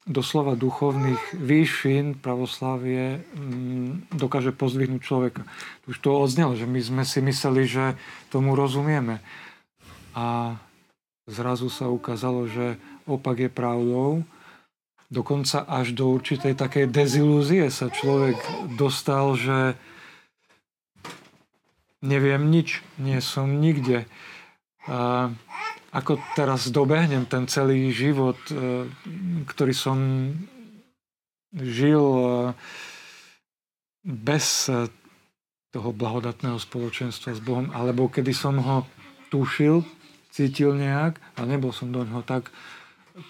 doslova 0.02 0.58
duchovných 0.58 1.38
výšin 1.38 2.18
pravoslavie 2.18 3.22
mm, 3.22 4.18
dokáže 4.18 4.50
pozdvihnúť 4.50 5.02
človeka. 5.02 5.46
Už 5.86 6.02
to 6.02 6.18
odznelo, 6.18 6.58
že 6.58 6.66
my 6.66 6.80
sme 6.82 7.02
si 7.06 7.22
mysleli, 7.22 7.70
že 7.70 7.94
tomu 8.34 8.58
rozumieme. 8.58 9.22
A 10.18 10.58
zrazu 11.30 11.70
sa 11.70 11.86
ukázalo, 11.86 12.50
že 12.50 12.82
opak 13.06 13.46
je 13.46 13.50
pravdou 13.50 14.26
dokonca 15.12 15.68
až 15.68 15.92
do 15.92 16.08
určitej 16.08 16.56
takej 16.56 16.88
dezilúzie 16.88 17.68
sa 17.68 17.92
človek 17.92 18.40
dostal, 18.80 19.36
že 19.36 19.76
neviem 22.00 22.48
nič, 22.48 22.80
nie 22.96 23.20
som 23.20 23.60
nikde. 23.60 24.08
A 24.88 25.28
ako 25.92 26.16
teraz 26.32 26.72
dobehnem 26.72 27.28
ten 27.28 27.44
celý 27.44 27.92
život, 27.92 28.40
e, 28.48 28.88
ktorý 29.44 29.74
som 29.76 29.98
žil 31.52 32.00
e, 32.00 32.26
bez 34.02 34.72
e, 34.72 34.88
toho 35.68 35.92
blahodatného 35.92 36.56
spoločenstva 36.56 37.36
s 37.36 37.44
Bohom, 37.44 37.68
alebo 37.76 38.08
kedy 38.08 38.32
som 38.32 38.56
ho 38.64 38.88
tušil, 39.28 39.84
cítil 40.32 40.72
nejak 40.80 41.20
a 41.36 41.40
nebol 41.44 41.76
som 41.76 41.92
do 41.92 42.00
ňoho 42.02 42.24
tak 42.24 42.48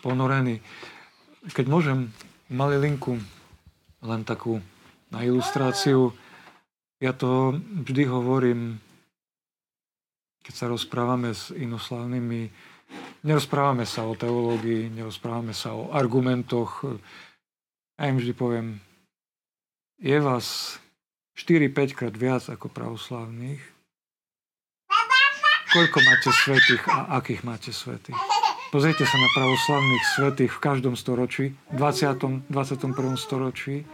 ponorený. 0.06 0.62
Keď 1.42 1.66
môžem, 1.66 2.14
linku, 2.78 3.18
len 4.02 4.22
takú 4.22 4.62
na 5.10 5.26
ilustráciu. 5.26 6.14
Ja 7.02 7.10
to 7.10 7.58
vždy 7.58 8.06
hovorím, 8.06 8.78
keď 10.42 10.54
sa 10.54 10.66
rozprávame 10.70 11.34
s 11.34 11.50
inoslavnými, 11.50 12.46
nerozprávame 13.26 13.86
sa 13.86 14.06
o 14.06 14.14
teológii, 14.14 14.90
nerozprávame 14.90 15.54
sa 15.54 15.74
o 15.74 15.90
argumentoch. 15.90 16.86
Ja 17.98 18.10
im 18.10 18.18
vždy 18.18 18.32
poviem, 18.34 18.78
je 20.02 20.18
vás 20.18 20.78
4-5 21.38 21.98
krát 21.98 22.14
viac 22.14 22.46
ako 22.50 22.70
pravoslavných. 22.70 23.62
Koľko 25.72 25.98
máte 26.04 26.30
svetých 26.30 26.84
a 26.90 27.16
akých 27.16 27.42
máte 27.46 27.72
svetých? 27.72 28.41
Pozrite 28.72 29.04
sa 29.04 29.20
na 29.20 29.28
pravoslavných 29.36 30.04
svetých 30.16 30.52
v 30.56 30.62
každom 30.64 30.96
storočí, 30.96 31.52
20. 31.76 32.48
21. 32.48 33.20
storočí, 33.20 33.84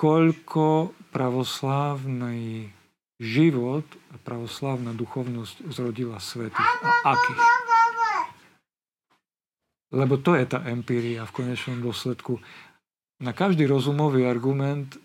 koľko 0.00 0.96
pravoslávny 1.12 2.72
život 3.20 3.84
a 3.84 4.16
pravoslávna 4.16 4.96
duchovnosť 4.96 5.68
zrodila 5.76 6.16
svetých 6.16 6.72
a 6.80 7.12
akých. 7.12 7.44
Lebo 9.92 10.16
to 10.16 10.40
je 10.40 10.48
tá 10.48 10.64
empíria 10.64 11.28
v 11.28 11.44
konečnom 11.44 11.84
dôsledku. 11.84 12.40
Na 13.20 13.36
každý 13.36 13.68
rozumový 13.68 14.24
argument 14.24 14.96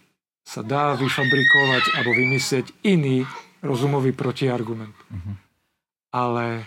sa 0.47 0.63
dá 0.63 0.95
vyfabrikovať 0.95 1.83
alebo 1.99 2.11
vymyslieť 2.15 2.71
iný 2.87 3.27
rozumový 3.59 4.15
protiargument. 4.15 4.95
Uh-huh. 5.11 5.35
Ale 6.15 6.63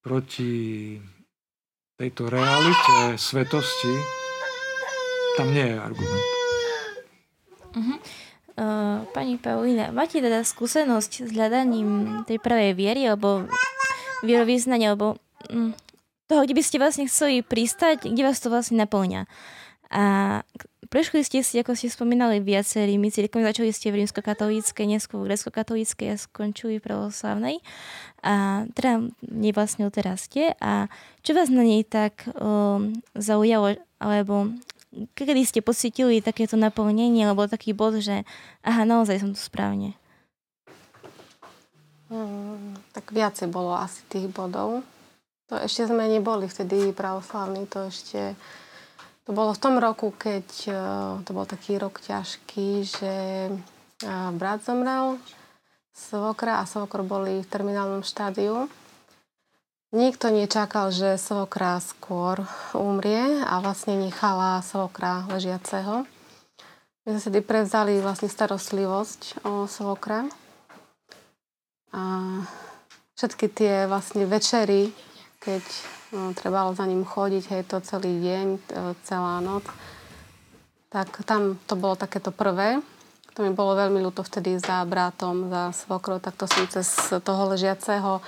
proti 0.00 0.96
tejto 2.00 2.32
realite 2.32 3.20
svetosti, 3.20 3.94
tam 5.36 5.52
nie 5.52 5.68
je 5.68 5.76
argument. 5.76 6.26
Uh-huh. 7.70 7.98
Uh, 8.60 8.98
pani 9.12 9.36
Paulina, 9.36 9.92
máte 9.92 10.20
teda 10.20 10.44
skúsenosť 10.44 11.28
s 11.28 11.30
hľadaním 11.32 12.22
tej 12.24 12.40
pravej 12.40 12.76
viery 12.76 13.08
alebo 13.08 13.48
vierovýznania, 14.24 14.92
alebo 14.92 15.16
um, 15.48 15.72
toho, 16.28 16.44
kde 16.44 16.56
by 16.56 16.62
ste 16.64 16.76
vlastne 16.80 17.04
chceli 17.08 17.40
pristať, 17.44 18.08
kde 18.08 18.24
vás 18.24 18.40
to 18.40 18.52
vlastne 18.52 18.80
naplňa. 18.80 19.28
A 19.90 20.04
Prešli 20.90 21.22
ste 21.22 21.46
si, 21.46 21.54
ako 21.54 21.78
ste 21.78 21.86
spomínali, 21.86 22.42
viacerými 22.42 23.14
cirkvami. 23.14 23.46
Začali 23.46 23.70
ste 23.70 23.94
v 23.94 24.02
rímsko-katolíckej, 24.02 24.90
neskôr 24.90 25.22
v 25.22 25.30
grecko-katolíckej 25.30 26.08
a 26.10 26.16
skončili 26.18 26.82
v 26.82 26.84
pravoslavnej. 26.90 27.62
A 28.20 28.66
teda 28.76 29.08
nie 29.24 29.52
vlastne 29.52 29.88
teraz 29.88 30.28
ste. 30.28 30.52
A 30.60 30.92
čo 31.24 31.32
vás 31.32 31.48
na 31.48 31.64
nej 31.64 31.84
tak 31.84 32.28
um, 32.36 32.92
zaujalo, 33.16 33.80
alebo 34.00 34.52
kedy 35.14 35.42
ste 35.46 35.60
pocitili 35.62 36.18
takéto 36.20 36.58
naplnenie, 36.58 37.22
alebo 37.22 37.46
taký 37.46 37.72
bod, 37.72 38.02
že 38.02 38.26
aha, 38.66 38.82
naozaj 38.82 39.22
som 39.22 39.30
tu 39.32 39.40
správne? 39.40 39.94
Hmm, 42.10 42.74
tak 42.90 43.14
viacej 43.14 43.46
bolo 43.46 43.70
asi 43.70 44.02
tých 44.10 44.26
bodov. 44.26 44.82
To 45.50 45.54
ešte 45.58 45.86
sme 45.86 46.10
neboli 46.10 46.50
vtedy 46.50 46.90
pravoslavní, 46.90 47.70
to 47.70 47.86
ešte... 47.86 48.34
To 49.28 49.36
bolo 49.36 49.54
v 49.54 49.62
tom 49.62 49.78
roku, 49.78 50.10
keď 50.10 50.46
e, 50.66 50.74
to 51.22 51.30
bol 51.30 51.46
taký 51.46 51.78
rok 51.78 52.02
ťažký, 52.02 52.82
že 52.82 53.14
e, 53.46 54.10
brat 54.34 54.66
zomrel, 54.66 55.22
svokra 56.00 56.64
a 56.64 56.64
svokor 56.64 57.04
boli 57.04 57.44
v 57.44 57.50
terminálnom 57.50 58.00
štádiu. 58.00 58.72
Nikto 59.92 60.30
nečakal, 60.32 60.94
že 60.94 61.20
svokra 61.20 61.82
skôr 61.82 62.40
umrie 62.72 63.42
a 63.42 63.58
vlastne 63.60 63.98
nechala 63.98 64.64
svokra 64.64 65.28
ležiaceho. 65.28 66.08
My 67.04 67.08
sme 67.16 67.20
si 67.20 67.30
prevzali 67.42 67.98
vlastne 67.98 68.30
starostlivosť 68.30 69.42
o 69.44 69.66
svokra. 69.66 70.30
A 71.90 72.02
všetky 73.18 73.50
tie 73.50 73.74
vlastne 73.90 74.30
večery, 74.30 74.94
keď 75.42 75.64
no, 76.14 76.30
trebalo 76.38 76.70
za 76.70 76.86
ním 76.86 77.02
chodiť, 77.02 77.44
hej, 77.50 77.62
to 77.66 77.82
celý 77.82 78.14
deň, 78.22 78.46
celá 79.02 79.42
noc, 79.42 79.66
tak 80.86 81.10
tam 81.26 81.58
to 81.66 81.74
bolo 81.74 81.98
takéto 81.98 82.30
prvé. 82.30 82.78
Mi 83.40 83.56
bolo 83.56 83.72
veľmi 83.72 84.04
ľúto 84.04 84.20
vtedy 84.20 84.60
za 84.60 84.84
bratom, 84.84 85.48
za 85.48 85.72
svokrou, 85.72 86.20
tak 86.20 86.36
to 86.36 86.44
som 86.44 86.68
cez 86.68 86.86
toho 87.24 87.42
ležiaceho 87.48 88.20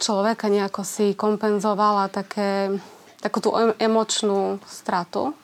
človeka 0.00 0.48
nejako 0.48 0.82
si 0.82 1.12
kompenzovala 1.12 2.08
také, 2.08 2.72
takú 3.20 3.44
tú 3.44 3.52
emočnú 3.76 4.58
stratu. 4.64 5.36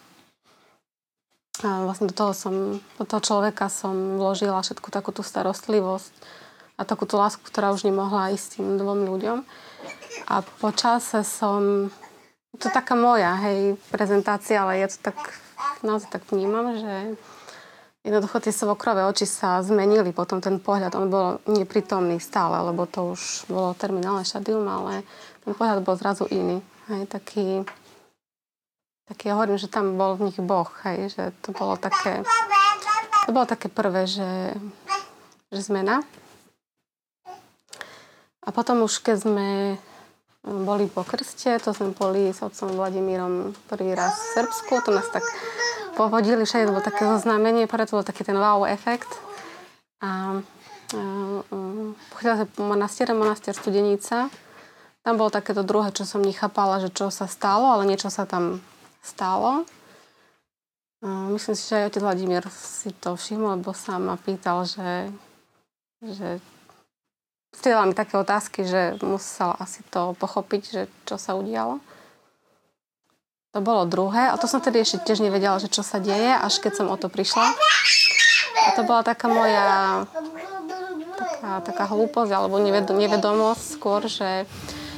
A 1.63 1.85
vlastne 1.85 2.09
do 2.09 2.17
toho, 2.17 2.33
som, 2.33 2.81
do 2.97 3.05
toho 3.05 3.21
človeka 3.21 3.69
som 3.69 4.19
vložila 4.19 4.65
všetku 4.65 4.89
takú 4.89 5.13
tú 5.13 5.21
starostlivosť 5.21 6.13
a 6.81 6.89
takú 6.89 7.05
tú 7.05 7.21
lásku, 7.21 7.45
ktorá 7.45 7.71
už 7.71 7.85
nemohla 7.85 8.33
ísť 8.33 8.59
tým 8.59 8.81
dvom 8.81 9.05
ľuďom. 9.07 9.45
A 10.33 10.41
po 10.41 10.73
čase 10.73 11.21
som, 11.23 11.93
to 12.57 12.67
je 12.67 12.73
taká 12.73 12.97
moja, 12.97 13.37
hej, 13.45 13.77
prezentácia, 13.93 14.65
ale 14.65 14.81
ja 14.81 14.89
to 14.89 14.97
tak, 15.05 15.21
naozaj 15.85 16.09
tak 16.09 16.25
vnímam, 16.33 16.73
že 16.81 17.15
Jednoducho 18.03 18.43
tie 18.43 18.51
svokrové 18.51 19.07
oči 19.07 19.31
sa 19.31 19.63
zmenili, 19.63 20.11
potom 20.11 20.43
ten 20.43 20.59
pohľad, 20.59 20.99
on 20.99 21.07
bol 21.07 21.27
neprítomný 21.47 22.19
stále, 22.19 22.59
lebo 22.59 22.83
to 22.83 23.15
už 23.15 23.47
bolo 23.47 23.79
terminálne 23.79 24.27
šadium, 24.27 24.67
ale 24.67 25.07
ten 25.47 25.55
pohľad 25.55 25.87
bol 25.87 25.95
zrazu 25.95 26.27
iný. 26.27 26.59
Hej, 26.91 27.07
taký, 27.07 27.63
taký, 29.07 29.31
ja 29.31 29.39
hovorím, 29.39 29.55
že 29.55 29.71
tam 29.71 29.95
bol 29.95 30.19
v 30.19 30.27
nich 30.27 30.39
Boh, 30.43 30.67
hej, 30.83 31.15
že 31.15 31.31
to 31.47 31.55
bolo 31.55 31.79
také, 31.79 32.27
to 33.23 33.31
bolo 33.31 33.47
také 33.47 33.71
prvé, 33.71 34.11
že, 34.11 34.51
že 35.55 35.63
zmena. 35.63 36.03
A 38.43 38.51
potom 38.51 38.83
už 38.83 38.99
keď 38.99 39.31
sme 39.31 39.49
boli 40.43 40.91
po 40.91 41.07
krste, 41.07 41.55
to 41.63 41.71
sme 41.71 41.95
boli 41.95 42.35
s 42.35 42.43
otcom 42.43 42.75
Vladimírom 42.75 43.55
prvý 43.71 43.95
raz 43.95 44.19
v 44.19 44.43
Srbsku, 44.43 44.83
to 44.83 44.91
nás 44.91 45.07
tak 45.15 45.23
pohodili 45.95 46.45
všade, 46.45 46.69
to 46.69 46.75
bolo 46.75 46.85
také 46.85 47.05
zoznámenie, 47.05 47.69
pre 47.69 47.85
to 47.85 48.01
bol 48.01 48.07
taký 48.07 48.25
ten 48.25 48.37
wow 48.37 48.65
efekt. 48.65 49.09
A 50.03 50.41
pochytila 52.13 52.43
sa 52.43 52.47
po 52.49 52.67
monastiere, 52.67 53.17
monastier 53.17 53.57
Studenica. 53.57 54.29
Tam 55.03 55.15
bolo 55.19 55.35
takéto 55.35 55.67
druhé, 55.67 55.91
čo 55.91 56.07
som 56.07 56.23
nechápala, 56.23 56.79
že 56.79 56.93
čo 56.93 57.11
sa 57.11 57.27
stalo, 57.27 57.73
ale 57.75 57.89
niečo 57.89 58.13
sa 58.13 58.29
tam 58.29 58.63
stalo. 59.03 59.67
Myslím 61.03 61.59
si, 61.59 61.67
že 61.67 61.83
aj 61.83 61.87
otec 61.91 62.03
Vladimír 62.07 62.45
si 62.55 62.95
to 62.95 63.19
všimol, 63.19 63.59
lebo 63.59 63.75
sa 63.75 63.99
ma 63.99 64.15
pýtal, 64.15 64.63
že, 64.63 65.11
že 65.99 66.39
stredala 67.51 67.91
mi 67.91 67.95
také 67.99 68.15
otázky, 68.15 68.63
že 68.63 68.95
musel 69.03 69.51
asi 69.59 69.83
to 69.91 70.15
pochopiť, 70.15 70.63
že 70.63 70.83
čo 71.03 71.19
sa 71.19 71.35
udialo. 71.35 71.83
To 73.53 73.61
bolo 73.61 73.85
druhé 73.85 74.33
a 74.33 74.41
to 74.41 74.49
som 74.49 74.65
tedy 74.65 74.81
ešte 74.81 75.05
tiež 75.05 75.21
nevedela, 75.21 75.61
že 75.61 75.69
čo 75.69 75.85
sa 75.85 76.01
deje, 76.01 76.33
až 76.33 76.57
keď 76.57 76.73
som 76.73 76.87
o 76.89 76.97
to 76.97 77.13
prišla. 77.13 77.53
A 78.65 78.69
to 78.73 78.81
bola 78.89 79.05
taká 79.05 79.29
moja 79.29 80.09
taká, 81.21 81.61
taká 81.61 81.85
hlúposť 81.93 82.33
alebo 82.33 82.57
nevedomosť 82.97 83.65
skôr, 83.77 84.09
že 84.09 84.49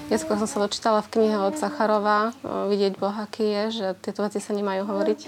neskôr 0.07 0.38
som 0.38 0.46
sa 0.46 0.62
dočítala 0.62 1.02
v 1.02 1.11
knihe 1.18 1.36
od 1.40 1.59
Sacharova 1.59 2.30
Vidieť 2.70 2.94
Boha, 2.94 3.26
aký 3.26 3.42
je, 3.42 3.64
že 3.74 3.86
tieto 3.98 4.22
veci 4.22 4.38
sa 4.38 4.55
nemajú 4.55 4.86
hovoriť. 4.86 5.20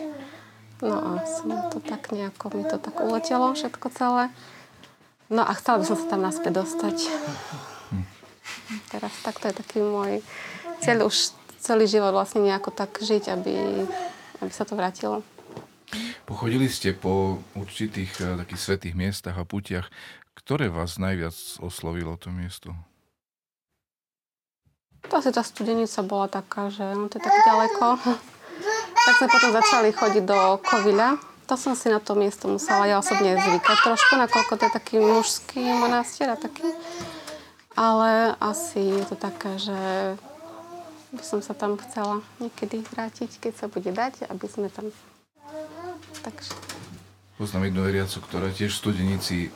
No 0.85 0.95
a 0.95 1.11
som 1.25 1.51
to 1.73 1.81
tak 1.81 2.13
nejako, 2.13 2.53
mi 2.53 2.63
to 2.63 2.77
tak 2.77 2.95
uletelo 3.01 3.57
všetko 3.57 3.87
celé. 3.97 4.25
No 5.33 5.43
a 5.43 5.51
chcela 5.59 5.83
by 5.83 5.85
som 5.89 5.97
sa 5.99 6.07
tam 6.07 6.23
naspäť 6.23 6.63
dostať. 6.63 6.97
Teraz 8.93 9.13
takto 9.25 9.49
je 9.51 9.55
taký 9.57 9.83
môj 9.83 10.23
cieľ 10.85 11.09
už 11.09 11.33
celý 11.67 11.91
život 11.91 12.15
vlastne 12.15 12.47
nejako 12.47 12.71
tak 12.71 13.03
žiť, 13.03 13.35
aby, 13.35 13.55
aby 14.39 14.53
sa 14.55 14.63
to 14.63 14.79
vrátilo. 14.79 15.27
Pochodili 16.27 16.71
ste 16.71 16.95
po 16.95 17.43
určitých 17.59 18.11
uh, 18.23 18.39
takých 18.39 18.61
svetých 18.63 18.95
miestach 18.95 19.35
a 19.35 19.43
putiach. 19.43 19.91
Ktoré 20.39 20.71
vás 20.71 21.03
najviac 21.03 21.35
oslovilo 21.59 22.15
to 22.15 22.31
miesto? 22.31 22.71
To 25.11 25.23
asi 25.23 25.31
tá 25.31 25.43
studenica 25.43 26.03
bola 26.03 26.27
taká, 26.27 26.71
že 26.71 26.83
no, 26.83 27.07
to 27.07 27.19
je 27.19 27.23
tak 27.23 27.35
ďaleko. 27.47 27.87
tak 29.07 29.15
sme 29.23 29.29
potom 29.31 29.51
začali 29.55 29.89
chodiť 29.95 30.25
do 30.27 30.39
Kovila. 30.63 31.19
To 31.47 31.55
som 31.55 31.79
si 31.79 31.87
na 31.87 32.03
to 32.03 32.19
miesto 32.19 32.51
musela 32.51 32.91
ja 32.91 32.99
osobne 32.99 33.39
zvykať 33.39 33.79
trošku, 33.87 34.19
nakoľko 34.19 34.53
to 34.59 34.63
je 34.67 34.73
taký 34.75 34.97
mužský 34.99 35.63
monastier 35.63 36.35
a 36.35 36.35
taký. 36.35 36.67
Ale 37.79 38.35
asi 38.43 38.83
je 38.83 39.05
to 39.07 39.15
také, 39.15 39.55
že 39.63 39.79
by 41.13 41.23
som 41.23 41.41
sa 41.43 41.55
tam 41.55 41.79
chcela 41.79 42.23
niekedy 42.43 42.83
vrátiť, 42.95 43.39
keď 43.39 43.53
sa 43.55 43.67
bude 43.71 43.91
dať, 43.93 44.27
aby 44.27 44.47
sme 44.51 44.67
tam... 44.73 44.91
Takže... 46.27 46.51
Poznám 47.37 47.69
jednu 47.69 47.83
veriacu, 47.85 48.19
ktorá 48.25 48.49
tiež 48.49 48.73
v 48.73 48.81
Studenici 48.81 49.39
e, 49.47 49.51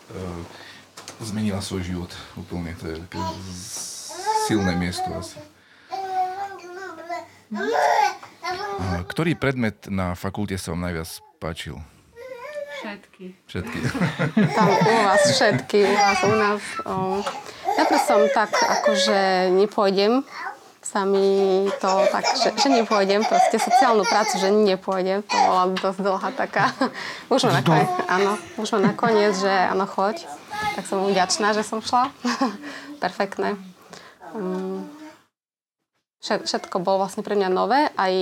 zmenila 1.24 1.64
svoj 1.64 1.82
život 1.82 2.12
úplne. 2.36 2.76
To 2.76 2.92
je 2.92 2.96
také 3.08 3.20
silné 4.46 4.76
miesto 4.76 5.08
asi. 5.16 5.40
Ktorý 9.08 9.34
predmet 9.34 9.88
na 9.90 10.14
fakulte 10.14 10.54
sa 10.60 10.76
vám 10.76 10.86
najviac 10.86 11.08
páčil? 11.42 11.80
Všetky. 12.80 13.24
Všetky. 13.44 13.78
Tam 14.56 14.68
u 14.72 14.94
vás 15.04 15.22
všetky, 15.28 15.78
u 15.84 15.92
vás, 15.92 16.18
u 16.24 16.34
nás. 16.36 16.62
O, 16.88 16.92
najprv 17.76 18.00
som 18.00 18.20
tak, 18.32 18.56
akože 18.56 19.52
nepôjdem 19.52 20.24
sa 20.90 21.06
mi 21.06 21.70
to 21.78 21.90
tak, 22.10 22.26
že, 22.34 22.50
že 22.58 22.68
nepôjdem, 22.82 23.22
proste 23.22 23.62
sociálnu 23.62 24.02
prácu, 24.02 24.42
že 24.42 24.50
nepôjdem, 24.50 25.22
to 25.22 25.38
bola 25.38 25.70
dosť 25.70 26.00
dlhá 26.02 26.30
taká. 26.34 26.74
Už 27.30 27.46
ma 27.46 27.62
nakoniec, 27.62 27.90
áno, 28.10 28.34
už 28.58 28.68
ma 28.74 28.90
nakoniec, 28.90 29.38
že 29.38 29.70
áno, 29.70 29.86
choď. 29.86 30.26
Tak 30.74 30.90
som 30.90 31.06
vďačná, 31.06 31.54
že 31.54 31.62
som 31.62 31.78
šla. 31.78 32.10
Perfektné. 33.04 33.54
Um, 34.34 34.90
všetko 36.20 36.82
bolo 36.82 37.06
vlastne 37.06 37.22
pre 37.22 37.38
mňa 37.38 37.48
nové. 37.48 37.86
Aj 37.94 38.12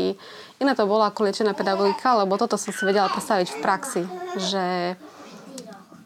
iné 0.61 0.73
to 0.77 0.85
bola 0.85 1.09
ako 1.09 1.25
liečená 1.25 1.57
pedagogika, 1.57 2.21
lebo 2.21 2.37
toto 2.37 2.61
som 2.61 2.71
si 2.71 2.85
vedela 2.85 3.09
predstaviť 3.09 3.49
v 3.49 3.59
praxi, 3.65 4.03
že, 4.37 4.95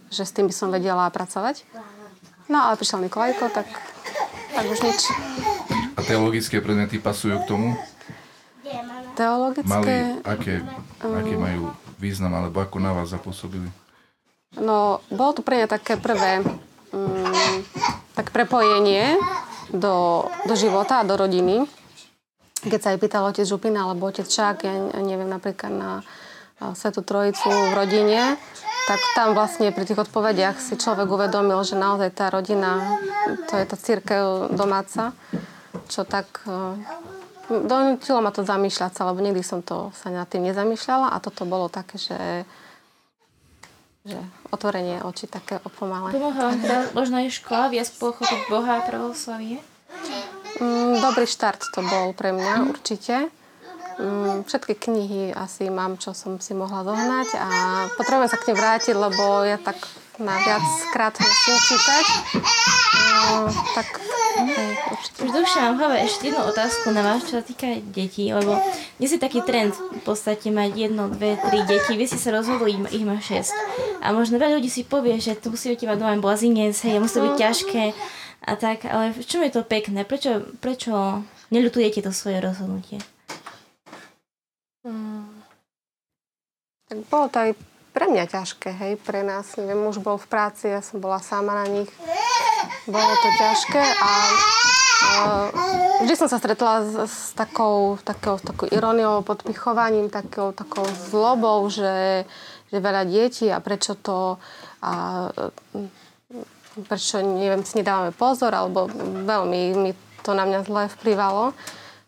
že 0.08 0.22
s 0.22 0.32
tým 0.32 0.46
by 0.46 0.54
som 0.54 0.70
vedela 0.70 1.10
pracovať. 1.10 1.66
No 2.46 2.64
ale 2.64 2.78
prišiel 2.78 3.02
Nikolajko, 3.02 3.50
tak, 3.50 3.68
tak 4.54 4.64
už 4.70 4.78
nič. 4.82 5.00
A 5.96 6.00
teologické 6.00 6.60
predmety 6.64 6.96
pasujú 6.96 7.36
k 7.42 7.48
tomu? 7.48 7.68
Teologické... 9.12 9.68
Mali, 9.68 10.24
aké, 10.24 10.64
aké 11.04 11.34
majú 11.36 11.76
význam, 12.00 12.32
alebo 12.32 12.64
ako 12.64 12.80
na 12.80 12.96
vás 12.96 13.12
zapôsobili? 13.12 13.68
No, 14.56 15.04
bolo 15.12 15.36
to 15.36 15.40
pre 15.44 15.60
mňa 15.60 15.68
také 15.68 16.00
prvé 16.00 16.44
um, 16.92 17.60
tak 18.16 18.32
prepojenie 18.32 19.16
do, 19.72 20.28
do 20.48 20.54
života 20.56 21.00
a 21.00 21.08
do 21.08 21.16
rodiny. 21.16 21.64
Keď 22.62 22.80
sa 22.80 22.88
aj 22.94 22.98
pýtal 23.00 23.24
otec 23.28 23.44
Župina 23.44 23.88
alebo 23.88 24.08
otec 24.08 24.24
Čák, 24.24 24.56
ja 24.64 24.74
neviem, 25.00 25.28
napríklad 25.28 25.72
na 25.72 25.90
Svetu 26.78 27.02
Trojicu 27.02 27.50
v 27.50 27.72
rodine, 27.74 28.38
tak 28.86 29.00
tam 29.18 29.34
vlastne 29.34 29.74
pri 29.74 29.82
tých 29.82 29.98
odpovediach 29.98 30.62
si 30.62 30.78
človek 30.78 31.10
uvedomil, 31.10 31.58
že 31.66 31.74
naozaj 31.74 32.14
tá 32.14 32.30
rodina, 32.30 32.98
to 33.50 33.58
je 33.58 33.64
tá 33.66 33.76
církev 33.78 34.54
domáca 34.54 35.10
čo 35.92 36.08
tak 36.08 36.48
eh, 36.48 36.80
donútilo 37.52 38.24
ma 38.24 38.32
to 38.32 38.40
zamýšľať 38.40 38.92
sa, 38.96 39.04
lebo 39.12 39.20
nikdy 39.20 39.44
som 39.44 39.60
to 39.60 39.92
sa 39.92 40.08
nad 40.08 40.24
tým 40.24 40.48
nezamýšľala 40.48 41.12
a 41.12 41.20
toto 41.20 41.44
bolo 41.44 41.68
také, 41.68 42.00
že 42.00 42.48
že 44.02 44.18
otvorenie 44.50 44.98
očí 45.06 45.30
také 45.30 45.62
opomalé. 45.62 46.10
Pomohla 46.10 46.58
možno 46.90 47.22
aj 47.22 47.38
škola 47.38 47.70
viac 47.70 47.86
pochopiť 48.02 48.50
Boha 48.50 48.82
a 48.82 48.86
pravoslavie? 48.86 49.62
Mm, 50.58 50.98
dobrý 50.98 51.22
štart 51.22 51.70
to 51.70 51.86
bol 51.86 52.10
pre 52.10 52.34
mňa, 52.34 52.66
určite. 52.66 53.30
Mm, 54.02 54.42
všetky 54.42 54.74
knihy 54.74 55.30
asi 55.30 55.70
mám, 55.70 56.02
čo 56.02 56.18
som 56.18 56.42
si 56.42 56.50
mohla 56.50 56.82
zohnať 56.82 57.28
a 57.38 57.48
potrebujem 57.94 58.30
sa 58.30 58.40
k 58.42 58.46
nej 58.50 58.56
vrátiť, 58.58 58.94
lebo 58.98 59.46
ja 59.46 59.54
tak 59.62 59.78
na 60.18 60.36
viac 60.44 60.66
krát 60.92 61.14
musím 61.16 61.56
čítať. 61.56 62.06
No, 63.22 63.48
tak 63.72 63.88
hej, 64.44 64.72
určite. 64.92 65.18
Dlhšie 65.24 65.60
mám 65.62 65.76
hlave 65.78 65.96
ešte 66.04 66.28
jednu 66.28 66.42
otázku 66.44 66.90
na 66.90 67.00
vás, 67.00 67.24
čo 67.24 67.40
sa 67.40 67.44
týka 67.44 67.80
detí, 67.94 68.28
lebo 68.28 68.58
dnes 68.98 69.12
je 69.14 69.20
taký 69.22 69.40
trend 69.46 69.72
v 69.72 70.02
podstate 70.02 70.50
mať 70.52 70.70
jedno, 70.74 71.08
dve, 71.08 71.38
tri 71.38 71.64
deti. 71.64 71.96
Vy 71.96 72.10
ste 72.10 72.18
sa 72.20 72.34
rozhodli, 72.34 72.76
ich- 72.92 73.06
má 73.08 73.16
šesť. 73.22 73.54
A 74.02 74.12
možno 74.12 74.36
veľa 74.36 74.58
ľudí 74.58 74.68
si 74.68 74.82
povie, 74.84 75.16
že 75.22 75.38
tu 75.38 75.54
musí 75.54 75.72
byť 75.72 75.80
iba 75.86 75.94
doma 75.96 76.18
blazinec, 76.18 76.76
hej, 76.82 76.98
musí 77.00 77.16
to 77.16 77.32
byť 77.32 77.36
ťažké 77.38 77.84
a 78.42 78.52
tak, 78.58 78.84
ale 78.90 79.14
v 79.14 79.22
čom 79.22 79.40
je 79.46 79.54
to 79.54 79.62
pekné? 79.62 80.02
Prečo, 80.02 80.42
prečo 80.58 81.22
neľutujete 81.54 82.02
to 82.02 82.10
svoje 82.10 82.42
rozhodnutie? 82.42 82.98
Tak 86.90 86.98
bolo 87.06 87.26
to 87.30 87.38
aj 87.38 87.50
pre 87.92 88.08
mňa 88.08 88.24
ťažké, 88.24 88.72
hej, 88.72 88.92
pre 89.04 89.20
nás. 89.20 89.56
Neviem, 89.60 89.84
muž 89.84 90.00
bol 90.00 90.16
v 90.16 90.26
práci, 90.26 90.72
ja 90.72 90.80
som 90.80 90.98
bola 90.98 91.20
sama 91.20 91.52
na 91.62 91.68
nich. 91.68 91.92
Bolo 92.88 93.12
to 93.20 93.28
ťažké 93.36 93.84
a 93.84 94.10
vždy 96.02 96.14
som 96.16 96.28
sa 96.28 96.40
stretla 96.40 96.82
s, 96.82 96.92
s 97.04 97.18
takou, 97.36 98.00
takou, 98.00 98.40
takou 98.40 98.66
iróniou, 98.72 99.20
podpichovaním, 99.22 100.08
takou, 100.08 100.56
takou 100.56 100.88
zlobou, 101.12 101.68
že, 101.68 102.24
že 102.72 102.78
veľa 102.80 103.04
detí 103.04 103.52
a 103.52 103.60
prečo 103.60 103.94
to 104.00 104.40
a, 104.82 105.28
prečo, 106.88 107.20
neviem, 107.20 107.60
si 107.62 107.76
nedávame 107.76 108.16
pozor, 108.16 108.56
alebo 108.56 108.88
veľmi 109.28 109.60
mi 109.76 109.92
to 110.24 110.32
na 110.32 110.48
mňa 110.48 110.64
zle 110.64 110.82
vplyvalo. 110.96 111.52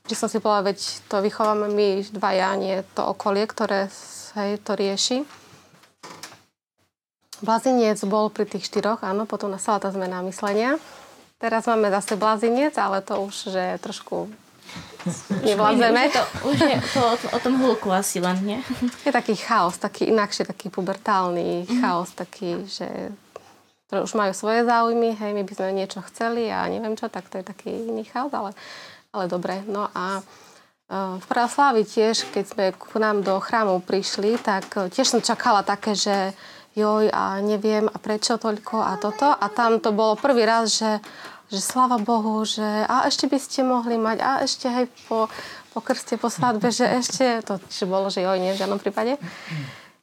Vždy 0.08 0.14
som 0.16 0.28
si 0.32 0.40
povedala, 0.40 0.72
veď 0.72 0.78
to 1.12 1.20
vychováme 1.20 1.68
my 1.68 2.02
dvaja, 2.08 2.56
nie 2.56 2.80
to 2.96 3.04
okolie, 3.04 3.44
ktoré 3.44 3.92
hej, 4.40 4.58
to 4.64 4.72
rieši. 4.76 5.43
Blazinec 7.44 8.00
bol 8.08 8.32
pri 8.32 8.48
tých 8.48 8.64
štyroch, 8.66 9.04
áno, 9.04 9.28
potom 9.28 9.52
nastala 9.52 9.78
tá 9.78 9.92
zmena 9.92 10.24
myslenia. 10.24 10.80
Teraz 11.36 11.68
máme 11.68 11.92
zase 11.92 12.16
blazinec, 12.16 12.72
ale 12.80 13.04
to 13.04 13.20
už, 13.20 13.52
že 13.52 13.76
trošku 13.84 14.32
nevládzeme. 15.44 16.00
Už 16.08 16.12
to, 16.16 16.22
už 16.48 16.58
je 16.64 16.78
to 16.96 17.00
o, 17.04 17.14
o 17.36 17.38
tom 17.38 17.60
hluku 17.60 17.92
asi 17.92 18.24
len, 18.24 18.40
nie? 18.40 18.60
Je 19.04 19.12
taký 19.12 19.36
chaos, 19.36 19.76
taký 19.76 20.08
inakšie, 20.08 20.48
taký 20.48 20.72
pubertálny 20.72 21.68
chaos, 21.84 22.16
taký, 22.16 22.64
že 22.64 22.88
už 23.92 24.16
majú 24.16 24.32
svoje 24.34 24.64
záujmy, 24.66 25.14
hej, 25.14 25.30
my 25.36 25.42
by 25.46 25.52
sme 25.54 25.70
niečo 25.76 26.00
chceli 26.10 26.50
a 26.50 26.66
neviem 26.66 26.98
čo, 26.98 27.06
tak 27.06 27.30
to 27.30 27.38
je 27.38 27.44
taký 27.46 27.70
iný 27.70 28.02
chaos, 28.08 28.32
ale, 28.32 28.50
ale 29.14 29.30
dobre. 29.30 29.62
No 29.68 29.86
a 29.92 30.18
e, 30.18 30.22
v 31.20 31.26
Pravoslávi 31.30 31.86
tiež, 31.86 32.26
keď 32.34 32.44
sme 32.48 32.64
ku 32.74 32.98
nám 32.98 33.22
do 33.22 33.38
chrámu 33.38 33.84
prišli, 33.84 34.40
tak 34.42 34.66
e, 34.74 34.90
tiež 34.90 35.06
som 35.14 35.20
čakala 35.22 35.62
také, 35.62 35.94
že 35.94 36.34
joj 36.74 37.06
a 37.10 37.38
neviem 37.38 37.86
a 37.86 37.96
prečo 38.02 38.36
toľko 38.36 38.82
a 38.82 38.98
toto. 38.98 39.30
A 39.30 39.46
tam 39.50 39.78
to 39.78 39.94
bolo 39.94 40.18
prvý 40.18 40.42
raz, 40.42 40.82
že, 40.82 40.98
že 41.48 41.62
sláva 41.62 42.02
Bohu, 42.02 42.42
že 42.42 42.62
a 42.64 43.06
ešte 43.06 43.30
by 43.30 43.38
ste 43.38 43.62
mohli 43.62 43.94
mať 43.94 44.18
a 44.20 44.30
ešte 44.42 44.66
hej 44.66 44.86
po, 45.06 45.30
po 45.70 45.80
krste, 45.80 46.18
po 46.18 46.28
svadbe, 46.28 46.74
že 46.74 46.86
ešte, 46.86 47.46
to 47.46 47.62
že 47.70 47.86
bolo, 47.86 48.10
že 48.10 48.26
joj, 48.26 48.38
nie 48.42 48.52
v 48.54 48.60
žiadnom 48.60 48.82
prípade. 48.82 49.16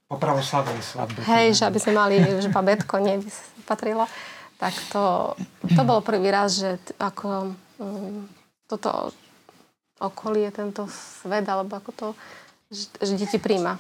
Po 0.08 0.16
pravoslavnej 0.20 0.84
svadbe. 0.84 1.24
Hej, 1.24 1.60
že 1.60 1.64
aby 1.68 1.80
sme 1.80 1.94
mali, 1.96 2.16
že 2.20 2.52
babetko 2.52 3.00
nie 3.00 3.20
by 3.20 3.30
patrilo. 3.64 4.04
Tak 4.60 4.74
to, 4.92 5.34
to 5.72 5.82
bolo 5.88 6.04
prvý 6.04 6.30
raz, 6.30 6.60
že 6.60 6.78
ako 7.00 7.56
um, 7.80 8.28
toto 8.68 9.16
okolie, 10.02 10.50
tento 10.52 10.90
svet, 10.90 11.46
alebo 11.46 11.78
ako 11.78 11.92
to, 11.94 12.08
že, 12.70 12.90
že 13.00 13.14
deti 13.18 13.38
príjma. 13.38 13.78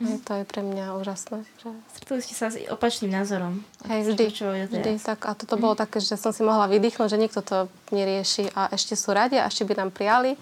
Hej, 0.00 0.16
to 0.24 0.32
je 0.32 0.44
pre 0.48 0.64
mňa 0.64 0.96
úžasné. 0.96 1.44
Že, 1.60 1.68
Stretli 1.92 2.24
ste 2.24 2.34
sa 2.34 2.48
s 2.48 2.56
opačným 2.72 3.12
názorom. 3.12 3.60
hej, 3.84 4.08
vždy, 4.08 4.24
Čo 4.32 4.56
vždy. 4.56 4.96
Tak, 4.96 5.28
a 5.28 5.36
toto 5.36 5.60
bolo 5.60 5.76
také, 5.76 6.00
že 6.00 6.16
som 6.16 6.32
si 6.32 6.40
mohla 6.40 6.64
vydýchnuť, 6.72 7.08
že 7.12 7.20
niekto 7.20 7.44
to 7.44 7.68
nerieši 7.92 8.48
a 8.56 8.72
ešte 8.72 8.96
sú 8.96 9.12
radi 9.12 9.36
a 9.36 9.44
ešte 9.44 9.68
by 9.68 9.76
nám 9.76 9.90
prijali. 9.92 10.40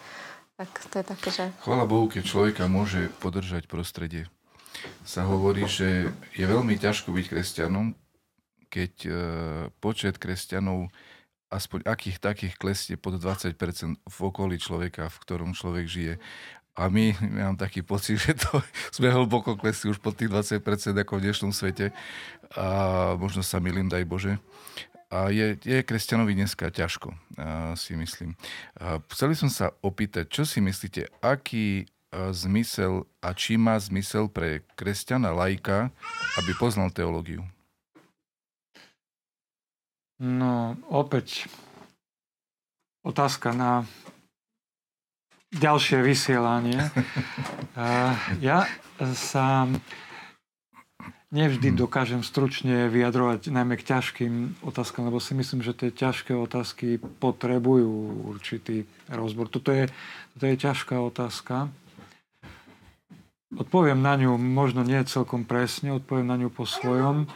Tak 0.58 0.70
to 0.90 0.94
je 1.02 1.04
také, 1.06 1.28
že... 1.34 1.44
Chvala 1.66 1.90
Bohu, 1.90 2.06
keď 2.06 2.22
človeka 2.22 2.70
môže 2.70 3.10
podržať 3.18 3.66
prostredie. 3.66 4.30
Sa 5.02 5.26
hovorí, 5.26 5.66
že 5.66 6.14
je 6.38 6.44
veľmi 6.46 6.78
ťažko 6.78 7.10
byť 7.10 7.26
kresťanom, 7.26 7.98
keď 8.70 8.92
e, 9.06 9.10
počet 9.82 10.22
kresťanov 10.22 10.90
aspoň 11.48 11.88
akých 11.88 12.20
takých 12.20 12.54
klestie 12.60 12.96
pod 13.00 13.16
20% 13.16 13.56
v 14.04 14.18
okolí 14.20 14.60
človeka, 14.60 15.08
v 15.08 15.20
ktorom 15.24 15.56
človek 15.56 15.88
žije. 15.88 16.14
A 16.78 16.86
my, 16.86 17.10
ja 17.10 17.50
mám 17.50 17.58
taký 17.58 17.82
pocit, 17.82 18.22
že 18.22 18.38
to 18.38 18.62
sme 18.96 19.10
hlboko 19.10 19.58
klesli 19.58 19.90
už 19.90 19.98
pod 19.98 20.14
tých 20.14 20.30
20% 20.30 20.62
ako 20.94 21.18
v 21.18 21.24
dnešnom 21.26 21.50
svete. 21.50 21.90
A 22.54 23.18
možno 23.18 23.42
sa 23.42 23.58
milím, 23.58 23.90
daj 23.90 24.06
Bože. 24.06 24.38
A 25.10 25.32
je, 25.32 25.56
je 25.64 25.82
kresťanovi 25.82 26.36
dneska 26.36 26.68
ťažko, 26.68 27.16
si 27.80 27.96
myslím. 27.96 28.36
A 28.76 29.00
chceli 29.08 29.32
som 29.34 29.48
sa 29.48 29.72
opýtať, 29.80 30.28
čo 30.28 30.44
si 30.44 30.60
myslíte, 30.60 31.08
aký 31.24 31.88
a, 32.12 32.30
zmysel 32.36 33.08
a 33.24 33.32
či 33.32 33.56
má 33.56 33.80
zmysel 33.80 34.28
pre 34.28 34.60
kresťana 34.76 35.32
laika, 35.32 35.88
aby 36.36 36.52
poznal 36.60 36.92
teológiu? 36.92 37.40
No, 40.20 40.76
opäť 40.92 41.48
otázka 43.00 43.56
na 43.56 43.88
ďalšie 45.54 46.04
vysielanie. 46.04 46.80
Ja 48.42 48.66
sa 49.14 49.70
nevždy 51.30 51.76
dokážem 51.76 52.24
stručne 52.24 52.88
vyjadrovať 52.88 53.52
najmä 53.52 53.76
k 53.76 53.86
ťažkým 53.86 54.64
otázkam, 54.64 55.06
lebo 55.06 55.20
si 55.20 55.36
myslím, 55.36 55.60
že 55.60 55.76
tie 55.76 55.94
ťažké 55.94 56.32
otázky 56.32 56.98
potrebujú 56.98 58.26
určitý 58.34 58.88
rozbor. 59.12 59.52
Toto 59.52 59.70
je, 59.70 59.92
toto 60.34 60.44
je 60.48 60.56
ťažká 60.56 60.96
otázka. 60.98 61.68
Odpoviem 63.54 64.00
na 64.00 64.16
ňu 64.16 64.36
možno 64.36 64.84
nie 64.84 65.00
celkom 65.06 65.44
presne, 65.44 65.96
odpoviem 65.96 66.28
na 66.28 66.36
ňu 66.36 66.50
po 66.52 66.66
svojom 66.66 67.28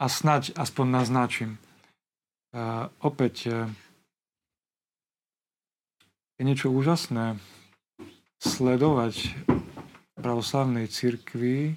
a 0.00 0.06
snať 0.08 0.56
aspoň 0.56 0.86
naznačím. 0.88 1.50
Uh, 2.50 2.90
opäť 2.98 3.36
uh, 3.46 3.54
je 6.40 6.48
niečo 6.48 6.72
úžasné 6.72 7.36
sledovať 8.40 9.36
pravoslavnej 10.16 10.88
cirkvi, 10.88 11.76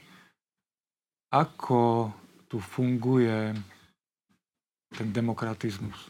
ako 1.36 2.16
tu 2.48 2.64
funguje 2.64 3.52
ten 4.96 5.12
demokratizmus. 5.12 6.08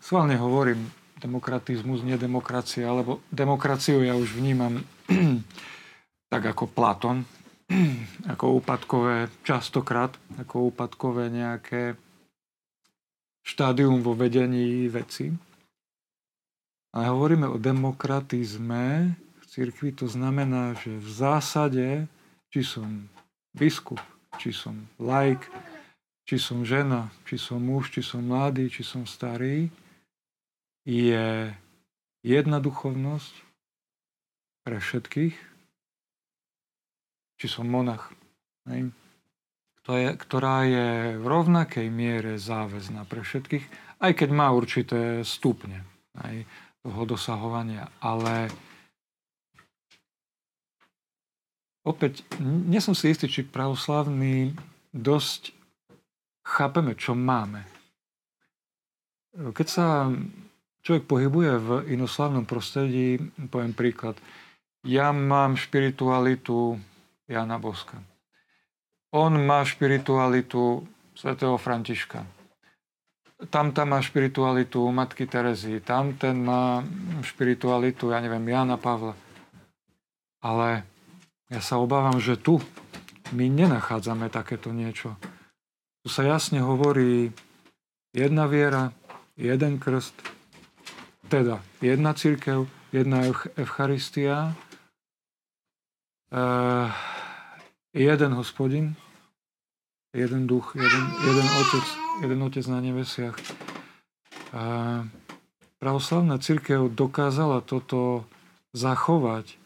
Sválne 0.00 0.40
hovorím 0.40 0.80
demokratizmus, 1.20 2.00
nie 2.00 2.16
demokracia, 2.16 2.88
lebo 2.88 3.20
demokraciu 3.28 4.00
ja 4.00 4.16
už 4.16 4.32
vnímam 4.32 4.80
tak 6.32 6.56
ako 6.56 6.72
Platon, 6.72 7.20
ako 8.32 8.64
úpadkové, 8.64 9.28
častokrát 9.44 10.16
ako 10.40 10.72
úpadkové 10.72 11.28
nejaké 11.28 12.00
štádium 13.44 14.00
vo 14.00 14.16
vedení 14.16 14.88
veci. 14.88 15.51
Ale 16.92 17.08
hovoríme 17.08 17.48
o 17.48 17.56
demokratizme 17.56 19.16
v 19.16 19.44
cirkvi, 19.48 19.96
to 19.96 20.04
znamená, 20.04 20.76
že 20.76 20.92
v 21.00 21.08
zásade, 21.08 21.88
či 22.52 22.60
som 22.60 23.08
biskup, 23.56 24.00
či 24.36 24.52
som 24.52 24.76
laik, 25.00 25.40
či 26.28 26.36
som 26.36 26.68
žena, 26.68 27.08
či 27.24 27.40
som 27.40 27.64
muž, 27.64 27.88
či 27.96 28.04
som 28.04 28.20
mladý, 28.20 28.68
či 28.68 28.84
som 28.84 29.08
starý, 29.08 29.72
je 30.84 31.48
jedna 32.20 32.58
duchovnosť 32.60 33.34
pre 34.62 34.78
všetkých, 34.78 35.36
či 37.40 37.46
som 37.48 37.66
monach, 37.66 38.12
je, 38.68 40.10
ktorá 40.14 40.62
je 40.68 41.18
v 41.18 41.24
rovnakej 41.26 41.88
miere 41.90 42.38
záväzná 42.38 43.02
pre 43.08 43.26
všetkých, 43.26 43.64
aj 43.98 44.12
keď 44.14 44.28
má 44.30 44.52
určité 44.54 45.26
stupne 45.26 45.82
aj 46.20 46.44
toho 46.82 47.02
dosahovania. 47.06 47.88
Ale 48.02 48.50
opäť, 51.86 52.26
nie 52.42 52.82
som 52.82 52.94
si 52.94 53.14
istý, 53.14 53.30
či 53.30 53.46
pravoslavní 53.46 54.54
dosť 54.90 55.54
chápeme, 56.42 56.98
čo 56.98 57.14
máme. 57.14 57.64
Keď 59.32 59.66
sa 59.66 60.10
človek 60.84 61.08
pohybuje 61.08 61.52
v 61.56 61.70
inoslavnom 61.94 62.44
prostredí, 62.44 63.16
poviem 63.48 63.72
príklad, 63.72 64.18
ja 64.82 65.14
mám 65.14 65.54
špiritualitu 65.54 66.76
Jana 67.30 67.56
Boska. 67.56 68.02
On 69.14 69.30
má 69.30 69.62
špiritualitu 69.62 70.82
svätého 71.14 71.54
Františka. 71.54 72.41
Tam 73.50 73.74
tam 73.74 73.96
má 73.96 73.98
špiritualitu 73.98 74.86
Matky 74.92 75.26
Terezy. 75.26 75.82
Tam 75.82 76.14
ten 76.14 76.38
má 76.44 76.84
špiritualitu, 77.26 78.14
ja 78.14 78.22
neviem, 78.22 78.44
Jana 78.46 78.78
Pavla. 78.78 79.18
Ale 80.42 80.86
ja 81.50 81.60
sa 81.62 81.78
obávam, 81.78 82.22
že 82.22 82.38
tu 82.38 82.62
my 83.32 83.48
nenachádzame 83.48 84.28
takéto 84.28 84.70
niečo. 84.70 85.16
Tu 86.02 86.10
sa 86.10 86.26
jasne 86.26 86.60
hovorí 86.60 87.30
jedna 88.12 88.44
viera, 88.50 88.92
jeden 89.38 89.78
krst, 89.80 90.14
teda 91.32 91.64
jedna 91.80 92.12
církev, 92.12 92.68
jedna 92.92 93.24
Eucharistia, 93.56 94.52
uh, 96.32 96.88
jeden 97.94 98.32
hospodin, 98.36 98.96
jeden 100.12 100.46
duch, 100.46 100.76
jeden, 100.76 101.04
jeden, 101.24 101.48
otec, 101.56 101.86
jeden 102.20 102.40
otec 102.44 102.64
na 102.68 102.78
nebesiach. 102.84 103.36
Uh, 104.52 105.08
pravoslavná 105.80 106.36
církev 106.36 106.92
dokázala 106.92 107.64
toto 107.64 108.28
zachovať. 108.76 109.56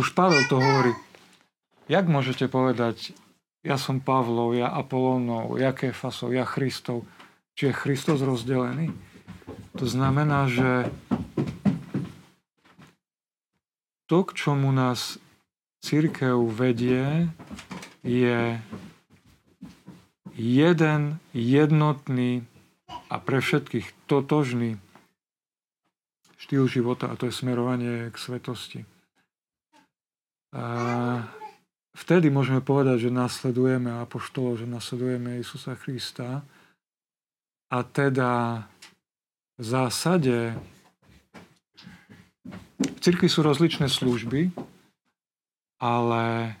Už 0.00 0.16
Pavel 0.16 0.48
to 0.48 0.56
hovorí. 0.56 0.96
Jak 1.92 2.08
môžete 2.08 2.48
povedať, 2.48 3.12
ja 3.60 3.76
som 3.76 4.00
Pavlov, 4.00 4.56
ja 4.56 4.72
Apolónov, 4.72 5.60
ja 5.60 5.76
Kefasov, 5.76 6.32
ja 6.32 6.48
Christov. 6.48 7.04
Či 7.52 7.68
je 7.68 7.78
Christos 7.78 8.24
rozdelený? 8.24 8.88
To 9.76 9.84
znamená, 9.84 10.48
že 10.48 10.88
to, 14.08 14.24
k 14.24 14.30
čomu 14.32 14.72
nás 14.72 15.20
církev 15.84 16.40
vedie, 16.48 17.28
je 18.02 18.58
jeden 20.34 21.00
jednotný 21.32 22.42
a 23.08 23.16
pre 23.22 23.38
všetkých 23.40 24.08
totožný 24.10 24.76
štýl 26.42 26.66
života 26.66 27.08
a 27.08 27.16
to 27.16 27.30
je 27.30 27.34
smerovanie 27.34 28.10
k 28.10 28.16
svetosti. 28.18 28.80
A 30.52 30.66
vtedy 31.96 32.28
môžeme 32.28 32.60
povedať, 32.60 33.08
že 33.08 33.14
nasledujeme 33.14 33.88
apoštolov, 34.02 34.60
že 34.60 34.66
nasledujeme 34.68 35.40
Isusa 35.40 35.78
Krista 35.78 36.44
a 37.72 37.78
teda 37.86 38.64
v 39.56 39.64
zásade 39.64 40.58
v 42.82 42.98
cirkvi 42.98 43.30
sú 43.30 43.46
rozličné 43.46 43.86
služby, 43.86 44.50
ale 45.78 46.54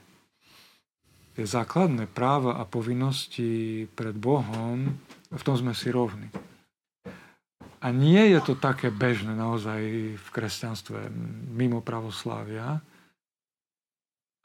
základné 1.36 2.08
práva 2.12 2.60
a 2.60 2.68
povinnosti 2.68 3.84
pred 3.96 4.12
Bohom, 4.12 5.00
v 5.32 5.42
tom 5.42 5.56
sme 5.56 5.72
si 5.72 5.88
rovní. 5.88 6.28
A 7.82 7.90
nie 7.90 8.30
je 8.30 8.40
to 8.44 8.54
také 8.54 8.94
bežné 8.94 9.34
naozaj 9.34 9.80
v 10.14 10.28
kresťanstve 10.30 11.10
mimo 11.50 11.82
pravoslávia. 11.82 12.78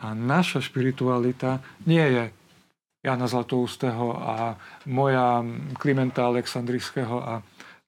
A 0.02 0.08
naša 0.14 0.64
špiritualita 0.64 1.62
nie 1.86 2.02
je 2.02 2.24
Jana 3.06 3.30
Zlatoustého 3.30 4.18
a 4.18 4.58
moja 4.90 5.46
Klimenta 5.78 6.26
Aleksandrijského 6.26 7.18
a 7.22 7.34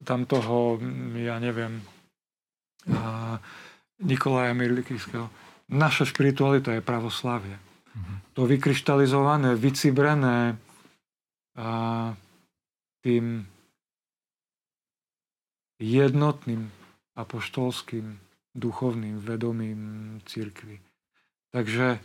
tamtoho, 0.05 0.77
ja 1.17 1.41
neviem, 1.41 1.81
a 2.87 3.35
Nikolaja 3.99 4.55
Mirlikýského. 4.55 5.27
Naša 5.69 6.07
špiritualita 6.07 6.71
je 6.77 6.81
pravoslávie. 6.81 7.57
Mm-hmm. 7.59 8.17
To 8.39 8.47
vykryštalizované, 8.47 9.51
vycibrené 9.59 10.55
a 11.59 11.71
tým 13.03 13.43
jednotným 15.75 16.71
apoštolským 17.19 18.15
duchovným 18.55 19.19
vedomím 19.19 19.81
církvy. 20.23 20.79
Takže 21.51 21.99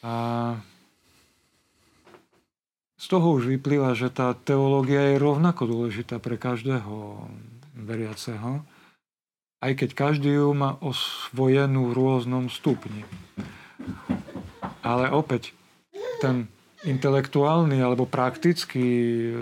a, 0.00 0.14
z 2.96 3.04
toho 3.04 3.36
už 3.36 3.44
vyplýva, 3.44 3.92
že 3.92 4.08
tá 4.08 4.32
teológia 4.32 5.12
je 5.12 5.20
rovnako 5.20 5.68
dôležitá 5.68 6.16
pre 6.16 6.40
každého 6.40 7.28
veriaceho, 7.76 8.64
aj 9.60 9.84
keď 9.84 9.90
každý 9.92 10.32
ju 10.32 10.56
má 10.56 10.80
osvojenú 10.80 11.92
v 11.92 11.96
rôznom 11.96 12.48
stupni. 12.48 13.04
Ale 14.90 15.06
opäť, 15.14 15.54
ten 16.18 16.50
intelektuálny 16.82 17.78
alebo 17.78 18.10
praktický 18.10 18.88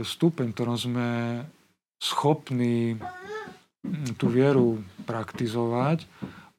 stupeň, 0.04 0.52
ktorom 0.52 0.76
sme 0.76 1.08
schopný 1.96 3.00
mm, 3.80 4.20
tú 4.20 4.28
vieru 4.28 4.82
praktizovať, 5.08 6.04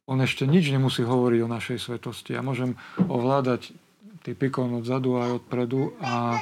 on 0.10 0.18
ešte 0.26 0.50
nič 0.50 0.74
nemusí 0.74 1.06
hovoriť 1.06 1.40
o 1.46 1.54
našej 1.54 1.78
svetosti. 1.78 2.34
Ja 2.34 2.42
môžem 2.42 2.74
ovládať 2.98 3.78
tý 4.26 4.34
pikon 4.34 4.82
od 4.82 4.84
zadu 4.90 5.22
aj 5.22 5.46
odpredu 5.46 5.94
a 6.02 6.42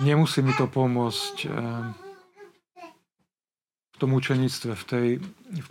nemusí 0.00 0.40
mi 0.40 0.56
to 0.56 0.64
pomôcť 0.64 1.36
eh, 1.44 1.52
v 3.92 3.96
tom 4.00 4.12
učenictve, 4.12 4.72
v 4.76 4.84
tej, 4.84 5.08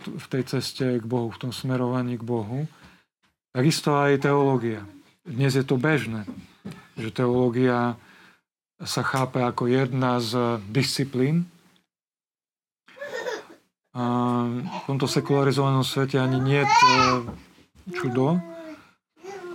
v 0.02 0.26
tej 0.26 0.42
ceste 0.46 0.86
k 0.98 1.04
Bohu, 1.06 1.30
v 1.30 1.40
tom 1.46 1.52
smerovaní 1.54 2.18
k 2.18 2.26
Bohu. 2.26 2.66
Takisto 3.54 3.94
aj 3.94 4.18
teológia. 4.18 4.82
Dnes 5.26 5.50
je 5.58 5.66
to 5.66 5.74
bežné, 5.74 6.22
že 6.94 7.10
teológia 7.10 7.98
sa 8.78 9.02
chápe 9.02 9.42
ako 9.42 9.66
jedna 9.66 10.22
z 10.22 10.62
disciplín 10.70 11.50
v 13.90 14.82
tomto 14.86 15.10
sekularizovanom 15.10 15.82
svete 15.82 16.22
ani 16.22 16.38
nie 16.38 16.62
je 16.62 16.68
čudo, 17.96 18.38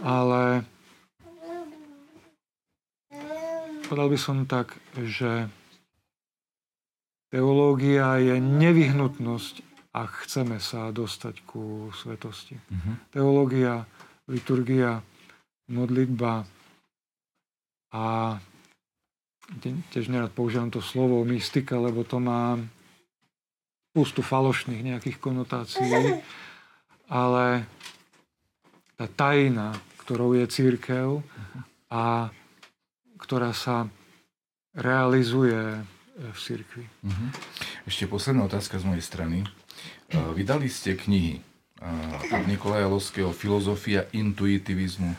ale 0.04 0.68
povedal 3.88 4.10
by 4.12 4.20
som 4.20 4.44
tak, 4.50 4.76
že 4.98 5.48
teológia 7.32 8.20
je 8.20 8.44
nevyhnutnosť, 8.44 9.64
ak 9.96 10.28
chceme 10.28 10.60
sa 10.60 10.92
dostať 10.92 11.48
ku 11.48 11.96
svetosti. 11.96 12.60
Mm-hmm. 12.60 12.96
Teológia, 13.14 13.86
liturgia, 14.28 15.06
modlitba 15.72 16.46
a 17.92 18.06
tiež 19.92 20.08
nerad 20.08 20.32
používam 20.32 20.72
to 20.72 20.80
slovo 20.84 21.24
mystika, 21.28 21.80
lebo 21.80 22.04
to 22.04 22.20
má 22.20 22.60
pustu 23.92 24.24
falošných 24.24 24.96
nejakých 24.96 25.18
konotácií, 25.20 25.92
ale 27.12 27.68
tá 28.96 29.06
tajina, 29.08 29.76
ktorou 30.04 30.36
je 30.36 30.46
církev 30.48 31.20
a 31.92 32.32
ktorá 33.20 33.52
sa 33.52 33.92
realizuje 34.72 35.84
v 36.16 36.38
církvi. 36.38 36.86
Mhm. 37.04 37.26
Ešte 37.90 38.08
posledná 38.08 38.46
otázka 38.48 38.78
z 38.80 38.86
mojej 38.88 39.04
strany. 39.04 39.38
E, 39.44 39.48
vydali 40.38 40.72
ste 40.72 40.96
knihy 40.96 41.51
od 42.32 42.46
Nikolaja 42.46 42.88
Lovského 42.88 43.34
Filozofia 43.34 44.06
intuitivizmu 44.14 45.18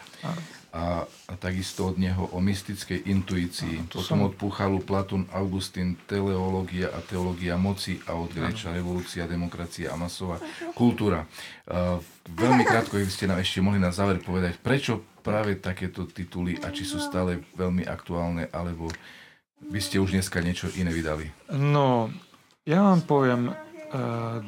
a, 0.73 1.05
a 1.05 1.33
takisto 1.37 1.93
od 1.93 2.01
neho 2.01 2.33
o 2.33 2.41
mystickej 2.41 3.05
intuícii. 3.05 3.85
No, 3.85 4.01
Potom 4.01 4.25
som... 4.25 4.27
od 4.31 4.33
Puchalu 4.41 4.81
Platón, 4.81 5.29
Augustín, 5.29 6.01
teleológia 6.09 6.89
a 6.89 7.05
teológia 7.05 7.61
moci 7.61 8.01
a 8.09 8.17
od 8.17 8.33
Greča 8.33 8.73
revolúcia, 8.73 9.29
demokracia 9.29 9.93
a 9.93 10.01
masová 10.01 10.41
kultúra. 10.73 11.29
Uh, 11.69 12.01
veľmi 12.25 12.65
krátko, 12.65 12.97
keby 12.97 13.13
ste 13.13 13.29
nám 13.29 13.45
ešte 13.45 13.61
mohli 13.61 13.77
na 13.77 13.93
záver 13.93 14.25
povedať, 14.25 14.57
prečo 14.65 15.05
práve 15.21 15.61
takéto 15.61 16.09
tituly 16.09 16.57
a 16.65 16.73
či 16.73 16.89
sú 16.89 16.97
stále 16.97 17.45
veľmi 17.53 17.85
aktuálne, 17.85 18.49
alebo 18.49 18.89
by 19.61 19.79
ste 19.79 20.01
už 20.01 20.17
dneska 20.17 20.41
niečo 20.41 20.73
iné 20.73 20.89
vydali? 20.89 21.29
No, 21.53 22.09
ja 22.65 22.81
vám 22.81 23.05
poviem 23.05 23.53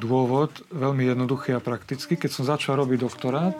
dôvod, 0.01 0.65
veľmi 0.73 1.05
jednoduchý 1.05 1.53
a 1.57 1.61
praktický. 1.61 2.17
Keď 2.17 2.31
som 2.33 2.49
začal 2.49 2.81
robiť 2.81 2.99
doktorát, 3.05 3.53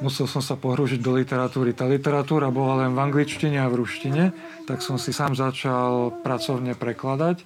musel 0.00 0.24
som 0.24 0.40
sa 0.40 0.56
pohrúžiť 0.56 1.04
do 1.04 1.12
literatúry. 1.18 1.76
Tá 1.76 1.84
literatúra 1.84 2.48
bola 2.48 2.86
len 2.86 2.96
v 2.96 3.02
angličtine 3.02 3.60
a 3.60 3.68
v 3.68 3.84
ruštine, 3.84 4.32
tak 4.64 4.80
som 4.80 4.96
si 4.96 5.12
sám 5.12 5.36
začal 5.36 6.16
pracovne 6.24 6.72
prekladať. 6.72 7.44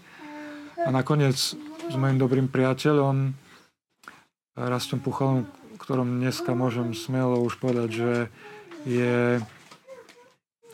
A 0.86 0.94
nakoniec 0.94 1.38
s 1.82 1.94
mojim 1.98 2.18
dobrým 2.18 2.46
priateľom 2.46 3.34
Rastom 4.52 5.00
Puchalom, 5.00 5.48
ktorom 5.80 6.22
dneska 6.22 6.54
môžem 6.54 6.94
smelo 6.94 7.42
už 7.42 7.58
povedať, 7.58 7.88
že 7.90 8.12
je, 8.86 9.40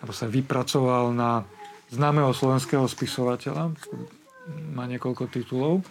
alebo 0.00 0.12
sa 0.12 0.26
vypracoval 0.28 1.16
na 1.16 1.46
známeho 1.88 2.34
slovenského 2.36 2.84
spisovateľa, 2.84 3.72
má 4.72 4.84
niekoľko 4.88 5.28
titulov, 5.30 5.84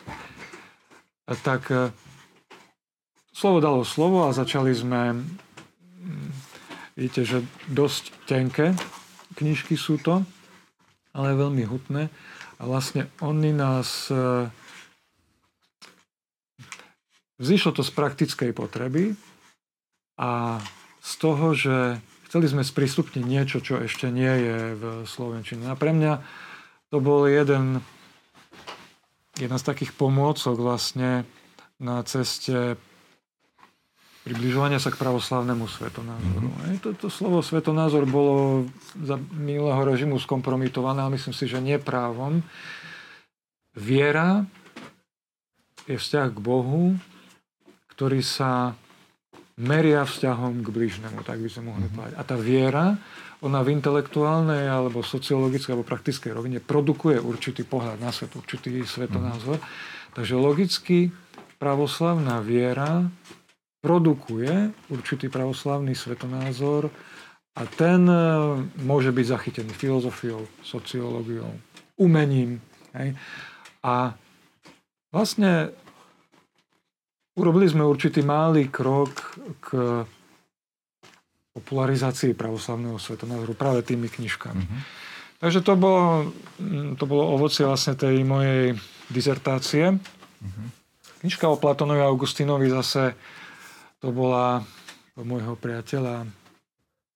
tak 1.35 1.67
eh, 1.73 1.91
slovo 3.35 3.59
dalo 3.59 3.83
slovo 3.83 4.29
a 4.29 4.37
začali 4.37 4.71
sme 4.71 5.19
Vidíte, 6.97 7.29
že 7.29 7.37
dosť 7.69 8.09
tenké 8.25 8.73
knižky 9.37 9.77
sú 9.77 10.01
to, 10.01 10.25
ale 11.13 11.37
veľmi 11.37 11.61
hutné. 11.69 12.09
A 12.57 12.61
vlastne 12.65 13.05
oni 13.21 13.53
nás... 13.53 14.09
E, 14.09 14.49
vzýšlo 17.37 17.77
to 17.77 17.85
z 17.85 17.91
praktickej 17.93 18.49
potreby 18.49 19.13
a 20.17 20.57
z 21.05 21.11
toho, 21.21 21.53
že 21.53 22.01
chceli 22.25 22.49
sme 22.49 22.65
sprístupniť 22.65 23.21
niečo, 23.21 23.61
čo 23.61 23.77
ešte 23.77 24.09
nie 24.09 24.33
je 24.33 24.57
v 24.73 24.83
Slovenčine. 25.05 25.69
A 25.69 25.77
pre 25.77 25.93
mňa 25.93 26.25
to 26.89 26.97
bol 26.97 27.29
jeden, 27.29 27.85
jedna 29.38 29.57
z 29.61 29.68
takých 29.69 29.93
pomôcok 29.93 30.57
vlastne 30.57 31.23
na 31.77 32.01
ceste 32.03 32.77
približovania 34.27 34.81
sa 34.81 34.91
k 34.91 34.99
pravoslavnému 34.99 35.64
svetonázoru. 35.72 36.47
Mm-hmm. 36.51 36.84
Toto 36.84 37.07
slovo 37.07 37.39
svetonázor 37.39 38.03
bolo 38.03 38.68
za 38.99 39.15
minulého 39.39 39.80
režimu 39.88 40.19
skompromitované, 40.19 40.99
ale 40.99 41.15
myslím 41.15 41.31
si, 41.31 41.47
že 41.47 41.64
neprávom. 41.64 42.43
Viera 43.77 44.43
je 45.88 45.95
vzťah 45.95 46.27
k 46.35 46.39
Bohu, 46.43 46.99
ktorý 47.95 48.19
sa 48.19 48.76
meria 49.57 50.03
vzťahom 50.03 50.59
k 50.59 50.68
bližnému, 50.69 51.23
tak 51.23 51.39
by 51.39 51.47
sme 51.47 51.72
mohli 51.72 51.88
mm-hmm. 51.88 51.95
povedať. 51.95 52.15
A 52.19 52.23
tá 52.27 52.35
viera, 52.35 52.85
ona 53.45 53.61
v 53.61 53.77
intelektuálnej 53.77 54.65
alebo 54.65 55.05
sociologickej 55.05 55.77
alebo 55.77 55.85
praktickej 55.85 56.31
rovine 56.34 56.59
produkuje 56.61 57.22
určitý 57.22 57.61
pohľad 57.61 58.01
na 58.01 58.09
svet, 58.09 58.34
určitý 58.34 58.81
svetonázor. 58.81 59.61
Mm-hmm. 59.61 60.14
Takže 60.18 60.34
logicky 60.34 61.14
pravoslavná 61.61 62.41
viera 62.41 63.05
produkuje 63.81 64.73
určitý 64.89 65.30
pravoslavný 65.30 65.93
svetonázor 65.93 66.89
a 67.57 67.61
ten 67.69 68.05
e, 68.09 68.18
môže 68.81 69.14
byť 69.14 69.26
zachytený 69.26 69.72
filozofiou, 69.73 70.45
sociológiou, 70.65 71.53
umením. 72.01 72.57
Hej? 72.97 73.14
A 73.85 74.18
vlastne 75.14 75.77
Urobili 77.38 77.69
sme 77.69 77.85
určitý 77.85 78.26
malý 78.26 78.65
krok 78.73 79.38
k 79.61 80.01
popularizácii 81.57 82.38
pravoslavného 82.38 83.01
svetonázoru 83.01 83.57
práve 83.57 83.81
tými 83.81 84.05
knižkami. 84.07 84.63
Mm-hmm. 84.63 84.81
Takže 85.38 85.59
to 85.61 85.73
bolo, 85.77 86.34
to 86.97 87.03
bolo 87.05 87.23
ovocie 87.38 87.65
vlastne 87.65 87.93
tej 87.93 88.21
mojej 88.25 88.73
dizertácie. 89.09 89.97
Mm-hmm. 89.97 90.67
Knižka 91.25 91.45
o 91.49 91.57
Platonovi 91.57 92.01
a 92.01 92.09
Augustínovi 92.09 92.69
zase 92.69 93.17
to 93.97 94.13
bola 94.13 94.61
od 95.17 95.25
môjho 95.25 95.57
priateľa 95.57 96.29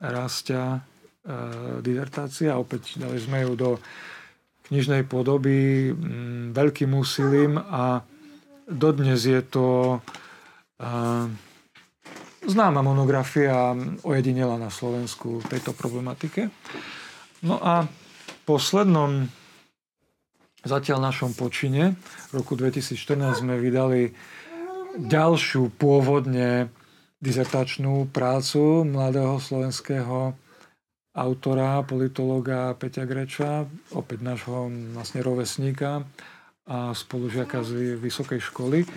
Rastia 0.02 0.82
e, 1.22 1.82
dizertácia. 1.86 2.58
Opäť 2.58 2.98
dali 2.98 3.22
sme 3.22 3.46
ju 3.46 3.54
do 3.54 3.70
knižnej 4.74 5.06
podoby 5.06 5.94
m, 5.94 6.50
veľkým 6.50 6.90
úsilím 6.98 7.62
a 7.62 8.02
Dodnes 8.72 9.28
je 9.28 9.42
to 9.44 10.00
uh, 10.80 11.28
známa 12.46 12.82
monografia 12.82 13.74
ojedinela 14.02 14.58
na 14.58 14.74
Slovensku 14.74 15.42
tejto 15.46 15.78
problematike. 15.78 16.50
No 17.46 17.62
a 17.62 17.86
v 17.86 18.34
poslednom 18.46 19.30
zatiaľ 20.62 21.00
našom 21.02 21.34
počine 21.34 21.98
v 22.30 22.42
roku 22.42 22.54
2014 22.58 23.46
sme 23.46 23.58
vydali 23.58 24.14
ďalšiu 24.98 25.74
pôvodne 25.78 26.70
dizertačnú 27.22 28.10
prácu 28.10 28.86
mladého 28.86 29.38
slovenského 29.38 30.34
autora, 31.12 31.84
politologa 31.84 32.74
Peťa 32.74 33.04
Greča, 33.06 33.68
opäť 33.94 34.20
nášho 34.24 34.72
vlastne 34.96 35.20
rovesníka, 35.22 36.08
a 36.72 36.96
spolužiaka 36.96 37.68
z 37.68 38.00
vysokej 38.00 38.40
školy, 38.40 38.88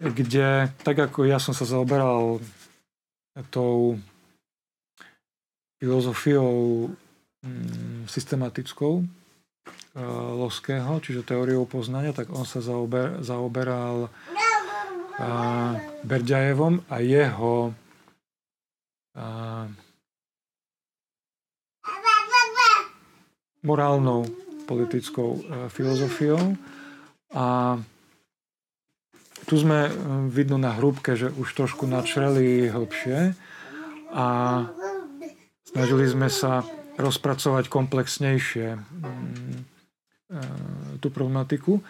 kde, 0.00 0.68
tak 0.84 0.96
ako 1.00 1.24
ja 1.24 1.40
som 1.40 1.56
sa 1.56 1.64
zaoberal 1.64 2.44
tou 3.48 3.96
filozofiou 5.80 6.88
mm, 7.40 8.04
systematickou 8.04 9.00
uh, 9.00 9.06
Loského, 10.36 11.00
čiže 11.00 11.24
teóriou 11.24 11.64
poznania, 11.64 12.12
tak 12.12 12.28
on 12.28 12.44
sa 12.44 12.60
zaober, 12.60 13.24
zaoberal 13.24 14.12
uh, 14.12 15.72
Berďajevom 16.04 16.84
a 16.92 17.00
jeho 17.00 17.72
uh, 19.16 19.64
morálnou 23.64 24.24
politickou 24.64 25.42
filozofiou. 25.68 26.56
A 27.34 27.76
tu 29.50 29.58
sme 29.58 29.90
e, 29.90 29.92
vidno 30.30 30.62
na 30.62 30.78
hrúbke, 30.78 31.18
že 31.18 31.34
už 31.34 31.50
trošku 31.58 31.90
načreli 31.90 32.70
hlbšie 32.70 33.34
a 34.14 34.26
snažili 35.66 36.06
sme 36.06 36.30
sa 36.30 36.62
rozpracovať 36.94 37.66
komplexnejšie 37.66 38.78
mm, 38.78 39.58
e, 40.30 40.40
tú 41.02 41.10
problematiku. 41.10 41.82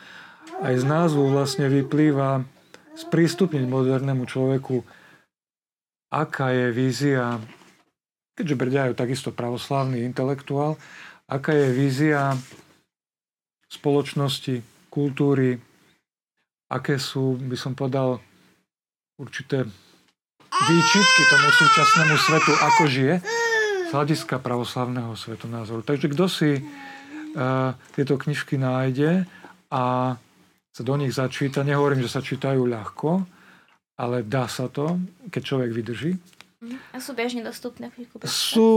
Aj 0.65 0.73
z 0.73 0.89
názvu 0.89 1.28
vlastne 1.28 1.69
vyplýva 1.69 2.49
sprístupniť 2.97 3.69
modernému 3.69 4.24
človeku, 4.24 4.81
aká 6.09 6.57
je 6.57 6.66
vízia, 6.73 7.45
keďže 8.41 8.57
Brďa 8.57 8.82
je 8.89 9.01
takisto 9.05 9.37
pravoslavný 9.37 10.01
intelektuál, 10.01 10.81
aká 11.28 11.53
je 11.53 11.69
vízia 11.77 12.41
spoločnosti, 13.69 14.65
kultúry, 14.89 15.61
aké 16.70 17.02
sú, 17.02 17.34
by 17.34 17.56
som 17.59 17.74
povedal, 17.74 18.22
určité 19.18 19.66
výčitky 20.51 21.22
tomu 21.26 21.48
súčasnému 21.51 22.14
svetu, 22.16 22.52
ako 22.55 22.82
žije, 22.86 23.14
z 23.86 23.90
hľadiska 23.90 24.38
pravoslavného 24.38 25.18
svetonázoru. 25.18 25.82
Takže 25.82 26.06
kto 26.14 26.24
si 26.30 26.62
uh, 26.62 27.74
tieto 27.98 28.14
knižky 28.14 28.55
nájde 28.55 29.26
a 29.74 30.14
sa 30.70 30.82
do 30.86 30.94
nich 30.94 31.10
začíta, 31.10 31.66
nehovorím, 31.66 32.06
že 32.06 32.14
sa 32.14 32.22
čítajú 32.22 32.62
ľahko, 32.62 33.26
ale 33.98 34.22
dá 34.22 34.47
sa 34.47 34.70
to, 34.70 35.02
keď 35.28 35.42
človek 35.42 35.70
vydrží. 35.74 36.12
A 36.94 37.01
sú 37.02 37.16
bežne 37.16 37.42
dostupné 37.42 37.90
Sú 38.28 38.70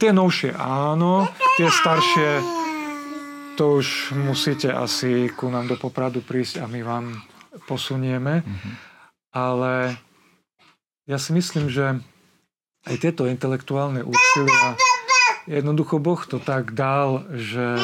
tie 0.00 0.14
novšie, 0.14 0.54
áno, 0.56 1.28
tie 1.58 1.68
staršie 1.68 2.28
to 3.58 3.82
už 3.82 4.14
musíte 4.14 4.70
asi 4.70 5.26
ku 5.34 5.50
nám 5.50 5.66
do 5.66 5.74
Popradu 5.74 6.22
prísť 6.22 6.62
a 6.62 6.70
my 6.70 6.78
vám 6.86 7.18
posunieme. 7.66 8.46
Mm-hmm. 8.46 8.74
Ale 9.34 9.98
ja 11.10 11.18
si 11.18 11.34
myslím, 11.34 11.66
že 11.66 11.98
aj 12.86 12.96
tieto 13.02 13.26
intelektuálne 13.26 14.06
úsilia, 14.06 14.78
jednoducho 15.50 15.98
Boh 15.98 16.22
to 16.22 16.38
tak 16.38 16.70
dal, 16.78 17.26
že 17.34 17.82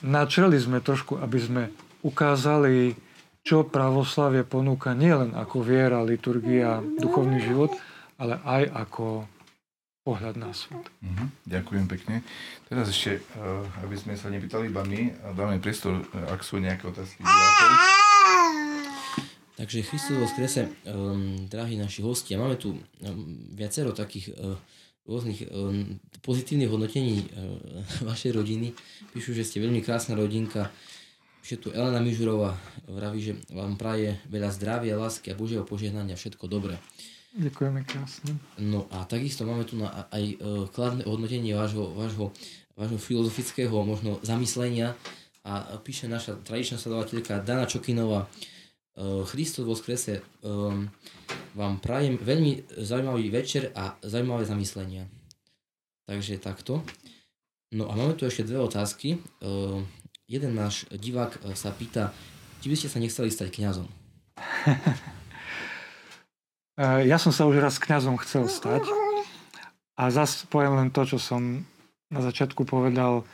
načreli 0.00 0.56
sme 0.56 0.80
trošku, 0.80 1.20
aby 1.20 1.38
sme 1.38 1.62
ukázali, 2.00 2.96
čo 3.44 3.68
pravoslavie 3.68 4.42
ponúka 4.42 4.96
nielen 4.96 5.36
ako 5.36 5.60
viera, 5.60 6.00
liturgia, 6.00 6.80
duchovný 6.96 7.44
život, 7.44 7.76
ale 8.16 8.40
aj 8.40 8.62
ako 8.72 9.28
pohľad 10.06 10.38
na 10.38 10.54
svet. 10.54 10.86
Uh-huh, 11.02 11.26
ďakujem 11.50 11.90
pekne. 11.90 12.22
Teraz 12.70 12.86
ešte, 12.86 13.18
uh, 13.34 13.66
aby 13.82 13.98
sme 13.98 14.14
sa 14.14 14.30
nepýtali 14.30 14.70
iba 14.70 14.86
my, 14.86 15.34
dáme 15.34 15.58
priestor, 15.58 15.98
uh, 15.98 16.30
ak 16.30 16.46
sú 16.46 16.62
nejaké 16.62 16.86
otázky. 16.86 17.26
Takže 19.58 19.82
Kristus 19.82 20.14
vo 20.14 20.30
skrese, 20.30 20.70
um, 20.86 21.50
drahí 21.50 21.74
naši 21.74 22.06
hostia, 22.06 22.38
máme 22.38 22.54
tu 22.54 22.76
um, 22.76 22.80
viacero 23.50 23.90
takých 23.90 24.30
uh, 24.38 24.54
rôznych 25.10 25.50
um, 25.50 25.98
pozitívnych 26.22 26.70
hodnotení 26.70 27.26
uh, 27.26 27.58
vašej 28.06 28.30
rodiny. 28.36 28.78
Píšu, 29.10 29.34
že 29.34 29.42
ste 29.42 29.58
veľmi 29.58 29.82
krásna 29.82 30.14
rodinka. 30.14 30.70
Píše 31.42 31.58
tu 31.58 31.74
Elena 31.74 31.98
Mižurová, 32.04 32.54
vraví, 32.86 33.18
že 33.22 33.32
vám 33.50 33.74
praje 33.74 34.22
veľa 34.30 34.54
zdravia, 34.54 35.00
lásky 35.00 35.32
a 35.32 35.38
Božieho 35.38 35.66
požehnania, 35.66 36.14
všetko 36.14 36.46
dobré. 36.46 36.78
Ďakujeme 37.36 37.84
krásne. 37.84 38.32
No 38.56 38.88
a 38.88 39.04
takisto 39.04 39.44
máme 39.44 39.68
tu 39.68 39.76
na 39.76 40.08
aj 40.08 40.24
e, 40.24 40.36
kladné 40.72 41.04
hodnotenie 41.04 41.52
vášho, 41.52 41.92
vášho, 41.92 42.32
vášho 42.72 42.96
filozofického 42.96 43.76
možno 43.84 44.16
zamyslenia 44.24 44.96
a 45.44 45.76
píše 45.76 46.08
naša 46.08 46.40
tradičná 46.40 46.80
sledovateľka 46.80 47.44
Dana 47.44 47.68
Čokinová 47.68 48.24
e, 48.24 48.28
Christos 49.28 49.68
vo 49.68 49.76
skrese 49.76 50.16
e, 50.16 50.22
vám 51.52 51.74
prajem 51.84 52.16
veľmi 52.16 52.72
zaujímavý 52.80 53.28
večer 53.28 53.68
a 53.76 54.00
zaujímavé 54.00 54.48
zamyslenia. 54.48 55.04
Takže 56.08 56.40
takto. 56.40 56.80
No 57.76 57.92
a 57.92 58.00
máme 58.00 58.16
tu 58.16 58.24
ešte 58.24 58.46
dve 58.46 58.62
otázky. 58.62 59.18
Jeden 60.30 60.52
náš 60.54 60.86
divák 60.94 61.42
sa 61.58 61.74
pýta, 61.74 62.14
či 62.62 62.70
by 62.70 62.76
ste 62.78 62.88
sa 62.92 63.02
nechceli 63.02 63.26
stať 63.26 63.48
kňazom. 63.50 63.88
Eh, 66.76 67.08
ja 67.08 67.16
som 67.16 67.32
sa 67.32 67.48
už 67.48 67.56
raz 67.56 67.80
kňazom 67.80 68.20
chcel 68.20 68.52
stať 68.52 68.84
a 69.96 70.12
zase 70.12 70.44
poviem 70.52 70.76
len 70.76 70.88
to, 70.92 71.08
čo 71.08 71.16
som 71.16 71.64
na 72.12 72.20
začiatku 72.20 72.68
povedal. 72.68 73.24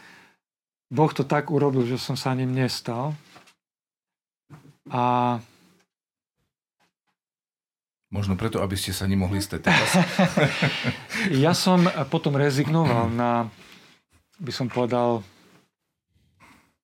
Boh 0.94 1.10
to 1.10 1.26
tak 1.26 1.50
urobil, 1.50 1.82
že 1.82 1.98
som 1.98 2.14
sa 2.14 2.38
ním 2.38 2.54
nestal. 2.54 3.18
A 4.86 5.38
Možno 8.12 8.36
preto, 8.36 8.60
aby 8.60 8.76
ste 8.76 8.92
sa 8.92 9.08
nemohli 9.08 9.40
stať 9.40 9.72
teraz. 9.72 9.90
ja 11.44 11.56
som 11.56 11.88
potom 12.12 12.36
rezignoval 12.36 13.08
na, 13.08 13.48
by 14.36 14.52
som 14.52 14.68
povedal, 14.68 15.24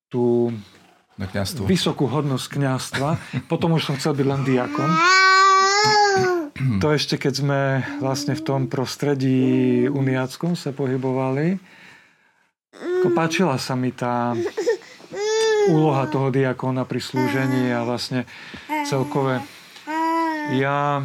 tú 0.09 0.49
Na 1.21 1.29
vysokú 1.69 2.09
hodnosť 2.09 2.45
kňazstva. 2.49 3.09
Potom 3.45 3.77
už 3.77 3.85
som 3.85 3.95
chcel 4.01 4.17
byť 4.17 4.25
len 4.25 4.41
diakon. 4.41 4.89
To 6.59 6.87
ešte 6.91 7.15
keď 7.15 7.33
sme 7.33 7.59
vlastne 8.03 8.35
v 8.35 8.43
tom 8.43 8.61
prostredí 8.67 9.87
uniackom 9.87 10.59
sa 10.59 10.75
pohybovali. 10.75 11.55
Páčila 13.15 13.55
sa 13.55 13.79
mi 13.79 13.95
tá 13.95 14.35
úloha 15.71 16.07
toho 16.11 16.31
diakona 16.31 16.83
pri 16.83 16.99
slúžení 16.99 17.71
a 17.71 17.83
vlastne 17.87 18.27
celkové 18.87 19.39
ja 20.57 20.97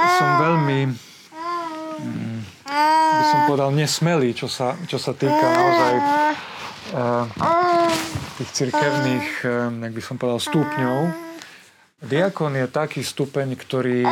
som 0.00 0.30
veľmi 0.40 0.80
mm, 2.00 2.38
by 3.20 3.24
som 3.28 3.40
povedal 3.44 3.70
nesmelý, 3.76 4.32
čo 4.32 4.48
sa, 4.48 4.80
čo 4.88 4.96
sa 4.96 5.12
týka 5.12 5.44
naozaj 5.44 5.94
uh, 6.96 8.09
tých 8.40 8.50
cirkevných, 8.56 9.28
uh, 9.44 9.68
jak 9.68 9.92
by 9.92 10.02
som 10.02 10.16
povedal, 10.16 10.40
stupňov. 10.40 10.98
Diakon 12.00 12.56
je 12.56 12.64
taký 12.64 13.04
stupeň, 13.04 13.60
ktorý 13.60 14.08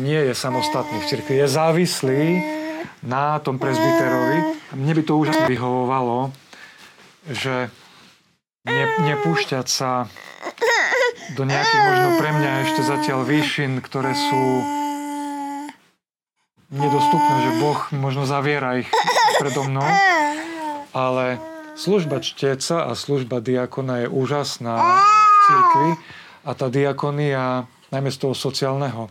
nie 0.00 0.20
je 0.24 0.32
samostatný 0.32 1.04
v 1.04 1.08
cirkvi. 1.08 1.34
Je 1.44 1.48
závislý 1.52 2.24
na 3.04 3.36
tom 3.44 3.60
prezbiterovi. 3.60 4.56
Mne 4.72 4.92
by 4.96 5.02
to 5.04 5.20
úžasne 5.20 5.44
vyhovovalo, 5.44 6.32
že 7.28 7.68
ne, 8.64 8.84
nepúšťať 9.04 9.66
sa 9.68 10.08
do 11.36 11.44
nejakých 11.44 11.82
možno 11.84 12.08
pre 12.16 12.30
mňa 12.32 12.50
ešte 12.64 12.82
zatiaľ 12.88 13.20
výšin, 13.28 13.84
ktoré 13.84 14.16
sú 14.16 14.44
nedostupné, 16.72 17.36
že 17.44 17.50
Boh 17.60 17.80
možno 17.92 18.24
zaviera 18.24 18.80
ich 18.80 18.88
predo 19.36 19.68
mnou, 19.68 19.90
ale 20.96 21.49
služba 21.80 22.20
čteca 22.20 22.84
a 22.84 22.92
služba 22.92 23.40
diakona 23.40 24.04
je 24.04 24.08
úžasná 24.12 24.76
v 24.76 25.00
cirkvi 25.48 25.90
a 26.44 26.50
tá 26.52 26.68
diakonia, 26.68 27.64
najmä 27.88 28.12
z 28.12 28.20
toho 28.20 28.36
sociálneho 28.36 29.08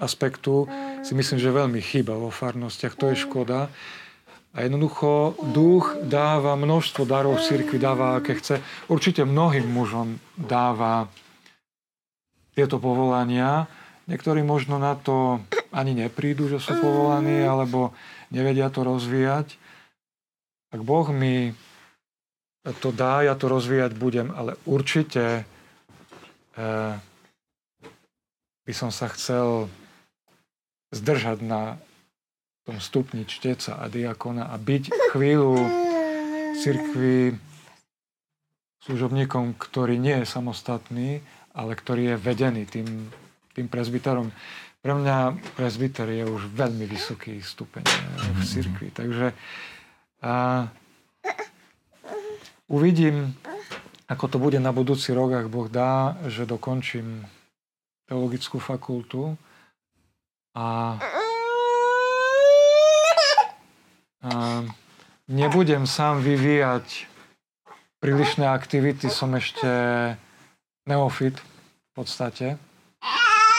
aspektu, 0.00 0.64
si 1.04 1.12
myslím, 1.12 1.36
že 1.36 1.52
veľmi 1.52 1.80
chýba 1.84 2.16
vo 2.16 2.32
farnostiach. 2.32 2.96
To 2.96 3.12
je 3.12 3.20
škoda. 3.28 3.68
A 4.54 4.64
jednoducho 4.64 5.36
duch 5.52 6.00
dáva 6.00 6.56
množstvo 6.56 7.04
darov 7.04 7.36
v 7.36 7.44
cirkvi, 7.52 7.76
dáva 7.76 8.16
aké 8.16 8.40
chce. 8.40 8.64
Určite 8.88 9.28
mnohým 9.28 9.68
mužom 9.68 10.16
dáva 10.40 11.12
tieto 12.56 12.80
povolania. 12.80 13.68
Niektorí 14.08 14.40
možno 14.40 14.80
na 14.80 14.96
to 14.96 15.42
ani 15.74 15.92
neprídu, 15.92 16.48
že 16.48 16.62
sú 16.62 16.78
povolaní, 16.80 17.44
alebo 17.44 17.92
nevedia 18.30 18.70
to 18.70 18.86
rozvíjať. 18.86 19.58
Ak 20.70 20.80
Boh 20.82 21.06
mi 21.10 21.50
to 22.72 22.88
dá, 22.96 23.20
ja 23.20 23.36
to 23.36 23.52
rozvíjať 23.52 23.92
budem, 23.92 24.32
ale 24.32 24.56
určite 24.64 25.44
eh, 26.56 26.94
by 28.64 28.72
som 28.72 28.88
sa 28.88 29.12
chcel 29.12 29.68
zdržať 30.96 31.44
na 31.44 31.76
tom 32.64 32.80
stupni 32.80 33.28
čteca 33.28 33.76
a 33.76 33.84
diakona 33.92 34.48
a 34.48 34.56
byť 34.56 35.12
chvíľu 35.12 35.60
v 35.60 36.56
cirkvi 36.56 37.36
služobníkom, 38.88 39.60
ktorý 39.60 40.00
nie 40.00 40.24
je 40.24 40.26
samostatný, 40.28 41.20
ale 41.52 41.72
ktorý 41.76 42.14
je 42.14 42.16
vedený 42.16 42.64
tým, 42.64 42.88
tým 43.52 43.66
prezbiterom. 43.68 44.32
Pre 44.80 44.92
mňa 44.92 45.16
prezbiter 45.56 46.08
je 46.12 46.24
už 46.24 46.52
veľmi 46.52 46.84
vysoký 46.88 47.40
stupeň 47.40 47.84
v 48.32 48.40
cirkvi. 48.44 48.88
Takže 48.92 49.32
a, 50.24 50.68
uvidím, 52.74 53.38
ako 54.10 54.26
to 54.26 54.36
bude 54.42 54.58
na 54.58 54.74
budúci 54.74 55.14
rok, 55.14 55.30
ak 55.38 55.46
Boh 55.46 55.70
dá, 55.70 56.18
že 56.26 56.42
dokončím 56.42 57.22
teologickú 58.10 58.58
fakultu 58.58 59.38
a, 60.52 60.98
a 64.20 64.30
nebudem 65.30 65.86
sám 65.86 66.20
vyvíjať 66.20 67.08
prílišné 68.02 68.44
aktivity, 68.44 69.08
som 69.08 69.32
ešte 69.32 69.70
neofit 70.84 71.40
v 71.40 71.90
podstate, 71.96 72.60